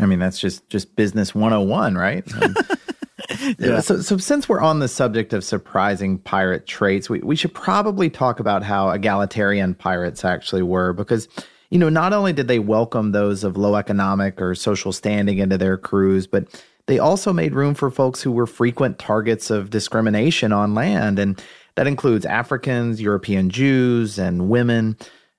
I 0.00 0.06
mean, 0.06 0.18
that's 0.18 0.40
just 0.40 0.68
just 0.68 0.96
business 0.96 1.36
101, 1.36 1.94
right? 1.94 2.24
Um, 2.42 2.56
yeah. 3.58 3.80
So, 3.80 4.00
so 4.00 4.16
since 4.16 4.48
we're 4.48 4.60
on 4.60 4.80
the 4.80 4.88
subject 4.88 5.32
of 5.32 5.44
surprising 5.44 6.18
pirate 6.18 6.66
traits, 6.66 7.08
we, 7.08 7.20
we 7.20 7.36
should 7.36 7.54
probably 7.54 8.10
talk 8.10 8.40
about 8.40 8.62
how 8.62 8.90
egalitarian 8.90 9.74
pirates 9.74 10.24
actually 10.24 10.62
were 10.62 10.92
because, 10.92 11.28
you 11.70 11.78
know, 11.78 11.88
not 11.88 12.12
only 12.12 12.32
did 12.32 12.48
they 12.48 12.58
welcome 12.58 13.12
those 13.12 13.44
of 13.44 13.56
low 13.56 13.76
economic 13.76 14.40
or 14.40 14.54
social 14.54 14.92
standing 14.92 15.38
into 15.38 15.58
their 15.58 15.76
crews, 15.76 16.26
but 16.26 16.62
they 16.86 16.98
also 16.98 17.32
made 17.32 17.54
room 17.54 17.74
for 17.74 17.90
folks 17.90 18.22
who 18.22 18.30
were 18.30 18.46
frequent 18.46 18.98
targets 18.98 19.50
of 19.50 19.70
discrimination 19.70 20.52
on 20.52 20.74
land. 20.74 21.18
And 21.18 21.42
that 21.76 21.86
includes 21.86 22.26
Africans, 22.26 23.00
European 23.00 23.50
Jews, 23.50 24.18
and 24.18 24.48
women. 24.48 24.96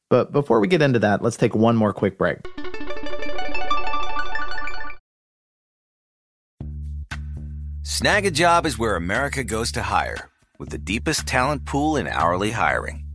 But 0.10 0.32
before 0.32 0.60
we 0.60 0.68
get 0.68 0.82
into 0.82 1.00
that, 1.00 1.22
let's 1.22 1.38
take 1.38 1.56
one 1.56 1.76
more 1.76 1.94
quick 1.94 2.18
break. 2.18 2.40
Snagajob 7.84 8.66
is 8.66 8.78
where 8.78 8.96
America 8.96 9.44
goes 9.44 9.72
to 9.72 9.84
hire, 9.84 10.30
with 10.60 10.70
the 10.70 10.78
deepest 10.78 11.26
talent 11.26 11.66
pool 11.66 11.96
in 11.96 12.08
hourly 12.08 12.52
hiring. 12.52 13.05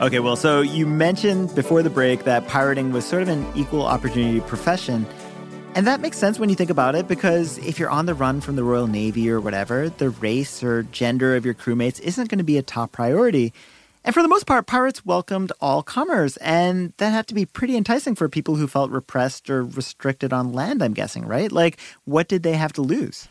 Okay, 0.00 0.18
well, 0.18 0.34
so 0.34 0.60
you 0.60 0.86
mentioned 0.86 1.54
before 1.54 1.80
the 1.80 1.88
break 1.88 2.24
that 2.24 2.48
pirating 2.48 2.90
was 2.90 3.04
sort 3.04 3.22
of 3.22 3.28
an 3.28 3.46
equal 3.54 3.86
opportunity 3.86 4.40
profession. 4.40 5.06
And 5.76 5.86
that 5.86 6.00
makes 6.00 6.18
sense 6.18 6.36
when 6.36 6.48
you 6.48 6.56
think 6.56 6.68
about 6.68 6.96
it 6.96 7.06
because 7.06 7.58
if 7.58 7.78
you're 7.78 7.90
on 7.90 8.06
the 8.06 8.14
run 8.14 8.40
from 8.40 8.56
the 8.56 8.64
Royal 8.64 8.88
Navy 8.88 9.30
or 9.30 9.40
whatever, 9.40 9.88
the 9.88 10.10
race 10.10 10.64
or 10.64 10.82
gender 10.82 11.36
of 11.36 11.44
your 11.44 11.54
crewmates 11.54 12.00
isn't 12.00 12.28
going 12.28 12.38
to 12.38 12.44
be 12.44 12.58
a 12.58 12.62
top 12.62 12.90
priority. 12.90 13.52
And 14.04 14.12
for 14.12 14.20
the 14.20 14.28
most 14.28 14.46
part, 14.46 14.66
pirates 14.66 15.06
welcomed 15.06 15.52
all 15.60 15.82
comers, 15.82 16.36
and 16.38 16.92
that 16.96 17.10
had 17.10 17.28
to 17.28 17.34
be 17.34 17.46
pretty 17.46 17.76
enticing 17.76 18.16
for 18.16 18.28
people 18.28 18.56
who 18.56 18.66
felt 18.66 18.90
repressed 18.90 19.48
or 19.48 19.64
restricted 19.64 20.32
on 20.32 20.52
land, 20.52 20.82
I'm 20.82 20.92
guessing, 20.92 21.24
right? 21.24 21.50
Like, 21.50 21.78
what 22.04 22.28
did 22.28 22.42
they 22.42 22.54
have 22.54 22.72
to 22.74 22.82
lose? 22.82 23.28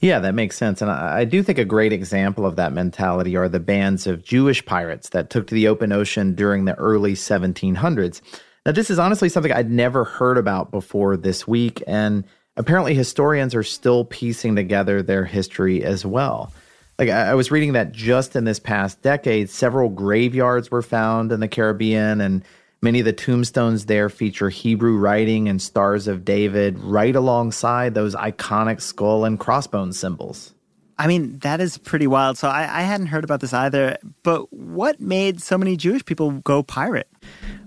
Yeah, 0.00 0.18
that 0.20 0.34
makes 0.34 0.56
sense. 0.56 0.82
And 0.82 0.90
I, 0.90 1.20
I, 1.20 1.24
do 1.24 1.42
think 1.42 1.58
a 1.58 1.64
great 1.64 1.92
example 1.92 2.44
of 2.44 2.56
that 2.56 2.72
mentality 2.72 3.34
are 3.36 3.48
the 3.48 3.60
bands 3.60 4.06
of 4.06 4.22
Jewish 4.22 4.64
pirates 4.64 5.08
that 5.10 5.30
took 5.30 5.46
to 5.46 5.54
the 5.54 5.68
open 5.68 5.90
ocean 5.90 6.34
during 6.34 6.66
the 6.66 6.74
early 6.74 7.14
1700s. 7.14 8.20
Now, 8.66 8.72
this 8.72 8.90
is 8.90 8.98
honestly 8.98 9.28
something 9.28 9.52
I'd 9.52 9.70
never 9.70 10.04
heard 10.04 10.36
about 10.36 10.70
before 10.70 11.16
this 11.16 11.48
week, 11.48 11.82
and 11.86 12.24
apparently 12.56 12.94
historians 12.94 13.54
are 13.54 13.62
still 13.62 14.04
piecing 14.04 14.56
together 14.56 15.02
their 15.02 15.24
history 15.24 15.82
as 15.82 16.04
well. 16.04 16.52
Like, 16.98 17.08
I, 17.08 17.28
I 17.28 17.34
was 17.34 17.50
reading 17.50 17.72
that 17.72 17.92
just 17.92 18.36
in 18.36 18.44
this 18.44 18.58
past 18.58 19.00
decade, 19.02 19.48
several 19.48 19.88
graveyards 19.88 20.70
were 20.70 20.82
found 20.82 21.32
in 21.32 21.40
the 21.40 21.48
Caribbean, 21.48 22.20
and 22.20 22.44
Many 22.86 23.00
of 23.00 23.04
the 23.04 23.12
tombstones 23.12 23.86
there 23.86 24.08
feature 24.08 24.48
Hebrew 24.48 24.96
writing 24.96 25.48
and 25.48 25.60
stars 25.60 26.06
of 26.06 26.24
David 26.24 26.78
right 26.78 27.16
alongside 27.16 27.94
those 27.94 28.14
iconic 28.14 28.80
skull 28.80 29.24
and 29.24 29.40
crossbones 29.40 29.98
symbols. 29.98 30.54
I 30.96 31.08
mean, 31.08 31.40
that 31.40 31.60
is 31.60 31.78
pretty 31.78 32.06
wild. 32.06 32.38
So 32.38 32.46
I, 32.46 32.60
I, 32.60 32.82
hadn't 32.82 33.08
heard 33.08 33.24
about 33.24 33.40
this 33.40 33.52
either. 33.52 33.96
But 34.22 34.52
what 34.52 35.00
made 35.00 35.42
so 35.42 35.58
many 35.58 35.76
Jewish 35.76 36.04
people 36.04 36.30
go 36.30 36.62
pirate? 36.62 37.08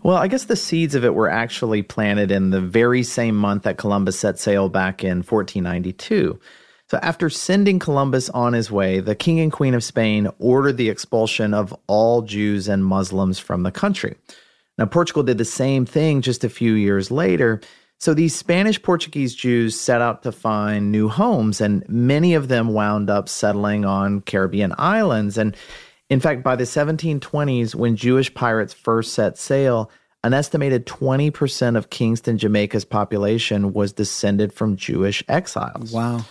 Well, 0.04 0.16
I 0.16 0.30
guess 0.30 0.46
the 0.46 0.56
seeds 0.56 0.96
of 0.96 1.04
it 1.04 1.14
were 1.14 1.30
actually 1.30 1.82
planted 1.82 2.32
in 2.32 2.52
the 2.52 2.62
very 2.62 3.04
same 3.04 3.36
month 3.36 3.64
that 3.64 3.78
Columbus 3.78 4.18
set 4.18 4.40
sail 4.40 4.70
back 4.70 5.04
in 5.04 5.18
1492. 5.18 6.40
So 6.88 6.98
after 7.02 7.30
sending 7.30 7.78
Columbus 7.78 8.30
on 8.30 8.54
his 8.54 8.72
way, 8.72 9.02
the 9.02 9.16
king 9.16 9.42
and 9.42 9.52
queen 9.52 9.74
of 9.74 9.84
Spain 9.84 10.30
ordered 10.40 10.78
the 10.78 10.88
expulsion 10.88 11.54
of 11.54 11.76
all 11.88 12.22
Jews 12.22 12.70
and 12.70 12.86
Muslims 12.86 13.38
from 13.38 13.64
the 13.64 13.72
country. 13.72 14.16
Now, 14.80 14.86
Portugal 14.86 15.24
did 15.24 15.38
the 15.38 15.46
same 15.46 15.86
thing 15.86 16.22
just 16.22 16.46
a 16.46 16.50
few 16.50 16.74
years 16.74 17.12
later. 17.12 17.60
So 17.98 18.14
these 18.14 18.34
Spanish 18.34 18.82
Portuguese 18.82 19.36
Jews 19.36 19.78
set 19.78 20.02
out 20.02 20.24
to 20.24 20.32
find 20.32 20.90
new 20.90 21.10
homes, 21.10 21.60
and 21.60 21.88
many 21.90 22.34
of 22.34 22.48
them 22.48 22.70
wound 22.70 23.10
up 23.10 23.28
settling 23.28 23.84
on 23.84 24.22
Caribbean 24.22 24.74
islands. 24.78 25.38
And 25.38 25.54
in 26.10 26.22
fact, 26.22 26.44
by 26.44 26.56
the 26.56 26.64
1720s, 26.64 27.76
when 27.76 27.98
Jewish 27.98 28.34
pirates 28.34 28.74
first 28.74 29.14
set 29.14 29.38
sail, 29.38 29.92
an 30.24 30.34
estimated 30.34 30.86
20% 30.86 31.76
of 31.76 31.90
Kingston, 31.90 32.38
Jamaica's 32.38 32.86
population 32.86 33.74
was 33.74 33.92
descended 33.92 34.54
from 34.54 34.78
Jewish 34.78 35.22
exiles. 35.28 35.92
Wow. 35.92 36.24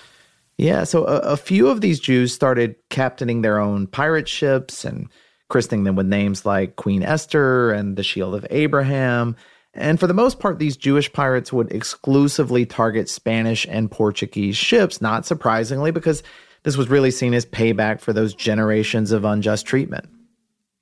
Yeah, 0.57 0.84
so 0.84 1.05
a, 1.05 1.18
a 1.18 1.36
few 1.36 1.68
of 1.68 1.82
these 1.82 2.01
Jews 2.01 2.32
started 2.32 2.76
captaining 2.88 3.42
their 3.42 3.59
own 3.59 3.86
pirate 3.88 4.26
ships 4.26 4.86
and 4.86 5.11
christening 5.49 5.84
them 5.84 5.96
with 5.96 6.07
names 6.07 6.44
like 6.44 6.76
Queen 6.76 7.03
Esther 7.03 7.72
and 7.72 7.96
the 7.96 8.03
Shield 8.03 8.34
of 8.34 8.46
Abraham. 8.51 9.36
And 9.74 10.01
for 10.01 10.07
the 10.07 10.14
most 10.14 10.40
part, 10.40 10.59
these 10.59 10.76
Jewish 10.76 11.12
pirates 11.12 11.53
would 11.53 11.72
exclusively 11.72 12.66
target 12.66 13.09
Spanish 13.09 13.66
and 13.68 13.90
Portuguese 13.90 14.57
ships, 14.57 15.01
not 15.01 15.26
surprisingly, 15.26 15.90
because 15.90 16.22
this 16.64 16.76
was 16.76 16.88
really 16.88 17.11
seen 17.11 17.34
as 17.34 17.46
payback 17.46 18.01
for 18.01 18.12
those 18.12 18.34
generations 18.34 19.12
of 19.12 19.24
unjust 19.24 19.66
treatment. 19.66 20.09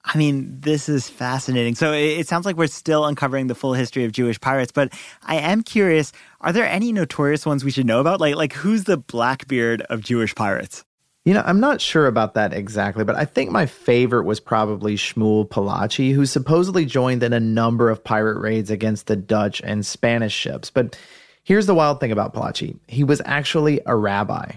I 0.07 0.17
mean, 0.17 0.61
this 0.61 0.89
is 0.89 1.09
fascinating. 1.09 1.75
So 1.75 1.93
it 1.93 2.29
sounds 2.29 2.47
like 2.47 2.57
we're 2.57 2.69
still 2.69 3.05
uncovering 3.05 3.49
the 3.49 3.57
full 3.57 3.75
history 3.75 4.05
of 4.05 4.13
Jewish 4.13 4.41
pirates, 4.41 4.71
but 4.71 4.93
I 5.23 5.37
am 5.37 5.63
curious, 5.63 6.13
are 6.41 6.53
there 6.53 6.67
any 6.67 6.93
notorious 6.93 7.45
ones 7.45 7.65
we 7.65 7.73
should 7.73 7.87
know 7.87 8.01
about? 8.01 8.21
Like 8.21 8.37
like 8.37 8.53
who's 8.53 8.85
the 8.85 8.97
Blackbeard 8.97 9.83
of 9.83 10.01
Jewish 10.03 10.35
pirates? 10.35 10.85
You 11.27 11.35
know, 11.35 11.43
I'm 11.45 11.59
not 11.59 11.81
sure 11.81 12.07
about 12.07 12.35
that 12.35 12.55
exactly, 12.55 13.03
but 13.03 13.17
I 13.17 13.25
think 13.25 13.51
my 13.51 13.67
favorite 13.67 14.27
was 14.27 14.39
probably 14.39 14.95
Shmuel 14.95 15.49
Palachi, 15.49 16.15
who 16.15 16.25
supposedly 16.25 16.87
joined 16.87 17.25
in 17.25 17.33
a 17.33 17.41
number 17.41 17.91
of 17.91 18.05
pirate 18.05 18.39
raids 18.39 18.71
against 18.71 19.09
the 19.09 19.17
Dutch 19.17 19.61
and 19.63 19.85
Spanish 19.85 20.33
ships. 20.33 20.71
But 20.71 20.97
here's 21.43 21.67
the 21.67 21.75
wild 21.75 21.99
thing 21.99 22.13
about 22.13 22.33
Palachi 22.33 22.79
he 22.87 23.03
was 23.03 23.21
actually 23.25 23.81
a 23.87 23.97
rabbi. 23.97 24.53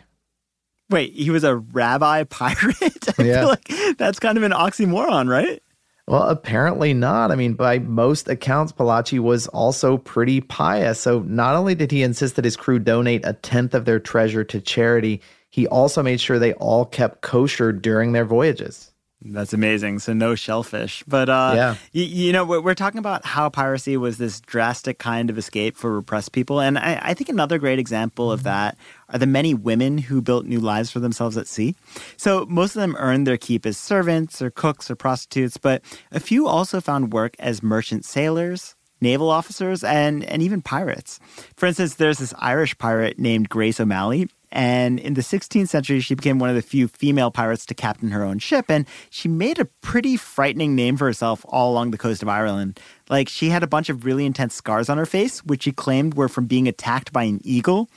Wait, 0.91 1.13
he 1.13 1.31
was 1.31 1.43
a 1.43 1.55
rabbi 1.55 2.23
pirate? 2.25 2.79
I 3.19 3.23
yeah. 3.23 3.39
feel 3.39 3.49
like 3.49 3.97
that's 3.97 4.19
kind 4.19 4.37
of 4.37 4.43
an 4.43 4.51
oxymoron, 4.51 5.27
right? 5.27 5.63
Well, 6.05 6.29
apparently 6.29 6.93
not. 6.93 7.31
I 7.31 7.35
mean, 7.35 7.55
by 7.55 7.79
most 7.79 8.27
accounts, 8.27 8.73
Palachi 8.73 9.17
was 9.17 9.47
also 9.47 9.97
pretty 9.97 10.41
pious. 10.41 10.99
So 10.99 11.21
not 11.21 11.55
only 11.55 11.73
did 11.73 11.89
he 11.89 12.03
insist 12.03 12.35
that 12.35 12.45
his 12.45 12.55
crew 12.55 12.77
donate 12.77 13.21
a 13.25 13.33
tenth 13.33 13.73
of 13.73 13.85
their 13.85 13.99
treasure 13.99 14.43
to 14.43 14.61
charity, 14.61 15.21
he 15.49 15.67
also 15.67 16.03
made 16.03 16.21
sure 16.21 16.39
they 16.39 16.53
all 16.53 16.85
kept 16.85 17.21
kosher 17.21 17.71
during 17.71 18.11
their 18.11 18.25
voyages. 18.25 18.91
That's 19.21 19.51
amazing. 19.51 19.99
So 19.99 20.13
no 20.13 20.33
shellfish, 20.35 21.03
but 21.05 21.27
uh, 21.27 21.51
yeah, 21.53 21.75
y- 21.93 22.07
you 22.07 22.31
know 22.31 22.45
we're, 22.45 22.73
talking 22.73 22.99
about 22.99 23.25
how 23.25 23.49
piracy 23.49 23.97
was 23.97 24.17
this 24.17 24.39
drastic 24.39 24.97
kind 24.97 25.29
of 25.29 25.37
escape 25.37 25.75
for 25.75 25.93
repressed 25.93 26.31
people, 26.31 26.61
and 26.61 26.77
I, 26.77 26.99
I, 27.01 27.13
think 27.13 27.27
another 27.27 27.57
great 27.57 27.79
example 27.79 28.31
of 28.31 28.43
that 28.43 28.77
are 29.09 29.19
the 29.19 29.27
many 29.27 29.53
women 29.53 29.97
who 29.97 30.21
built 30.21 30.45
new 30.45 30.61
lives 30.61 30.89
for 30.89 31.01
themselves 31.01 31.35
at 31.35 31.47
sea. 31.47 31.75
So 32.15 32.45
most 32.47 32.77
of 32.77 32.79
them 32.79 32.95
earned 32.97 33.27
their 33.27 33.35
keep 33.35 33.65
as 33.65 33.77
servants 33.77 34.41
or 34.41 34.51
cooks 34.51 34.89
or 34.89 34.95
prostitutes, 34.95 35.57
but 35.57 35.81
a 36.13 36.21
few 36.21 36.47
also 36.47 36.79
found 36.79 37.11
work 37.11 37.35
as 37.39 37.61
merchant 37.61 38.05
sailors, 38.05 38.77
naval 39.01 39.29
officers, 39.29 39.83
and 39.83 40.23
and 40.23 40.41
even 40.41 40.61
pirates. 40.61 41.19
For 41.57 41.65
instance, 41.65 41.95
there's 41.95 42.19
this 42.19 42.33
Irish 42.37 42.77
pirate 42.77 43.19
named 43.19 43.49
Grace 43.49 43.81
O'Malley, 43.81 44.29
and 44.51 44.99
in 44.99 45.13
the 45.13 45.21
16th 45.21 45.69
century, 45.69 45.99
she 45.99 46.15
became 46.15 46.39
one 46.39 46.49
of 46.49 46.55
the 46.55 46.61
few 46.61 46.87
female 46.87 47.29
pirates 47.29 47.65
to 47.67 47.75
captain 47.75 48.09
her 48.09 48.23
own 48.23 48.39
ship. 48.39 48.65
And 48.69 48.87
she 49.09 49.27
made 49.27 49.59
a 49.59 49.65
pretty 49.65 50.17
frightening 50.17 50.75
name 50.75 50.97
for 50.97 51.05
herself 51.05 51.45
all 51.47 51.71
along 51.71 51.91
the 51.91 51.97
coast 51.97 52.23
of 52.23 52.29
Ireland. 52.29 52.79
Like, 53.09 53.29
she 53.29 53.49
had 53.49 53.63
a 53.63 53.67
bunch 53.67 53.89
of 53.89 54.05
really 54.05 54.25
intense 54.25 54.55
scars 54.55 54.89
on 54.89 54.97
her 54.97 55.05
face, 55.05 55.39
which 55.45 55.63
she 55.63 55.71
claimed 55.71 56.15
were 56.15 56.29
from 56.29 56.45
being 56.45 56.67
attacked 56.67 57.13
by 57.13 57.23
an 57.23 57.39
eagle. 57.43 57.89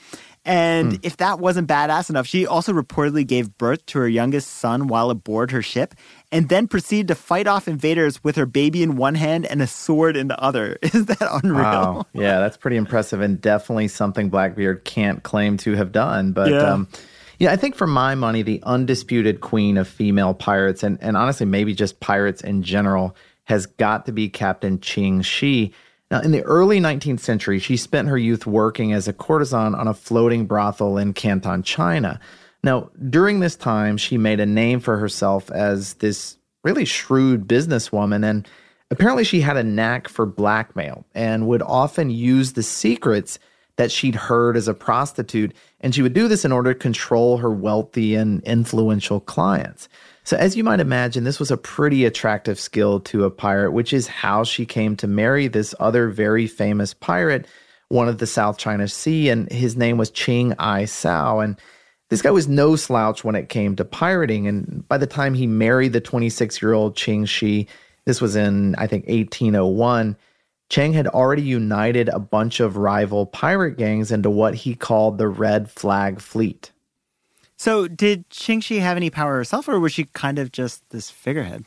And 0.45 0.93
hmm. 0.93 0.99
if 1.03 1.17
that 1.17 1.39
wasn't 1.39 1.69
badass 1.69 2.09
enough, 2.09 2.27
she 2.27 2.45
also 2.45 2.73
reportedly 2.73 3.25
gave 3.25 3.57
birth 3.57 3.85
to 3.87 3.99
her 3.99 4.09
youngest 4.09 4.49
son 4.49 4.87
while 4.87 5.09
aboard 5.09 5.51
her 5.51 5.61
ship 5.61 5.95
and 6.31 6.49
then 6.49 6.67
proceeded 6.67 7.07
to 7.07 7.15
fight 7.15 7.47
off 7.47 7.67
invaders 7.67 8.21
with 8.23 8.35
her 8.35 8.45
baby 8.45 8.83
in 8.83 8.97
one 8.97 9.15
hand 9.15 9.45
and 9.45 9.61
a 9.61 9.67
sword 9.67 10.17
in 10.17 10.27
the 10.27 10.39
other. 10.41 10.77
Is 10.81 11.05
that 11.05 11.41
unreal? 11.43 11.63
Wow. 11.63 12.05
Yeah, 12.13 12.39
that's 12.39 12.57
pretty 12.57 12.75
impressive 12.75 13.21
and 13.21 13.39
definitely 13.39 13.87
something 13.87 14.29
Blackbeard 14.29 14.83
can't 14.83 15.23
claim 15.23 15.55
to 15.57 15.75
have 15.75 15.93
done. 15.93 16.33
But 16.33 16.51
yeah. 16.51 16.73
Um, 16.73 16.89
yeah, 17.39 17.51
I 17.51 17.55
think 17.55 17.75
for 17.75 17.87
my 17.87 18.15
money, 18.15 18.41
the 18.41 18.61
undisputed 18.63 19.41
queen 19.41 19.77
of 19.77 19.87
female 19.87 20.33
pirates, 20.33 20.83
and, 20.83 20.97
and 21.01 21.17
honestly, 21.17 21.45
maybe 21.45 21.73
just 21.73 21.99
pirates 21.99 22.41
in 22.41 22.63
general, 22.63 23.15
has 23.45 23.65
got 23.65 24.05
to 24.05 24.11
be 24.11 24.29
Captain 24.29 24.79
Ching 24.79 25.21
Shih. 25.21 25.73
Now, 26.13 26.19
in 26.19 26.29
the 26.29 26.43
early 26.43 26.79
19th 26.79 27.21
century, 27.21 27.57
she 27.57 27.75
spent 27.75 28.07
her 28.07 28.19
youth 28.19 28.45
working 28.45 28.93
as 28.93 29.07
a 29.07 29.13
courtesan 29.13 29.73
on 29.73 29.87
a 29.87 29.95
floating 29.95 30.45
brothel 30.45 30.99
in 30.99 31.13
Canton, 31.13 31.63
China. 31.63 32.19
Now, 32.63 32.91
during 33.09 33.39
this 33.39 33.55
time, 33.55 33.97
she 33.97 34.19
made 34.19 34.39
a 34.39 34.45
name 34.45 34.79
for 34.79 34.99
herself 34.99 35.49
as 35.49 35.95
this 35.95 36.37
really 36.63 36.85
shrewd 36.85 37.47
businesswoman, 37.47 38.23
and 38.23 38.47
apparently 38.91 39.23
she 39.23 39.41
had 39.41 39.57
a 39.57 39.63
knack 39.63 40.07
for 40.07 40.27
blackmail 40.27 41.03
and 41.15 41.47
would 41.47 41.63
often 41.63 42.11
use 42.11 42.53
the 42.53 42.61
secrets 42.61 43.39
that 43.77 43.91
she'd 43.91 44.13
heard 44.13 44.55
as 44.55 44.67
a 44.67 44.75
prostitute, 44.75 45.51
and 45.81 45.95
she 45.95 46.03
would 46.03 46.13
do 46.13 46.27
this 46.27 46.45
in 46.45 46.51
order 46.51 46.75
to 46.75 46.79
control 46.79 47.37
her 47.37 47.49
wealthy 47.49 48.13
and 48.13 48.43
influential 48.43 49.19
clients. 49.19 49.89
So, 50.25 50.37
as 50.37 50.55
you 50.55 50.63
might 50.63 50.79
imagine, 50.79 51.25
this 51.25 51.39
was 51.39 51.51
a 51.51 51.57
pretty 51.57 52.05
attractive 52.05 52.57
skill 52.57 53.01
to 53.01 53.25
a 53.25 53.31
pirate, 53.31 53.71
which 53.71 53.91
is 53.91 54.07
how 54.07 54.45
she 54.45 54.65
came 54.65 54.95
to 54.97 55.07
marry 55.07 55.47
this 55.47 55.75
other 55.81 56.07
very 56.09 56.47
famous 56.47 56.93
pirate, 56.93 57.45
one 57.89 58.07
of 58.07 58.19
the 58.19 58.27
South 58.27 58.57
China 58.57 58.87
Sea, 58.87 59.29
and 59.29 59.51
his 59.51 59.75
name 59.75 59.97
was 59.97 60.09
Ching 60.09 60.53
Ai 60.59 60.85
Sao. 60.85 61.39
And 61.39 61.59
this 62.09 62.21
guy 62.21 62.31
was 62.31 62.47
no 62.47 62.77
slouch 62.77 63.25
when 63.25 63.35
it 63.35 63.49
came 63.49 63.75
to 63.75 63.83
pirating. 63.83 64.47
And 64.47 64.87
by 64.87 64.97
the 64.97 65.07
time 65.07 65.33
he 65.33 65.45
married 65.45 65.91
the 65.91 66.01
26 66.01 66.61
year 66.61 66.73
old 66.73 66.95
Ching 66.95 67.25
Shih, 67.25 67.67
this 68.05 68.21
was 68.21 68.35
in, 68.35 68.75
I 68.75 68.87
think, 68.87 69.05
1801. 69.07 70.15
Chang 70.69 70.93
had 70.93 71.07
already 71.07 71.41
united 71.41 72.09
a 72.09 72.19
bunch 72.19 72.59
of 72.59 72.77
rival 72.77 73.25
pirate 73.25 73.77
gangs 73.77 74.11
into 74.11 74.29
what 74.29 74.55
he 74.55 74.73
called 74.73 75.17
the 75.17 75.27
Red 75.27 75.69
Flag 75.69 76.19
Fleet. 76.19 76.71
So, 77.57 77.87
did 77.87 78.29
Ching 78.29 78.61
Shih 78.61 78.79
have 78.79 78.97
any 78.97 79.09
power 79.09 79.35
herself, 79.35 79.67
or 79.67 79.79
was 79.79 79.93
she 79.93 80.05
kind 80.05 80.39
of 80.39 80.51
just 80.51 80.89
this 80.89 81.09
figurehead? 81.09 81.65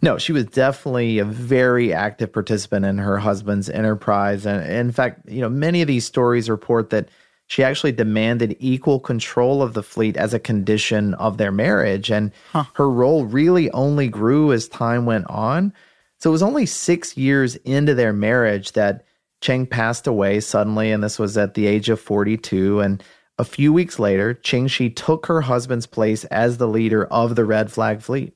No, 0.00 0.16
she 0.16 0.32
was 0.32 0.44
definitely 0.44 1.18
a 1.18 1.24
very 1.24 1.92
active 1.92 2.32
participant 2.32 2.84
in 2.84 2.98
her 2.98 3.18
husband's 3.18 3.68
enterprise. 3.68 4.46
And 4.46 4.64
in 4.70 4.92
fact, 4.92 5.28
you 5.28 5.40
know, 5.40 5.48
many 5.48 5.82
of 5.82 5.88
these 5.88 6.04
stories 6.04 6.48
report 6.48 6.90
that 6.90 7.08
she 7.48 7.64
actually 7.64 7.92
demanded 7.92 8.56
equal 8.60 9.00
control 9.00 9.62
of 9.62 9.74
the 9.74 9.82
fleet 9.82 10.16
as 10.16 10.34
a 10.34 10.38
condition 10.38 11.14
of 11.14 11.38
their 11.38 11.50
marriage. 11.50 12.10
And 12.10 12.30
huh. 12.52 12.64
her 12.74 12.88
role 12.88 13.24
really 13.24 13.70
only 13.72 14.06
grew 14.06 14.52
as 14.52 14.68
time 14.68 15.04
went 15.04 15.26
on. 15.28 15.72
So 16.18 16.30
it 16.30 16.32
was 16.32 16.42
only 16.42 16.66
six 16.66 17.16
years 17.16 17.56
into 17.56 17.94
their 17.94 18.12
marriage 18.12 18.72
that 18.72 19.04
Cheng 19.40 19.66
passed 19.66 20.06
away 20.06 20.40
suddenly. 20.40 20.92
And 20.92 21.02
this 21.02 21.18
was 21.18 21.36
at 21.36 21.54
the 21.54 21.66
age 21.66 21.88
of 21.88 22.00
42. 22.00 22.80
And 22.80 23.02
a 23.38 23.44
few 23.44 23.72
weeks 23.72 23.98
later, 23.98 24.34
Ching 24.34 24.66
Shih 24.66 24.90
took 24.90 25.26
her 25.26 25.42
husband's 25.42 25.86
place 25.86 26.24
as 26.24 26.58
the 26.58 26.68
leader 26.68 27.04
of 27.06 27.36
the 27.36 27.44
Red 27.44 27.70
Flag 27.70 28.02
Fleet. 28.02 28.34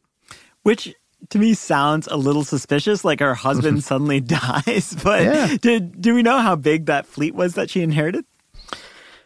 Which 0.62 0.94
to 1.30 1.38
me 1.38 1.55
sounds 1.55 2.09
a 2.09 2.16
little 2.16 2.44
suspicious, 2.44 3.05
like 3.05 3.20
her 3.20 3.34
husband 3.34 3.84
suddenly 3.84 4.20
dies. 4.20 4.96
But 5.03 5.22
yeah. 5.22 5.57
did 5.61 6.00
do 6.00 6.14
we 6.14 6.22
know 6.22 6.38
how 6.38 6.57
big 6.57 6.86
that 6.86 7.07
fleet 7.07 7.34
was 7.34 7.55
that 7.55 7.70
she 7.70 7.82
inherited? 7.82 8.24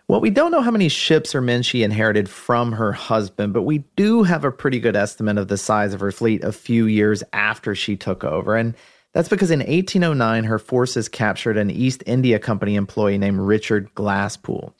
Well, 0.08 0.20
we 0.20 0.30
don't 0.30 0.52
know 0.52 0.62
how 0.62 0.70
many 0.70 0.88
ships 0.88 1.34
or 1.34 1.40
men 1.40 1.64
she 1.64 1.82
inherited 1.82 2.28
from 2.28 2.72
her 2.72 2.92
husband, 2.92 3.52
but 3.52 3.62
we 3.62 3.78
do 3.96 4.22
have 4.22 4.44
a 4.44 4.52
pretty 4.52 4.78
good 4.78 4.94
estimate 4.94 5.36
of 5.36 5.48
the 5.48 5.58
size 5.58 5.92
of 5.92 6.00
her 6.00 6.12
fleet 6.12 6.44
a 6.44 6.52
few 6.52 6.86
years 6.86 7.24
after 7.32 7.74
she 7.74 7.96
took 7.96 8.22
over. 8.22 8.54
And 8.54 8.76
that's 9.14 9.28
because 9.28 9.50
in 9.50 9.58
1809, 9.58 10.44
her 10.44 10.60
forces 10.60 11.08
captured 11.08 11.56
an 11.56 11.72
East 11.72 12.04
India 12.06 12.38
Company 12.38 12.76
employee 12.76 13.18
named 13.18 13.40
Richard 13.40 13.92
Glasspool. 13.96 14.74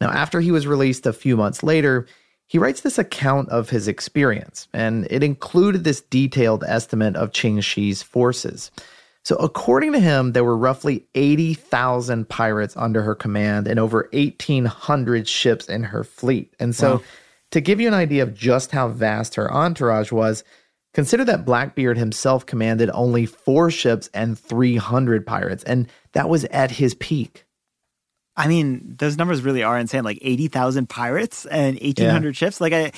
Now, 0.00 0.10
after 0.10 0.40
he 0.40 0.50
was 0.50 0.66
released 0.66 1.06
a 1.06 1.12
few 1.12 1.36
months 1.36 1.62
later, 1.62 2.06
he 2.46 2.58
writes 2.58 2.80
this 2.80 2.98
account 2.98 3.50
of 3.50 3.70
his 3.70 3.88
experience, 3.88 4.68
and 4.72 5.06
it 5.10 5.22
included 5.22 5.84
this 5.84 6.00
detailed 6.00 6.64
estimate 6.64 7.14
of 7.14 7.32
Ching 7.32 7.60
Shih's 7.60 8.02
forces. 8.02 8.70
So, 9.24 9.36
according 9.36 9.92
to 9.92 10.00
him, 10.00 10.32
there 10.32 10.44
were 10.44 10.56
roughly 10.56 11.06
80,000 11.14 12.26
pirates 12.28 12.74
under 12.76 13.02
her 13.02 13.14
command 13.14 13.68
and 13.68 13.78
over 13.78 14.08
1,800 14.12 15.28
ships 15.28 15.68
in 15.68 15.82
her 15.82 16.04
fleet. 16.04 16.54
And 16.58 16.74
so, 16.74 16.96
wow. 16.96 17.02
to 17.50 17.60
give 17.60 17.80
you 17.80 17.88
an 17.88 17.94
idea 17.94 18.22
of 18.22 18.34
just 18.34 18.70
how 18.70 18.88
vast 18.88 19.34
her 19.34 19.52
entourage 19.52 20.12
was, 20.12 20.44
consider 20.94 21.26
that 21.26 21.44
Blackbeard 21.44 21.98
himself 21.98 22.46
commanded 22.46 22.88
only 22.94 23.26
four 23.26 23.70
ships 23.70 24.08
and 24.14 24.38
300 24.38 25.26
pirates, 25.26 25.64
and 25.64 25.88
that 26.12 26.30
was 26.30 26.44
at 26.46 26.70
his 26.70 26.94
peak. 26.94 27.44
I 28.38 28.46
mean, 28.46 28.94
those 28.98 29.18
numbers 29.18 29.42
really 29.42 29.64
are 29.64 29.76
insane. 29.76 30.04
Like 30.04 30.20
eighty 30.22 30.46
thousand 30.46 30.88
pirates 30.88 31.44
and 31.46 31.76
eighteen 31.82 32.08
hundred 32.08 32.36
yeah. 32.36 32.46
ships. 32.46 32.60
Like 32.60 32.72
I, 32.72 32.92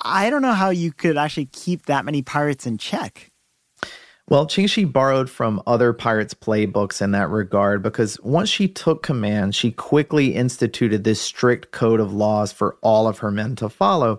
I 0.00 0.28
don't 0.28 0.42
know 0.42 0.52
how 0.52 0.70
you 0.70 0.92
could 0.92 1.16
actually 1.16 1.46
keep 1.46 1.86
that 1.86 2.04
many 2.04 2.20
pirates 2.22 2.66
in 2.66 2.76
check. 2.76 3.32
Well, 4.28 4.46
Ching 4.46 4.66
Shih 4.66 4.84
borrowed 4.84 5.30
from 5.30 5.62
other 5.66 5.92
pirates' 5.92 6.34
playbooks 6.34 7.00
in 7.00 7.12
that 7.12 7.30
regard 7.30 7.82
because 7.82 8.20
once 8.20 8.48
she 8.48 8.68
took 8.68 9.02
command, 9.02 9.54
she 9.54 9.70
quickly 9.70 10.34
instituted 10.34 11.04
this 11.04 11.20
strict 11.20 11.70
code 11.70 12.00
of 12.00 12.12
laws 12.12 12.52
for 12.52 12.76
all 12.82 13.06
of 13.06 13.18
her 13.18 13.30
men 13.30 13.54
to 13.56 13.68
follow. 13.68 14.18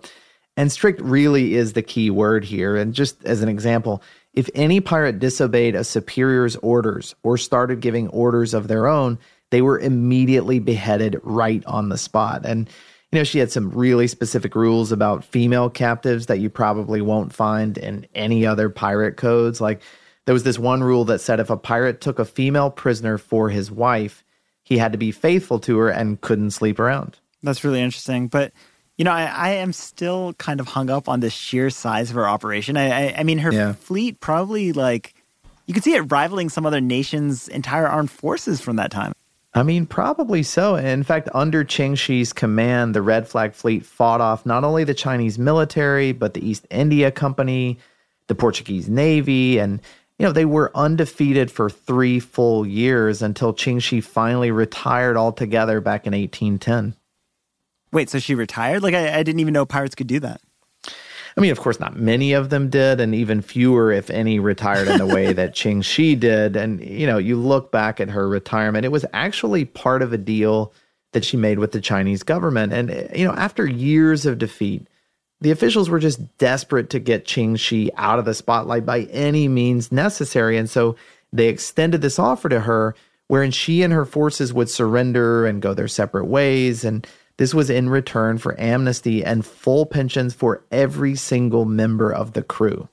And 0.55 0.71
strict 0.71 1.01
really 1.01 1.55
is 1.55 1.73
the 1.73 1.83
key 1.83 2.09
word 2.09 2.45
here. 2.45 2.77
And 2.77 2.93
just 2.93 3.23
as 3.25 3.41
an 3.41 3.49
example, 3.49 4.01
if 4.33 4.49
any 4.55 4.79
pirate 4.79 5.19
disobeyed 5.19 5.75
a 5.75 5.83
superior's 5.83 6.55
orders 6.57 7.13
or 7.21 7.37
started 7.37 7.81
giving 7.81 8.07
orders 8.07 8.53
of 8.53 8.69
their 8.69 8.87
own, 8.87 9.19
they 9.49 9.61
were 9.61 9.79
immediately 9.79 10.59
beheaded 10.59 11.19
right 11.23 11.65
on 11.65 11.89
the 11.89 11.97
spot. 11.97 12.45
And, 12.45 12.69
you 13.11 13.19
know, 13.19 13.23
she 13.23 13.39
had 13.39 13.51
some 13.51 13.69
really 13.71 14.07
specific 14.07 14.55
rules 14.55 14.91
about 14.91 15.23
female 15.23 15.69
captives 15.69 16.25
that 16.25 16.39
you 16.39 16.49
probably 16.49 17.01
won't 17.01 17.33
find 17.33 17.77
in 17.77 18.07
any 18.13 18.45
other 18.45 18.69
pirate 18.69 19.17
codes. 19.17 19.61
Like, 19.61 19.81
there 20.25 20.33
was 20.33 20.43
this 20.43 20.59
one 20.59 20.83
rule 20.83 21.05
that 21.05 21.19
said 21.19 21.39
if 21.39 21.49
a 21.49 21.55
pirate 21.55 22.01
took 22.01 22.19
a 22.19 22.25
female 22.25 22.69
prisoner 22.69 23.17
for 23.17 23.49
his 23.49 23.71
wife, 23.71 24.25
he 24.63 24.77
had 24.77 24.91
to 24.91 24.97
be 24.97 25.11
faithful 25.11 25.59
to 25.59 25.77
her 25.77 25.89
and 25.89 26.19
couldn't 26.19 26.51
sleep 26.51 26.79
around. 26.79 27.17
That's 27.41 27.63
really 27.63 27.81
interesting. 27.81 28.27
But, 28.27 28.51
you 28.97 29.05
know, 29.05 29.11
I, 29.13 29.23
I 29.23 29.49
am 29.51 29.71
still 29.71 30.33
kind 30.33 30.59
of 30.59 30.67
hung 30.67 30.89
up 30.89 31.07
on 31.07 31.21
the 31.21 31.29
sheer 31.29 31.69
size 31.69 32.09
of 32.09 32.17
her 32.17 32.27
operation. 32.27 32.75
I, 32.75 33.07
I, 33.07 33.15
I 33.19 33.23
mean, 33.23 33.37
her 33.37 33.53
yeah. 33.53 33.73
fleet 33.73 34.19
probably 34.19 34.73
like 34.73 35.13
you 35.67 35.73
could 35.73 35.83
see 35.83 35.93
it 35.93 36.11
rivaling 36.11 36.49
some 36.49 36.65
other 36.65 36.81
nation's 36.81 37.47
entire 37.47 37.87
armed 37.87 38.11
forces 38.11 38.59
from 38.59 38.77
that 38.77 38.91
time. 38.91 39.13
I 39.57 39.63
mean, 39.63 39.87
probably 39.87 40.43
so. 40.43 40.75
In 40.75 41.01
fact, 41.01 41.29
under 41.33 41.63
Ching 41.63 41.95
Shih's 41.95 42.31
command, 42.31 42.93
the 42.93 43.01
Red 43.01 43.27
Flag 43.27 43.55
Fleet 43.55 43.83
fought 43.83 44.21
off 44.21 44.45
not 44.45 44.63
only 44.63 44.83
the 44.83 44.93
Chinese 44.93 45.39
military, 45.39 46.11
but 46.11 46.35
the 46.35 46.47
East 46.47 46.67
India 46.69 47.09
Company, 47.09 47.79
the 48.27 48.35
Portuguese 48.35 48.87
Navy, 48.87 49.57
and 49.57 49.81
you 50.19 50.27
know, 50.27 50.31
they 50.31 50.45
were 50.45 50.71
undefeated 50.75 51.49
for 51.49 51.71
three 51.71 52.19
full 52.19 52.67
years 52.67 53.23
until 53.23 53.51
Ching 53.51 53.79
Shih 53.79 53.99
finally 54.01 54.51
retired 54.51 55.17
altogether 55.17 55.81
back 55.81 56.05
in 56.05 56.13
1810. 56.13 56.95
Wait, 57.91 58.11
so 58.11 58.19
she 58.19 58.35
retired? 58.35 58.83
Like, 58.83 58.93
I, 58.93 59.17
I 59.17 59.23
didn't 59.23 59.39
even 59.39 59.55
know 59.55 59.65
pirates 59.65 59.95
could 59.95 60.05
do 60.05 60.19
that. 60.19 60.39
I 61.37 61.41
mean, 61.41 61.51
of 61.51 61.59
course, 61.59 61.79
not 61.79 61.95
many 61.95 62.33
of 62.33 62.49
them 62.49 62.69
did, 62.69 62.99
and 62.99 63.13
even 63.13 63.43
fewer, 63.43 63.91
if 63.91 64.09
any, 64.09 64.39
retired 64.39 64.87
in 64.87 64.97
the 64.97 65.05
way 65.05 65.33
that 65.33 65.53
Ching 65.53 65.83
Shih 65.83 66.15
did. 66.15 66.55
And, 66.55 66.81
you 66.81 67.05
know, 67.05 67.19
you 67.19 67.35
look 67.35 67.71
back 67.71 67.99
at 67.99 68.09
her 68.09 68.27
retirement, 68.27 68.85
it 68.85 68.91
was 68.91 69.05
actually 69.13 69.63
part 69.63 70.01
of 70.01 70.11
a 70.11 70.17
deal 70.17 70.73
that 71.13 71.23
she 71.23 71.37
made 71.37 71.59
with 71.59 71.73
the 71.73 71.81
Chinese 71.81 72.23
government. 72.23 72.73
And, 72.73 73.09
you 73.15 73.23
know, 73.23 73.33
after 73.33 73.67
years 73.67 74.25
of 74.25 74.39
defeat, 74.39 74.87
the 75.39 75.51
officials 75.51 75.89
were 75.89 75.99
just 75.99 76.37
desperate 76.39 76.89
to 76.89 76.99
get 76.99 77.25
Ching 77.25 77.55
Shih 77.55 77.91
out 77.95 78.17
of 78.17 78.25
the 78.25 78.33
spotlight 78.33 78.85
by 78.85 79.01
any 79.03 79.47
means 79.47 79.91
necessary. 79.91 80.57
And 80.57 80.67
so 80.67 80.95
they 81.31 81.49
extended 81.49 82.01
this 82.01 82.17
offer 82.17 82.49
to 82.49 82.61
her, 82.61 82.95
wherein 83.27 83.51
she 83.51 83.83
and 83.83 83.93
her 83.93 84.05
forces 84.05 84.53
would 84.53 84.69
surrender 84.69 85.45
and 85.45 85.61
go 85.61 85.75
their 85.75 85.87
separate 85.87 86.25
ways. 86.25 86.83
And 86.83 87.05
this 87.37 87.53
was 87.53 87.69
in 87.69 87.89
return 87.89 88.37
for 88.37 88.59
amnesty 88.59 89.23
and 89.23 89.45
full 89.45 89.85
pensions 89.85 90.33
for 90.33 90.63
every 90.71 91.15
single 91.15 91.65
member 91.65 92.11
of 92.11 92.33
the 92.33 92.43
crew. 92.43 92.89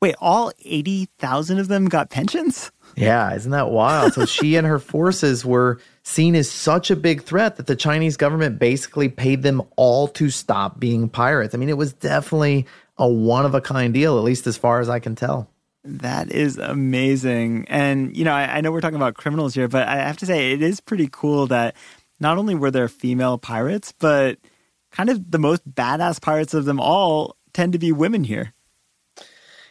Wait, 0.00 0.14
all 0.20 0.52
80,000 0.64 1.58
of 1.58 1.68
them 1.68 1.86
got 1.86 2.10
pensions? 2.10 2.70
Yeah, 2.96 3.34
isn't 3.34 3.50
that 3.50 3.70
wild? 3.70 4.12
So 4.12 4.26
she 4.26 4.56
and 4.56 4.66
her 4.66 4.78
forces 4.78 5.44
were 5.44 5.80
seen 6.02 6.34
as 6.34 6.50
such 6.50 6.90
a 6.90 6.96
big 6.96 7.22
threat 7.22 7.56
that 7.56 7.66
the 7.66 7.76
Chinese 7.76 8.16
government 8.16 8.58
basically 8.58 9.08
paid 9.08 9.42
them 9.42 9.62
all 9.76 10.08
to 10.08 10.30
stop 10.30 10.78
being 10.78 11.08
pirates. 11.08 11.54
I 11.54 11.58
mean, 11.58 11.68
it 11.68 11.76
was 11.76 11.92
definitely 11.92 12.66
a 12.98 13.08
one 13.08 13.44
of 13.44 13.54
a 13.54 13.60
kind 13.60 13.92
deal, 13.92 14.18
at 14.18 14.24
least 14.24 14.46
as 14.46 14.56
far 14.56 14.80
as 14.80 14.88
I 14.88 14.98
can 14.98 15.14
tell. 15.14 15.48
That 15.84 16.32
is 16.32 16.58
amazing. 16.58 17.66
And, 17.68 18.16
you 18.16 18.24
know, 18.24 18.32
I, 18.32 18.56
I, 18.56 18.60
know 18.60 18.72
we're 18.72 18.80
talking 18.80 18.96
about 18.96 19.14
criminals 19.14 19.54
here, 19.54 19.68
but 19.68 19.86
I 19.86 19.96
have 19.96 20.16
to 20.18 20.26
say, 20.26 20.52
it 20.52 20.60
is 20.60 20.80
pretty 20.80 21.08
cool 21.12 21.46
that 21.46 21.76
not 22.20 22.38
only 22.38 22.54
were 22.54 22.70
there 22.70 22.88
female 22.88 23.38
pirates, 23.38 23.92
but 23.92 24.38
kind 24.90 25.10
of 25.10 25.30
the 25.30 25.38
most 25.38 25.68
badass 25.70 26.20
pirates 26.20 26.54
of 26.54 26.64
them 26.64 26.80
all 26.80 27.36
tend 27.52 27.72
to 27.72 27.78
be 27.78 27.92
women 27.92 28.24
here. 28.24 28.52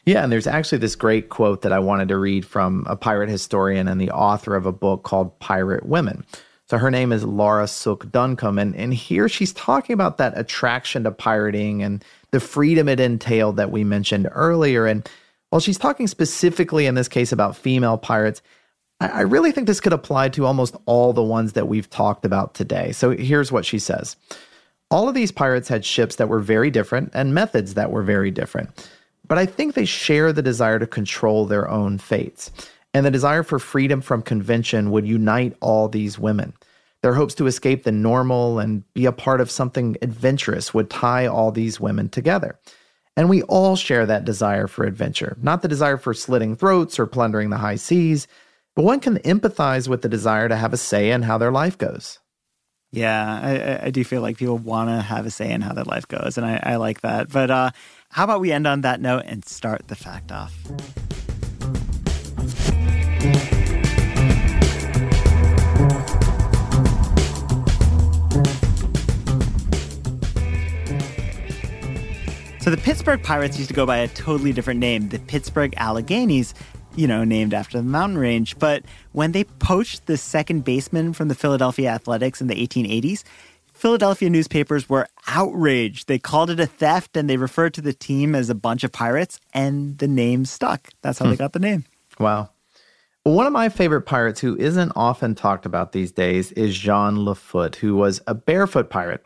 Yeah, 0.06 0.24
and 0.24 0.32
there's 0.32 0.46
actually 0.46 0.78
this 0.78 0.96
great 0.96 1.30
quote 1.30 1.64
that 1.64 1.74
I 1.74 1.80
wanted 1.80 2.10
to 2.10 2.18
read 2.18 2.46
from 2.46 2.86
a 2.88 2.96
pirate 2.96 3.30
historian 3.30 3.88
and 3.88 4.00
the 4.00 4.12
author 4.12 4.56
of 4.56 4.68
a 4.68 4.72
book 4.72 5.04
called 5.04 5.40
Pirate 5.40 5.86
Women. 5.86 6.24
So 6.68 6.78
her 6.78 6.92
name 6.92 7.12
is 7.12 7.24
Laura 7.24 7.68
Sook 7.68 8.12
Duncombe, 8.12 8.60
and, 8.60 8.76
and 8.76 8.94
here 8.94 9.30
she's 9.30 9.54
talking 9.54 9.94
about 9.94 10.18
that 10.18 10.38
attraction 10.38 11.04
to 11.04 11.12
pirating 11.12 11.84
and 11.84 12.04
the 12.32 12.40
freedom 12.40 12.88
it 12.88 13.00
entailed 13.00 13.58
that 13.58 13.72
we 13.72 13.84
mentioned 13.84 14.28
earlier. 14.32 14.86
And 14.86 15.08
while 15.50 15.60
she's 15.60 15.78
talking 15.78 16.08
specifically 16.08 16.86
in 16.86 16.96
this 16.96 17.08
case 17.08 17.32
about 17.32 17.56
female 17.56 17.98
pirates, 17.98 18.42
I 19.02 19.22
really 19.22 19.52
think 19.52 19.68
this 19.68 19.82
could 19.82 19.94
apply 19.94 20.30
to 20.30 20.46
almost 20.46 20.76
all 20.86 21.12
the 21.12 21.24
ones 21.24 21.54
that 21.54 21.68
we've 21.68 21.90
talked 21.90 22.24
about 22.24 22.54
today. 22.54 22.94
So 22.94 23.12
here's 23.12 23.52
what 23.52 23.66
she 23.66 23.78
says 23.78 24.16
All 24.90 25.10
of 25.10 25.16
these 25.16 25.32
pirates 25.32 25.68
had 25.68 25.86
ships 25.86 26.16
that 26.16 26.30
were 26.30 26.40
very 26.40 26.72
different 26.72 27.12
and 27.14 27.34
methods 27.34 27.74
that 27.74 27.92
were 27.92 28.04
very 28.04 28.32
different. 28.32 28.90
But 29.28 29.38
I 29.38 29.46
think 29.46 29.74
they 29.74 29.86
share 29.86 30.32
the 30.32 30.42
desire 30.42 30.80
to 30.80 30.88
control 30.88 31.46
their 31.46 31.70
own 31.70 31.98
fates. 31.98 32.52
And 32.94 33.06
the 33.06 33.12
desire 33.12 33.44
for 33.44 33.60
freedom 33.60 34.00
from 34.00 34.22
convention 34.22 34.92
would 34.92 35.06
unite 35.06 35.58
all 35.60 35.90
these 35.90 36.18
women. 36.18 36.54
Their 37.02 37.14
hopes 37.14 37.36
to 37.36 37.48
escape 37.48 37.84
the 37.84 37.92
normal 37.92 38.60
and 38.60 38.84
be 38.94 39.06
a 39.06 39.12
part 39.12 39.42
of 39.42 39.52
something 39.52 39.98
adventurous 40.02 40.74
would 40.74 40.90
tie 40.90 41.28
all 41.28 41.52
these 41.52 41.80
women 41.80 42.08
together. 42.08 42.58
And 43.18 43.30
we 43.30 43.42
all 43.44 43.76
share 43.76 44.06
that 44.06 44.26
desire 44.26 44.68
for 44.68 44.86
adventure, 44.86 45.38
not 45.42 45.62
the 45.62 45.68
desire 45.68 45.98
for 45.98 46.14
slitting 46.14 46.56
throats 46.56 46.98
or 46.98 47.06
plundering 47.06 47.50
the 47.50 47.58
high 47.58 47.76
seas, 47.76 48.28
but 48.76 48.84
one 48.84 49.00
can 49.00 49.18
empathize 49.20 49.88
with 49.88 50.02
the 50.02 50.10
desire 50.10 50.50
to 50.50 50.56
have 50.56 50.74
a 50.74 50.78
say 50.78 51.12
in 51.12 51.22
how 51.22 51.38
their 51.38 51.52
life 51.52 51.78
goes. 51.78 52.20
Yeah, 52.92 53.80
I, 53.82 53.88
I 53.88 53.90
do 53.90 54.04
feel 54.04 54.22
like 54.22 54.38
people 54.38 54.58
want 54.58 54.90
to 54.90 55.02
have 55.02 55.26
a 55.26 55.32
say 55.32 55.52
in 55.52 55.62
how 55.62 55.74
their 55.74 55.86
life 55.86 56.08
goes, 56.08 56.38
and 56.38 56.46
I, 56.46 56.60
I 56.62 56.76
like 56.76 57.02
that. 57.02 57.30
But 57.30 57.52
uh, 57.52 57.72
how 58.10 58.26
about 58.26 58.42
we 58.42 58.52
end 58.52 58.68
on 58.68 58.82
that 58.82 59.02
note 59.02 59.24
and 59.26 59.46
start 59.46 59.88
the 59.88 59.96
fact 59.96 60.32
off? 60.32 60.54
So 72.62 72.72
the 72.72 72.78
Pittsburgh 72.78 73.22
Pirates 73.22 73.58
used 73.58 73.70
to 73.70 73.76
go 73.76 73.86
by 73.86 73.98
a 73.98 74.08
totally 74.08 74.52
different 74.52 74.80
name, 74.80 75.10
the 75.10 75.20
Pittsburgh 75.20 75.72
Alleghenys, 75.78 76.56
you 76.96 77.08
know, 77.08 77.24
named 77.24 77.54
after 77.54 77.78
the 77.78 77.84
mountain 77.84 78.18
range. 78.18 78.58
But 78.58 78.84
when 79.12 79.32
they 79.32 79.44
poached 79.44 80.06
the 80.06 80.18
second 80.18 80.64
baseman 80.64 81.14
from 81.14 81.28
the 81.28 81.36
Philadelphia 81.36 81.90
Athletics 81.90 82.42
in 82.42 82.48
the 82.48 82.56
1880s, 82.56 83.24
Philadelphia 83.74 84.30
newspapers 84.30 84.88
were 84.88 85.08
outraged. 85.28 86.08
They 86.08 86.18
called 86.18 86.50
it 86.50 86.60
a 86.60 86.66
theft 86.66 87.18
and 87.18 87.30
they 87.30 87.38
referred 87.38 87.74
to 87.74 87.82
the 87.82 87.94
team 87.94 88.34
as 88.34 88.50
a 88.50 88.56
bunch 88.56 88.84
of 88.84 88.92
pirates, 88.92 89.40
and 89.54 89.98
the 89.98 90.08
name 90.08 90.46
stuck. 90.46 90.90
That's 91.02 91.20
how 91.20 91.26
hmm. 91.26 91.32
they 91.32 91.38
got 91.38 91.54
the 91.54 91.60
name. 91.60 91.84
Wow. 92.20 92.50
One 93.24 93.48
of 93.48 93.54
my 93.54 93.70
favorite 93.70 94.04
pirates 94.04 94.40
who 94.40 94.56
isn't 94.58 94.92
often 94.96 95.34
talked 95.34 95.66
about 95.66 95.92
these 95.92 96.12
days 96.12 96.52
is 96.52 96.78
Jean 96.78 97.26
Lafitte, 97.26 97.78
who 97.78 97.96
was 97.96 98.22
a 98.28 98.36
barefoot 98.36 98.90
pirate 98.90 99.26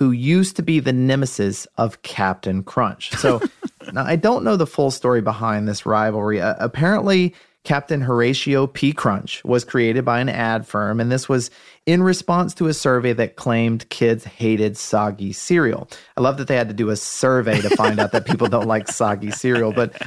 who 0.00 0.12
used 0.12 0.56
to 0.56 0.62
be 0.62 0.80
the 0.80 0.94
nemesis 0.94 1.66
of 1.76 2.00
Captain 2.00 2.62
Crunch. 2.62 3.12
So 3.18 3.38
now 3.92 4.02
I 4.02 4.16
don't 4.16 4.42
know 4.42 4.56
the 4.56 4.66
full 4.66 4.90
story 4.90 5.20
behind 5.20 5.68
this 5.68 5.84
rivalry. 5.84 6.40
Uh, 6.40 6.54
apparently, 6.58 7.34
Captain 7.64 8.00
Horatio 8.00 8.66
P. 8.66 8.94
Crunch 8.94 9.44
was 9.44 9.62
created 9.62 10.02
by 10.06 10.20
an 10.20 10.30
ad 10.30 10.66
firm, 10.66 11.00
and 11.00 11.12
this 11.12 11.28
was 11.28 11.50
in 11.84 12.02
response 12.02 12.54
to 12.54 12.68
a 12.68 12.72
survey 12.72 13.12
that 13.12 13.36
claimed 13.36 13.90
kids 13.90 14.24
hated 14.24 14.78
soggy 14.78 15.34
cereal. 15.34 15.86
I 16.16 16.22
love 16.22 16.38
that 16.38 16.48
they 16.48 16.56
had 16.56 16.68
to 16.68 16.74
do 16.74 16.88
a 16.88 16.96
survey 16.96 17.60
to 17.60 17.68
find 17.76 18.00
out 18.00 18.12
that 18.12 18.24
people 18.24 18.48
don't 18.48 18.66
like 18.66 18.88
soggy 18.88 19.30
cereal, 19.30 19.70
but 19.70 20.00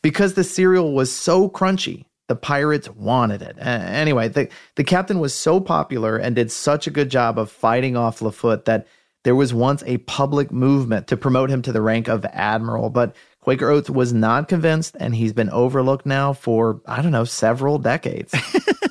because 0.00 0.34
the 0.34 0.44
cereal 0.44 0.92
was 0.94 1.10
so 1.10 1.48
crunchy, 1.48 2.04
the 2.28 2.36
pirates 2.36 2.88
wanted 2.90 3.42
it. 3.42 3.58
Uh, 3.58 3.64
anyway, 3.64 4.28
the, 4.28 4.48
the 4.76 4.84
captain 4.84 5.18
was 5.18 5.34
so 5.34 5.58
popular 5.58 6.16
and 6.16 6.36
did 6.36 6.52
such 6.52 6.86
a 6.86 6.90
good 6.92 7.10
job 7.10 7.36
of 7.36 7.50
fighting 7.50 7.96
off 7.96 8.22
Lafitte 8.22 8.66
that 8.66 8.86
there 9.24 9.34
was 9.34 9.52
once 9.52 9.82
a 9.86 9.98
public 9.98 10.50
movement 10.50 11.06
to 11.08 11.16
promote 11.16 11.50
him 11.50 11.62
to 11.62 11.72
the 11.72 11.82
rank 11.82 12.08
of 12.08 12.24
admiral, 12.26 12.90
but 12.90 13.14
Quaker 13.40 13.68
Oats 13.68 13.90
was 13.90 14.12
not 14.12 14.48
convinced, 14.48 14.96
and 15.00 15.14
he's 15.14 15.32
been 15.32 15.50
overlooked 15.50 16.06
now 16.06 16.32
for, 16.32 16.80
I 16.86 17.02
don't 17.02 17.12
know, 17.12 17.24
several 17.24 17.78
decades. 17.78 18.34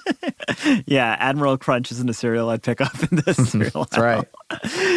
yeah, 0.85 1.15
Admiral 1.19 1.57
Crunch 1.57 1.91
isn't 1.91 2.09
a 2.09 2.13
cereal 2.13 2.49
I'd 2.49 2.63
pick 2.63 2.81
up 2.81 2.95
in 3.11 3.21
this 3.25 3.37
cereal. 3.51 3.85
That's 3.85 3.97
right. 3.97 4.27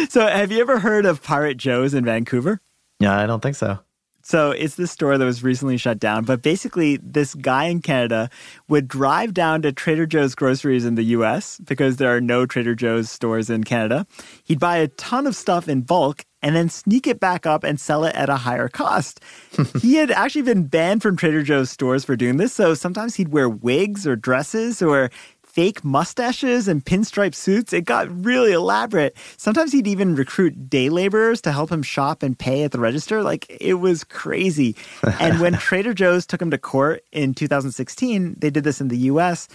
So, 0.09 0.25
have 0.25 0.51
you 0.51 0.59
ever 0.61 0.79
heard 0.79 1.05
of 1.05 1.21
Pirate 1.21 1.57
Joe's 1.57 1.93
in 1.93 2.05
Vancouver? 2.05 2.61
Yeah, 2.99 3.17
I 3.17 3.25
don't 3.25 3.41
think 3.41 3.55
so. 3.55 3.79
So 4.23 4.51
it's 4.51 4.75
this 4.75 4.91
store 4.91 5.17
that 5.17 5.25
was 5.25 5.43
recently 5.43 5.77
shut 5.77 5.99
down. 5.99 6.23
But 6.23 6.41
basically, 6.41 6.97
this 7.03 7.35
guy 7.35 7.65
in 7.65 7.81
Canada 7.81 8.29
would 8.69 8.87
drive 8.87 9.33
down 9.33 9.61
to 9.63 9.73
Trader 9.73 10.05
Joe's 10.05 10.33
groceries 10.33 10.85
in 10.85 10.95
the 10.95 11.03
US 11.03 11.59
because 11.63 11.97
there 11.97 12.15
are 12.15 12.21
no 12.21 12.45
Trader 12.45 12.73
Joe's 12.73 13.09
stores 13.09 13.49
in 13.49 13.65
Canada. 13.65 14.07
He'd 14.45 14.59
buy 14.59 14.77
a 14.77 14.87
ton 14.87 15.27
of 15.27 15.35
stuff 15.35 15.67
in 15.67 15.81
bulk 15.81 16.25
and 16.41 16.55
then 16.55 16.69
sneak 16.69 17.07
it 17.07 17.19
back 17.19 17.45
up 17.45 17.63
and 17.63 17.79
sell 17.79 18.03
it 18.03 18.15
at 18.15 18.29
a 18.29 18.35
higher 18.35 18.67
cost. 18.67 19.21
he 19.81 19.95
had 19.95 20.11
actually 20.11 20.41
been 20.41 20.67
banned 20.67 21.01
from 21.01 21.15
Trader 21.15 21.41
Joe's 21.41 21.69
stores 21.69 22.03
for 22.03 22.15
doing 22.15 22.37
this. 22.37 22.53
So 22.53 22.73
sometimes 22.73 23.15
he'd 23.15 23.29
wear 23.29 23.49
wigs 23.49 24.05
or 24.05 24.15
dresses 24.15 24.81
or 24.81 25.09
fake 25.53 25.85
mustaches 25.85 26.67
and 26.67 26.83
pinstripe 26.83 27.35
suits. 27.35 27.73
It 27.73 27.85
got 27.85 28.09
really 28.25 28.53
elaborate. 28.53 29.15
Sometimes 29.37 29.71
he'd 29.71 29.85
even 29.85 30.15
recruit 30.15 30.67
day 30.67 30.89
laborers 30.89 31.41
to 31.41 31.51
help 31.51 31.71
him 31.71 31.83
shop 31.83 32.23
and 32.23 32.37
pay 32.37 32.63
at 32.63 32.71
the 32.71 32.79
register. 32.79 33.21
Like 33.21 33.45
it 33.61 33.75
was 33.75 34.03
crazy. 34.03 34.75
and 35.19 35.39
when 35.39 35.53
Trader 35.53 35.93
Joe's 35.93 36.25
took 36.25 36.41
him 36.41 36.49
to 36.49 36.57
court 36.57 37.03
in 37.11 37.35
2016, 37.35 38.37
they 38.39 38.49
did 38.49 38.63
this 38.63 38.81
in 38.81 38.87
the 38.87 38.97
US, 38.97 39.47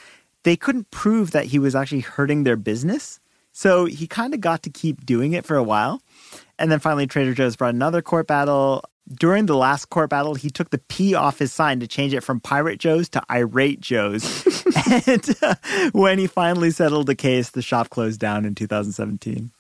they 0.45 0.57
couldn't 0.57 0.89
prove 0.93 1.33
that 1.33 1.47
he 1.47 1.59
was 1.59 1.75
actually 1.75 2.01
hurting 2.01 2.45
their 2.45 2.57
business. 2.57 3.19
So 3.51 3.87
he 3.87 4.07
kind 4.07 4.35
of 4.35 4.41
got 4.41 4.63
to 4.63 4.71
keep 4.71 5.05
doing 5.05 5.33
it 5.33 5.45
for 5.45 5.57
a 5.57 5.65
while. 5.65 6.01
And 6.61 6.71
then 6.71 6.79
finally, 6.79 7.09
Trader 7.09 7.35
Joe's 7.35 7.57
brought 7.57 7.75
another 7.75 8.03
court 8.03 8.29
battle 8.29 8.85
during 9.15 9.47
the 9.47 9.57
last 9.57 9.87
court 9.87 10.11
battle, 10.11 10.35
he 10.35 10.51
took 10.51 10.71
the 10.71 10.79
P 10.79 11.15
off 11.15 11.39
his 11.39 11.53
sign 11.53 11.81
to 11.81 11.87
change 11.87 12.15
it 12.15 12.21
from 12.23 12.41
Pirate 12.41 12.79
Joe's 12.79 13.09
to 13.11 13.23
Irate 13.31 13.81
Joe's. 13.81 14.23
and 15.07 15.37
uh, 15.43 15.55
when 15.93 16.19
he 16.19 16.27
finally 16.27 16.71
settled 16.71 17.07
the 17.07 17.15
case, 17.15 17.51
the 17.51 17.63
shop 17.63 17.91
closed 17.91 18.21
down 18.21 18.45
in 18.45 18.55
2017. 18.55 19.51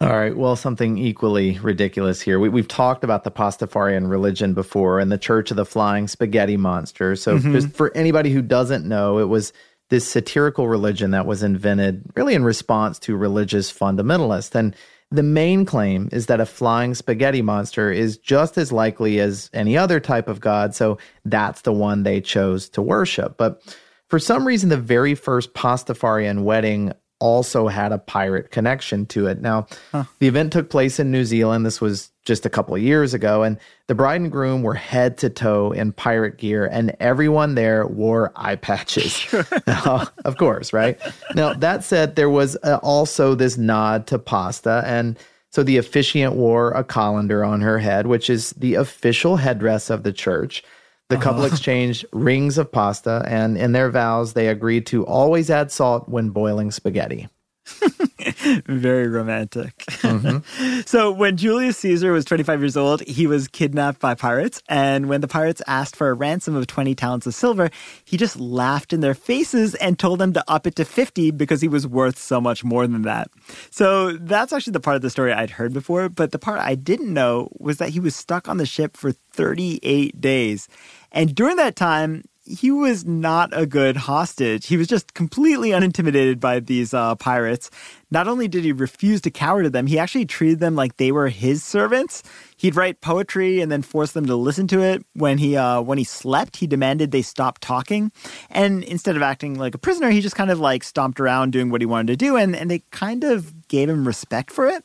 All 0.00 0.08
right. 0.08 0.36
Well, 0.36 0.56
something 0.56 0.98
equally 0.98 1.60
ridiculous 1.60 2.20
here. 2.20 2.40
We, 2.40 2.60
have 2.60 2.66
talked 2.66 3.04
about 3.04 3.22
the 3.22 3.30
Pastafarian 3.30 4.10
religion 4.10 4.52
before 4.52 4.98
and 4.98 5.12
the 5.12 5.18
Church 5.18 5.52
of 5.52 5.56
the 5.56 5.64
Flying 5.64 6.08
Spaghetti 6.08 6.56
Monster. 6.56 7.14
So, 7.14 7.38
mm-hmm. 7.38 7.52
just 7.52 7.70
for 7.70 7.96
anybody 7.96 8.30
who 8.30 8.42
doesn't 8.42 8.84
know, 8.84 9.20
it 9.20 9.28
was 9.28 9.52
this 9.90 10.08
satirical 10.08 10.66
religion 10.66 11.12
that 11.12 11.24
was 11.24 11.44
invented 11.44 12.02
really 12.16 12.34
in 12.34 12.42
response 12.42 12.98
to 12.98 13.14
religious 13.14 13.72
fundamentalists. 13.72 14.56
And 14.56 14.74
the 15.12 15.22
main 15.22 15.64
claim 15.64 16.08
is 16.12 16.26
that 16.26 16.40
a 16.40 16.46
flying 16.46 16.94
spaghetti 16.94 17.42
monster 17.42 17.90
is 17.90 18.16
just 18.16 18.56
as 18.56 18.72
likely 18.72 19.20
as 19.20 19.50
any 19.52 19.76
other 19.76 20.00
type 20.00 20.28
of 20.28 20.40
god, 20.40 20.74
so 20.74 20.98
that's 21.24 21.62
the 21.62 21.72
one 21.72 22.02
they 22.02 22.20
chose 22.20 22.68
to 22.70 22.82
worship. 22.82 23.36
But 23.36 23.62
for 24.08 24.18
some 24.18 24.46
reason, 24.46 24.68
the 24.68 24.76
very 24.76 25.14
first 25.14 25.54
Pastafarian 25.54 26.42
wedding 26.42 26.92
also 27.18 27.68
had 27.68 27.92
a 27.92 27.98
pirate 27.98 28.50
connection 28.50 29.06
to 29.06 29.26
it. 29.26 29.40
Now, 29.40 29.66
huh. 29.92 30.04
the 30.18 30.28
event 30.28 30.52
took 30.52 30.70
place 30.70 30.98
in 31.00 31.10
New 31.10 31.24
Zealand. 31.24 31.64
This 31.64 31.80
was 31.80 32.11
just 32.24 32.46
a 32.46 32.50
couple 32.50 32.74
of 32.74 32.80
years 32.80 33.14
ago, 33.14 33.42
and 33.42 33.58
the 33.88 33.94
bride 33.94 34.20
and 34.20 34.30
groom 34.30 34.62
were 34.62 34.74
head 34.74 35.18
to 35.18 35.30
toe 35.30 35.72
in 35.72 35.92
pirate 35.92 36.38
gear, 36.38 36.66
and 36.66 36.94
everyone 37.00 37.54
there 37.54 37.86
wore 37.86 38.32
eye 38.36 38.56
patches. 38.56 39.26
of 40.24 40.36
course, 40.36 40.72
right? 40.72 41.00
Now, 41.34 41.52
that 41.54 41.84
said, 41.84 42.16
there 42.16 42.30
was 42.30 42.56
uh, 42.62 42.78
also 42.82 43.34
this 43.34 43.56
nod 43.56 44.06
to 44.08 44.18
pasta, 44.18 44.82
and 44.86 45.18
so 45.50 45.62
the 45.62 45.76
officiant 45.76 46.34
wore 46.34 46.70
a 46.72 46.84
colander 46.84 47.44
on 47.44 47.60
her 47.60 47.78
head, 47.78 48.06
which 48.06 48.30
is 48.30 48.50
the 48.52 48.74
official 48.74 49.36
headdress 49.36 49.90
of 49.90 50.02
the 50.02 50.12
church. 50.12 50.62
The 51.08 51.18
couple 51.18 51.42
uh-huh. 51.42 51.52
exchanged 51.52 52.06
rings 52.12 52.56
of 52.56 52.72
pasta, 52.72 53.22
and 53.26 53.58
in 53.58 53.72
their 53.72 53.90
vows, 53.90 54.32
they 54.32 54.48
agreed 54.48 54.86
to 54.86 55.04
always 55.04 55.50
add 55.50 55.70
salt 55.70 56.08
when 56.08 56.30
boiling 56.30 56.70
spaghetti. 56.70 57.28
Very 58.66 59.08
romantic. 59.08 59.76
Mm-hmm. 59.78 60.80
so, 60.86 61.10
when 61.10 61.36
Julius 61.36 61.78
Caesar 61.78 62.12
was 62.12 62.24
25 62.24 62.60
years 62.60 62.76
old, 62.76 63.02
he 63.02 63.26
was 63.26 63.48
kidnapped 63.48 64.00
by 64.00 64.14
pirates. 64.14 64.62
And 64.68 65.08
when 65.08 65.20
the 65.20 65.28
pirates 65.28 65.62
asked 65.66 65.96
for 65.96 66.08
a 66.08 66.14
ransom 66.14 66.56
of 66.56 66.66
20 66.66 66.94
talents 66.94 67.26
of 67.26 67.34
silver, 67.34 67.70
he 68.04 68.16
just 68.16 68.38
laughed 68.38 68.92
in 68.92 69.00
their 69.00 69.14
faces 69.14 69.74
and 69.76 69.98
told 69.98 70.18
them 70.18 70.32
to 70.32 70.44
up 70.48 70.66
it 70.66 70.76
to 70.76 70.84
50 70.84 71.30
because 71.32 71.60
he 71.60 71.68
was 71.68 71.86
worth 71.86 72.18
so 72.18 72.40
much 72.40 72.64
more 72.64 72.86
than 72.86 73.02
that. 73.02 73.30
So, 73.70 74.12
that's 74.12 74.52
actually 74.52 74.72
the 74.72 74.80
part 74.80 74.96
of 74.96 75.02
the 75.02 75.10
story 75.10 75.32
I'd 75.32 75.50
heard 75.50 75.72
before. 75.72 76.08
But 76.08 76.32
the 76.32 76.38
part 76.38 76.60
I 76.60 76.74
didn't 76.74 77.12
know 77.12 77.48
was 77.58 77.78
that 77.78 77.90
he 77.90 78.00
was 78.00 78.16
stuck 78.16 78.48
on 78.48 78.56
the 78.56 78.66
ship 78.66 78.96
for 78.96 79.12
38 79.12 80.20
days. 80.20 80.68
And 81.12 81.34
during 81.34 81.56
that 81.56 81.76
time, 81.76 82.24
he 82.44 82.72
was 82.72 83.04
not 83.04 83.50
a 83.52 83.66
good 83.66 83.96
hostage. 83.96 84.66
He 84.66 84.76
was 84.76 84.88
just 84.88 85.14
completely 85.14 85.72
unintimidated 85.72 86.40
by 86.40 86.58
these 86.58 86.92
uh, 86.92 87.14
pirates. 87.14 87.70
Not 88.10 88.26
only 88.26 88.48
did 88.48 88.64
he 88.64 88.72
refuse 88.72 89.20
to 89.22 89.30
cower 89.30 89.62
to 89.62 89.70
them, 89.70 89.86
he 89.86 89.98
actually 89.98 90.26
treated 90.26 90.58
them 90.58 90.74
like 90.74 90.96
they 90.96 91.12
were 91.12 91.28
his 91.28 91.62
servants. 91.62 92.22
He'd 92.56 92.74
write 92.74 93.00
poetry 93.00 93.60
and 93.60 93.70
then 93.70 93.82
force 93.82 94.12
them 94.12 94.26
to 94.26 94.34
listen 94.34 94.66
to 94.68 94.82
it. 94.82 95.04
When 95.14 95.38
he 95.38 95.56
uh, 95.56 95.82
when 95.82 95.98
he 95.98 96.04
slept, 96.04 96.56
he 96.56 96.66
demanded 96.66 97.10
they 97.10 97.22
stop 97.22 97.58
talking. 97.60 98.10
And 98.50 98.82
instead 98.84 99.16
of 99.16 99.22
acting 99.22 99.54
like 99.58 99.74
a 99.74 99.78
prisoner, 99.78 100.10
he 100.10 100.20
just 100.20 100.36
kind 100.36 100.50
of 100.50 100.58
like 100.58 100.82
stomped 100.82 101.20
around 101.20 101.52
doing 101.52 101.70
what 101.70 101.80
he 101.80 101.86
wanted 101.86 102.08
to 102.08 102.16
do, 102.16 102.36
and, 102.36 102.56
and 102.56 102.70
they 102.70 102.80
kind 102.90 103.22
of 103.22 103.68
gave 103.68 103.88
him 103.88 104.06
respect 104.06 104.50
for 104.50 104.66
it. 104.66 104.84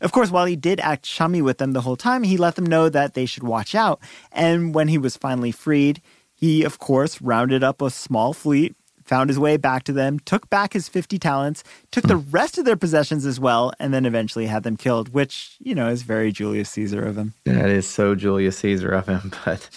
Of 0.00 0.12
course, 0.12 0.30
while 0.30 0.44
he 0.44 0.56
did 0.56 0.80
act 0.80 1.04
chummy 1.04 1.42
with 1.42 1.58
them 1.58 1.72
the 1.72 1.80
whole 1.80 1.96
time, 1.96 2.24
he 2.24 2.36
let 2.36 2.56
them 2.56 2.66
know 2.66 2.88
that 2.88 3.14
they 3.14 3.26
should 3.26 3.42
watch 3.42 3.74
out. 3.74 4.00
And 4.32 4.74
when 4.74 4.88
he 4.88 4.98
was 4.98 5.16
finally 5.16 5.52
freed, 5.52 6.02
he, 6.36 6.62
of 6.62 6.78
course, 6.78 7.20
rounded 7.20 7.64
up 7.64 7.82
a 7.82 7.90
small 7.90 8.32
fleet, 8.32 8.76
found 9.04 9.30
his 9.30 9.38
way 9.38 9.56
back 9.56 9.84
to 9.84 9.92
them, 9.92 10.18
took 10.20 10.48
back 10.50 10.74
his 10.74 10.88
50 10.88 11.18
talents, 11.18 11.64
took 11.90 12.04
the 12.04 12.18
hmm. 12.18 12.30
rest 12.30 12.58
of 12.58 12.64
their 12.64 12.76
possessions 12.76 13.24
as 13.24 13.40
well, 13.40 13.72
and 13.80 13.94
then 13.94 14.04
eventually 14.04 14.46
had 14.46 14.62
them 14.62 14.76
killed, 14.76 15.14
which, 15.14 15.56
you 15.60 15.74
know, 15.74 15.88
is 15.88 16.02
very 16.02 16.30
Julius 16.30 16.68
Caesar 16.70 17.02
of 17.02 17.16
him. 17.16 17.34
That 17.44 17.70
is 17.70 17.88
so 17.88 18.14
Julius 18.14 18.58
Caesar 18.58 18.90
of 18.90 19.06
him. 19.06 19.32
But 19.44 19.68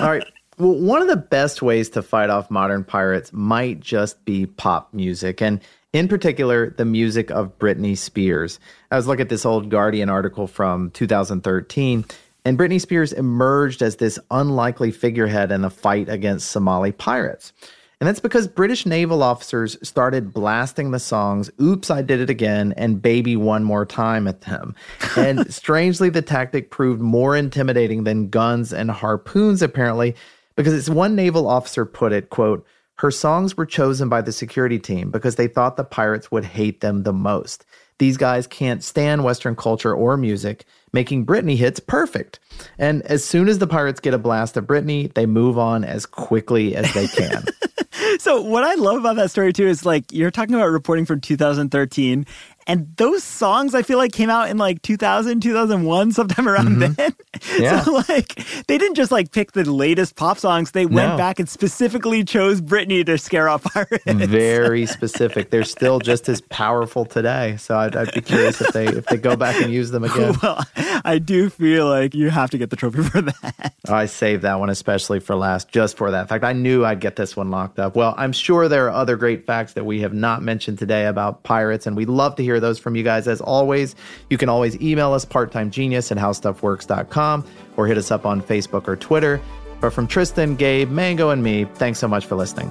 all 0.00 0.10
right. 0.10 0.24
Well, 0.58 0.74
one 0.74 1.02
of 1.02 1.08
the 1.08 1.16
best 1.16 1.60
ways 1.60 1.90
to 1.90 2.02
fight 2.02 2.30
off 2.30 2.50
modern 2.50 2.84
pirates 2.84 3.32
might 3.32 3.80
just 3.80 4.24
be 4.24 4.46
pop 4.46 4.92
music, 4.94 5.42
and 5.42 5.60
in 5.92 6.08
particular, 6.08 6.70
the 6.70 6.84
music 6.84 7.30
of 7.30 7.58
Britney 7.58 7.96
Spears. 7.96 8.60
I 8.90 8.96
was 8.96 9.06
looking 9.06 9.22
at 9.22 9.28
this 9.30 9.46
old 9.46 9.70
Guardian 9.70 10.10
article 10.10 10.46
from 10.46 10.90
2013 10.90 12.04
and 12.46 12.56
Britney 12.56 12.80
Spears 12.80 13.12
emerged 13.12 13.82
as 13.82 13.96
this 13.96 14.20
unlikely 14.30 14.92
figurehead 14.92 15.50
in 15.50 15.62
the 15.62 15.68
fight 15.68 16.08
against 16.08 16.48
Somali 16.48 16.92
pirates. 16.92 17.52
And 18.00 18.06
that's 18.06 18.20
because 18.20 18.46
British 18.46 18.86
naval 18.86 19.24
officers 19.24 19.76
started 19.82 20.32
blasting 20.32 20.92
the 20.92 21.00
songs 21.00 21.50
Oops, 21.60 21.90
I 21.90 22.02
Did 22.02 22.20
It 22.20 22.30
Again 22.30 22.72
and 22.76 23.02
Baby 23.02 23.34
One 23.34 23.64
More 23.64 23.84
Time 23.84 24.28
at 24.28 24.42
them. 24.42 24.76
And 25.16 25.52
strangely, 25.52 26.08
the 26.08 26.22
tactic 26.22 26.70
proved 26.70 27.00
more 27.00 27.34
intimidating 27.34 28.04
than 28.04 28.28
guns 28.28 28.72
and 28.72 28.92
harpoons, 28.92 29.60
apparently, 29.60 30.14
because 30.54 30.72
as 30.72 30.88
one 30.88 31.16
naval 31.16 31.48
officer 31.48 31.84
put 31.84 32.12
it, 32.12 32.30
quote, 32.30 32.64
her 32.98 33.10
songs 33.10 33.56
were 33.56 33.66
chosen 33.66 34.08
by 34.08 34.22
the 34.22 34.30
security 34.30 34.78
team 34.78 35.10
because 35.10 35.34
they 35.34 35.48
thought 35.48 35.76
the 35.76 35.82
pirates 35.82 36.30
would 36.30 36.44
hate 36.44 36.80
them 36.80 37.02
the 37.02 37.12
most. 37.12 37.66
These 37.98 38.18
guys 38.18 38.46
can't 38.46 38.84
stand 38.84 39.24
Western 39.24 39.56
culture 39.56 39.94
or 39.94 40.16
music, 40.16 40.64
making 40.96 41.26
Britney 41.26 41.58
hits 41.58 41.78
perfect. 41.78 42.40
And 42.78 43.02
as 43.02 43.22
soon 43.22 43.48
as 43.48 43.58
the 43.58 43.66
Pirates 43.66 44.00
get 44.00 44.14
a 44.14 44.18
blast 44.18 44.56
of 44.56 44.64
Britney, 44.64 45.12
they 45.12 45.26
move 45.26 45.58
on 45.58 45.84
as 45.84 46.06
quickly 46.06 46.74
as 46.74 46.90
they 46.94 47.06
can. 47.06 47.44
so, 48.18 48.40
what 48.40 48.64
I 48.64 48.76
love 48.76 48.96
about 48.96 49.16
that 49.16 49.30
story 49.30 49.52
too 49.52 49.66
is 49.66 49.84
like 49.84 50.10
you're 50.10 50.30
talking 50.30 50.54
about 50.54 50.68
reporting 50.68 51.04
from 51.04 51.20
2013, 51.20 52.24
and 52.66 52.92
those 52.96 53.22
songs 53.22 53.74
I 53.74 53.82
feel 53.82 53.98
like 53.98 54.12
came 54.12 54.28
out 54.28 54.50
in 54.50 54.58
like 54.58 54.82
2000, 54.82 55.40
2001, 55.40 56.12
sometime 56.12 56.48
around 56.48 56.68
mm-hmm. 56.68 56.92
then. 56.94 57.14
Yeah. 57.58 57.82
So 57.82 57.92
like 58.08 58.34
they 58.66 58.78
didn't 58.78 58.94
just 58.94 59.12
like 59.12 59.30
pick 59.30 59.52
the 59.52 59.70
latest 59.70 60.16
pop 60.16 60.38
songs. 60.38 60.72
They 60.72 60.86
went 60.86 61.12
no. 61.12 61.16
back 61.16 61.38
and 61.38 61.48
specifically 61.48 62.24
chose 62.24 62.60
Britney 62.60 63.04
to 63.06 63.18
scare 63.18 63.48
off 63.48 63.62
pirates. 63.74 64.04
Very 64.04 64.86
specific. 64.86 65.50
They're 65.50 65.64
still 65.64 66.00
just 66.00 66.28
as 66.28 66.40
powerful 66.40 67.04
today. 67.04 67.56
So 67.58 67.76
I'd, 67.78 67.94
I'd, 67.94 68.12
be 68.12 68.22
curious 68.22 68.60
if 68.60 68.72
they 68.72 68.86
if 68.86 69.06
they 69.06 69.16
go 69.18 69.36
back 69.36 69.60
and 69.62 69.72
use 69.72 69.90
them 69.90 70.04
again. 70.04 70.34
Well, 70.42 70.64
I 71.04 71.18
do 71.18 71.48
feel 71.50 71.88
like 71.88 72.14
you 72.14 72.30
have 72.30 72.50
to 72.50 72.58
get 72.58 72.70
the 72.70 72.76
trophy 72.76 73.02
for 73.08 73.22
that. 73.22 73.74
I 73.88 74.06
saved 74.06 74.42
that 74.42 74.58
one 74.58 74.70
especially 74.70 75.20
for 75.20 75.36
last, 75.36 75.68
just 75.68 75.96
for 75.96 76.10
that. 76.10 76.28
Fact, 76.28 76.42
I 76.42 76.52
knew 76.52 76.84
I'd 76.84 77.00
get 77.00 77.14
this 77.14 77.36
one 77.36 77.52
locked 77.52 77.78
up. 77.78 77.94
Well, 77.94 78.14
I'm 78.16 78.32
sure 78.32 78.68
there 78.68 78.86
are 78.86 78.90
other 78.90 79.16
great 79.16 79.46
facts 79.46 79.74
that 79.74 79.84
we 79.84 80.00
have 80.00 80.12
not 80.12 80.42
mentioned 80.42 80.80
today 80.80 81.06
about 81.06 81.44
pirates, 81.44 81.86
and 81.86 81.96
we'd 81.96 82.08
love 82.08 82.34
to 82.36 82.42
hear 82.42 82.56
hear 82.56 82.60
those 82.60 82.78
from 82.78 82.96
you 82.96 83.02
guys 83.02 83.28
as 83.28 83.40
always. 83.40 83.94
You 84.30 84.38
can 84.38 84.48
always 84.48 84.80
email 84.80 85.12
us 85.12 85.24
parttimegenius 85.24 86.10
at 86.10 86.16
howstuffworks.com 86.18 87.44
or 87.76 87.86
hit 87.86 87.98
us 87.98 88.10
up 88.10 88.24
on 88.24 88.42
Facebook 88.42 88.88
or 88.88 88.96
Twitter. 88.96 89.40
But 89.80 89.90
from 89.92 90.06
Tristan, 90.06 90.56
Gabe, 90.56 90.90
Mango, 90.90 91.30
and 91.30 91.42
me, 91.42 91.66
thanks 91.74 91.98
so 91.98 92.08
much 92.08 92.24
for 92.24 92.34
listening. 92.34 92.70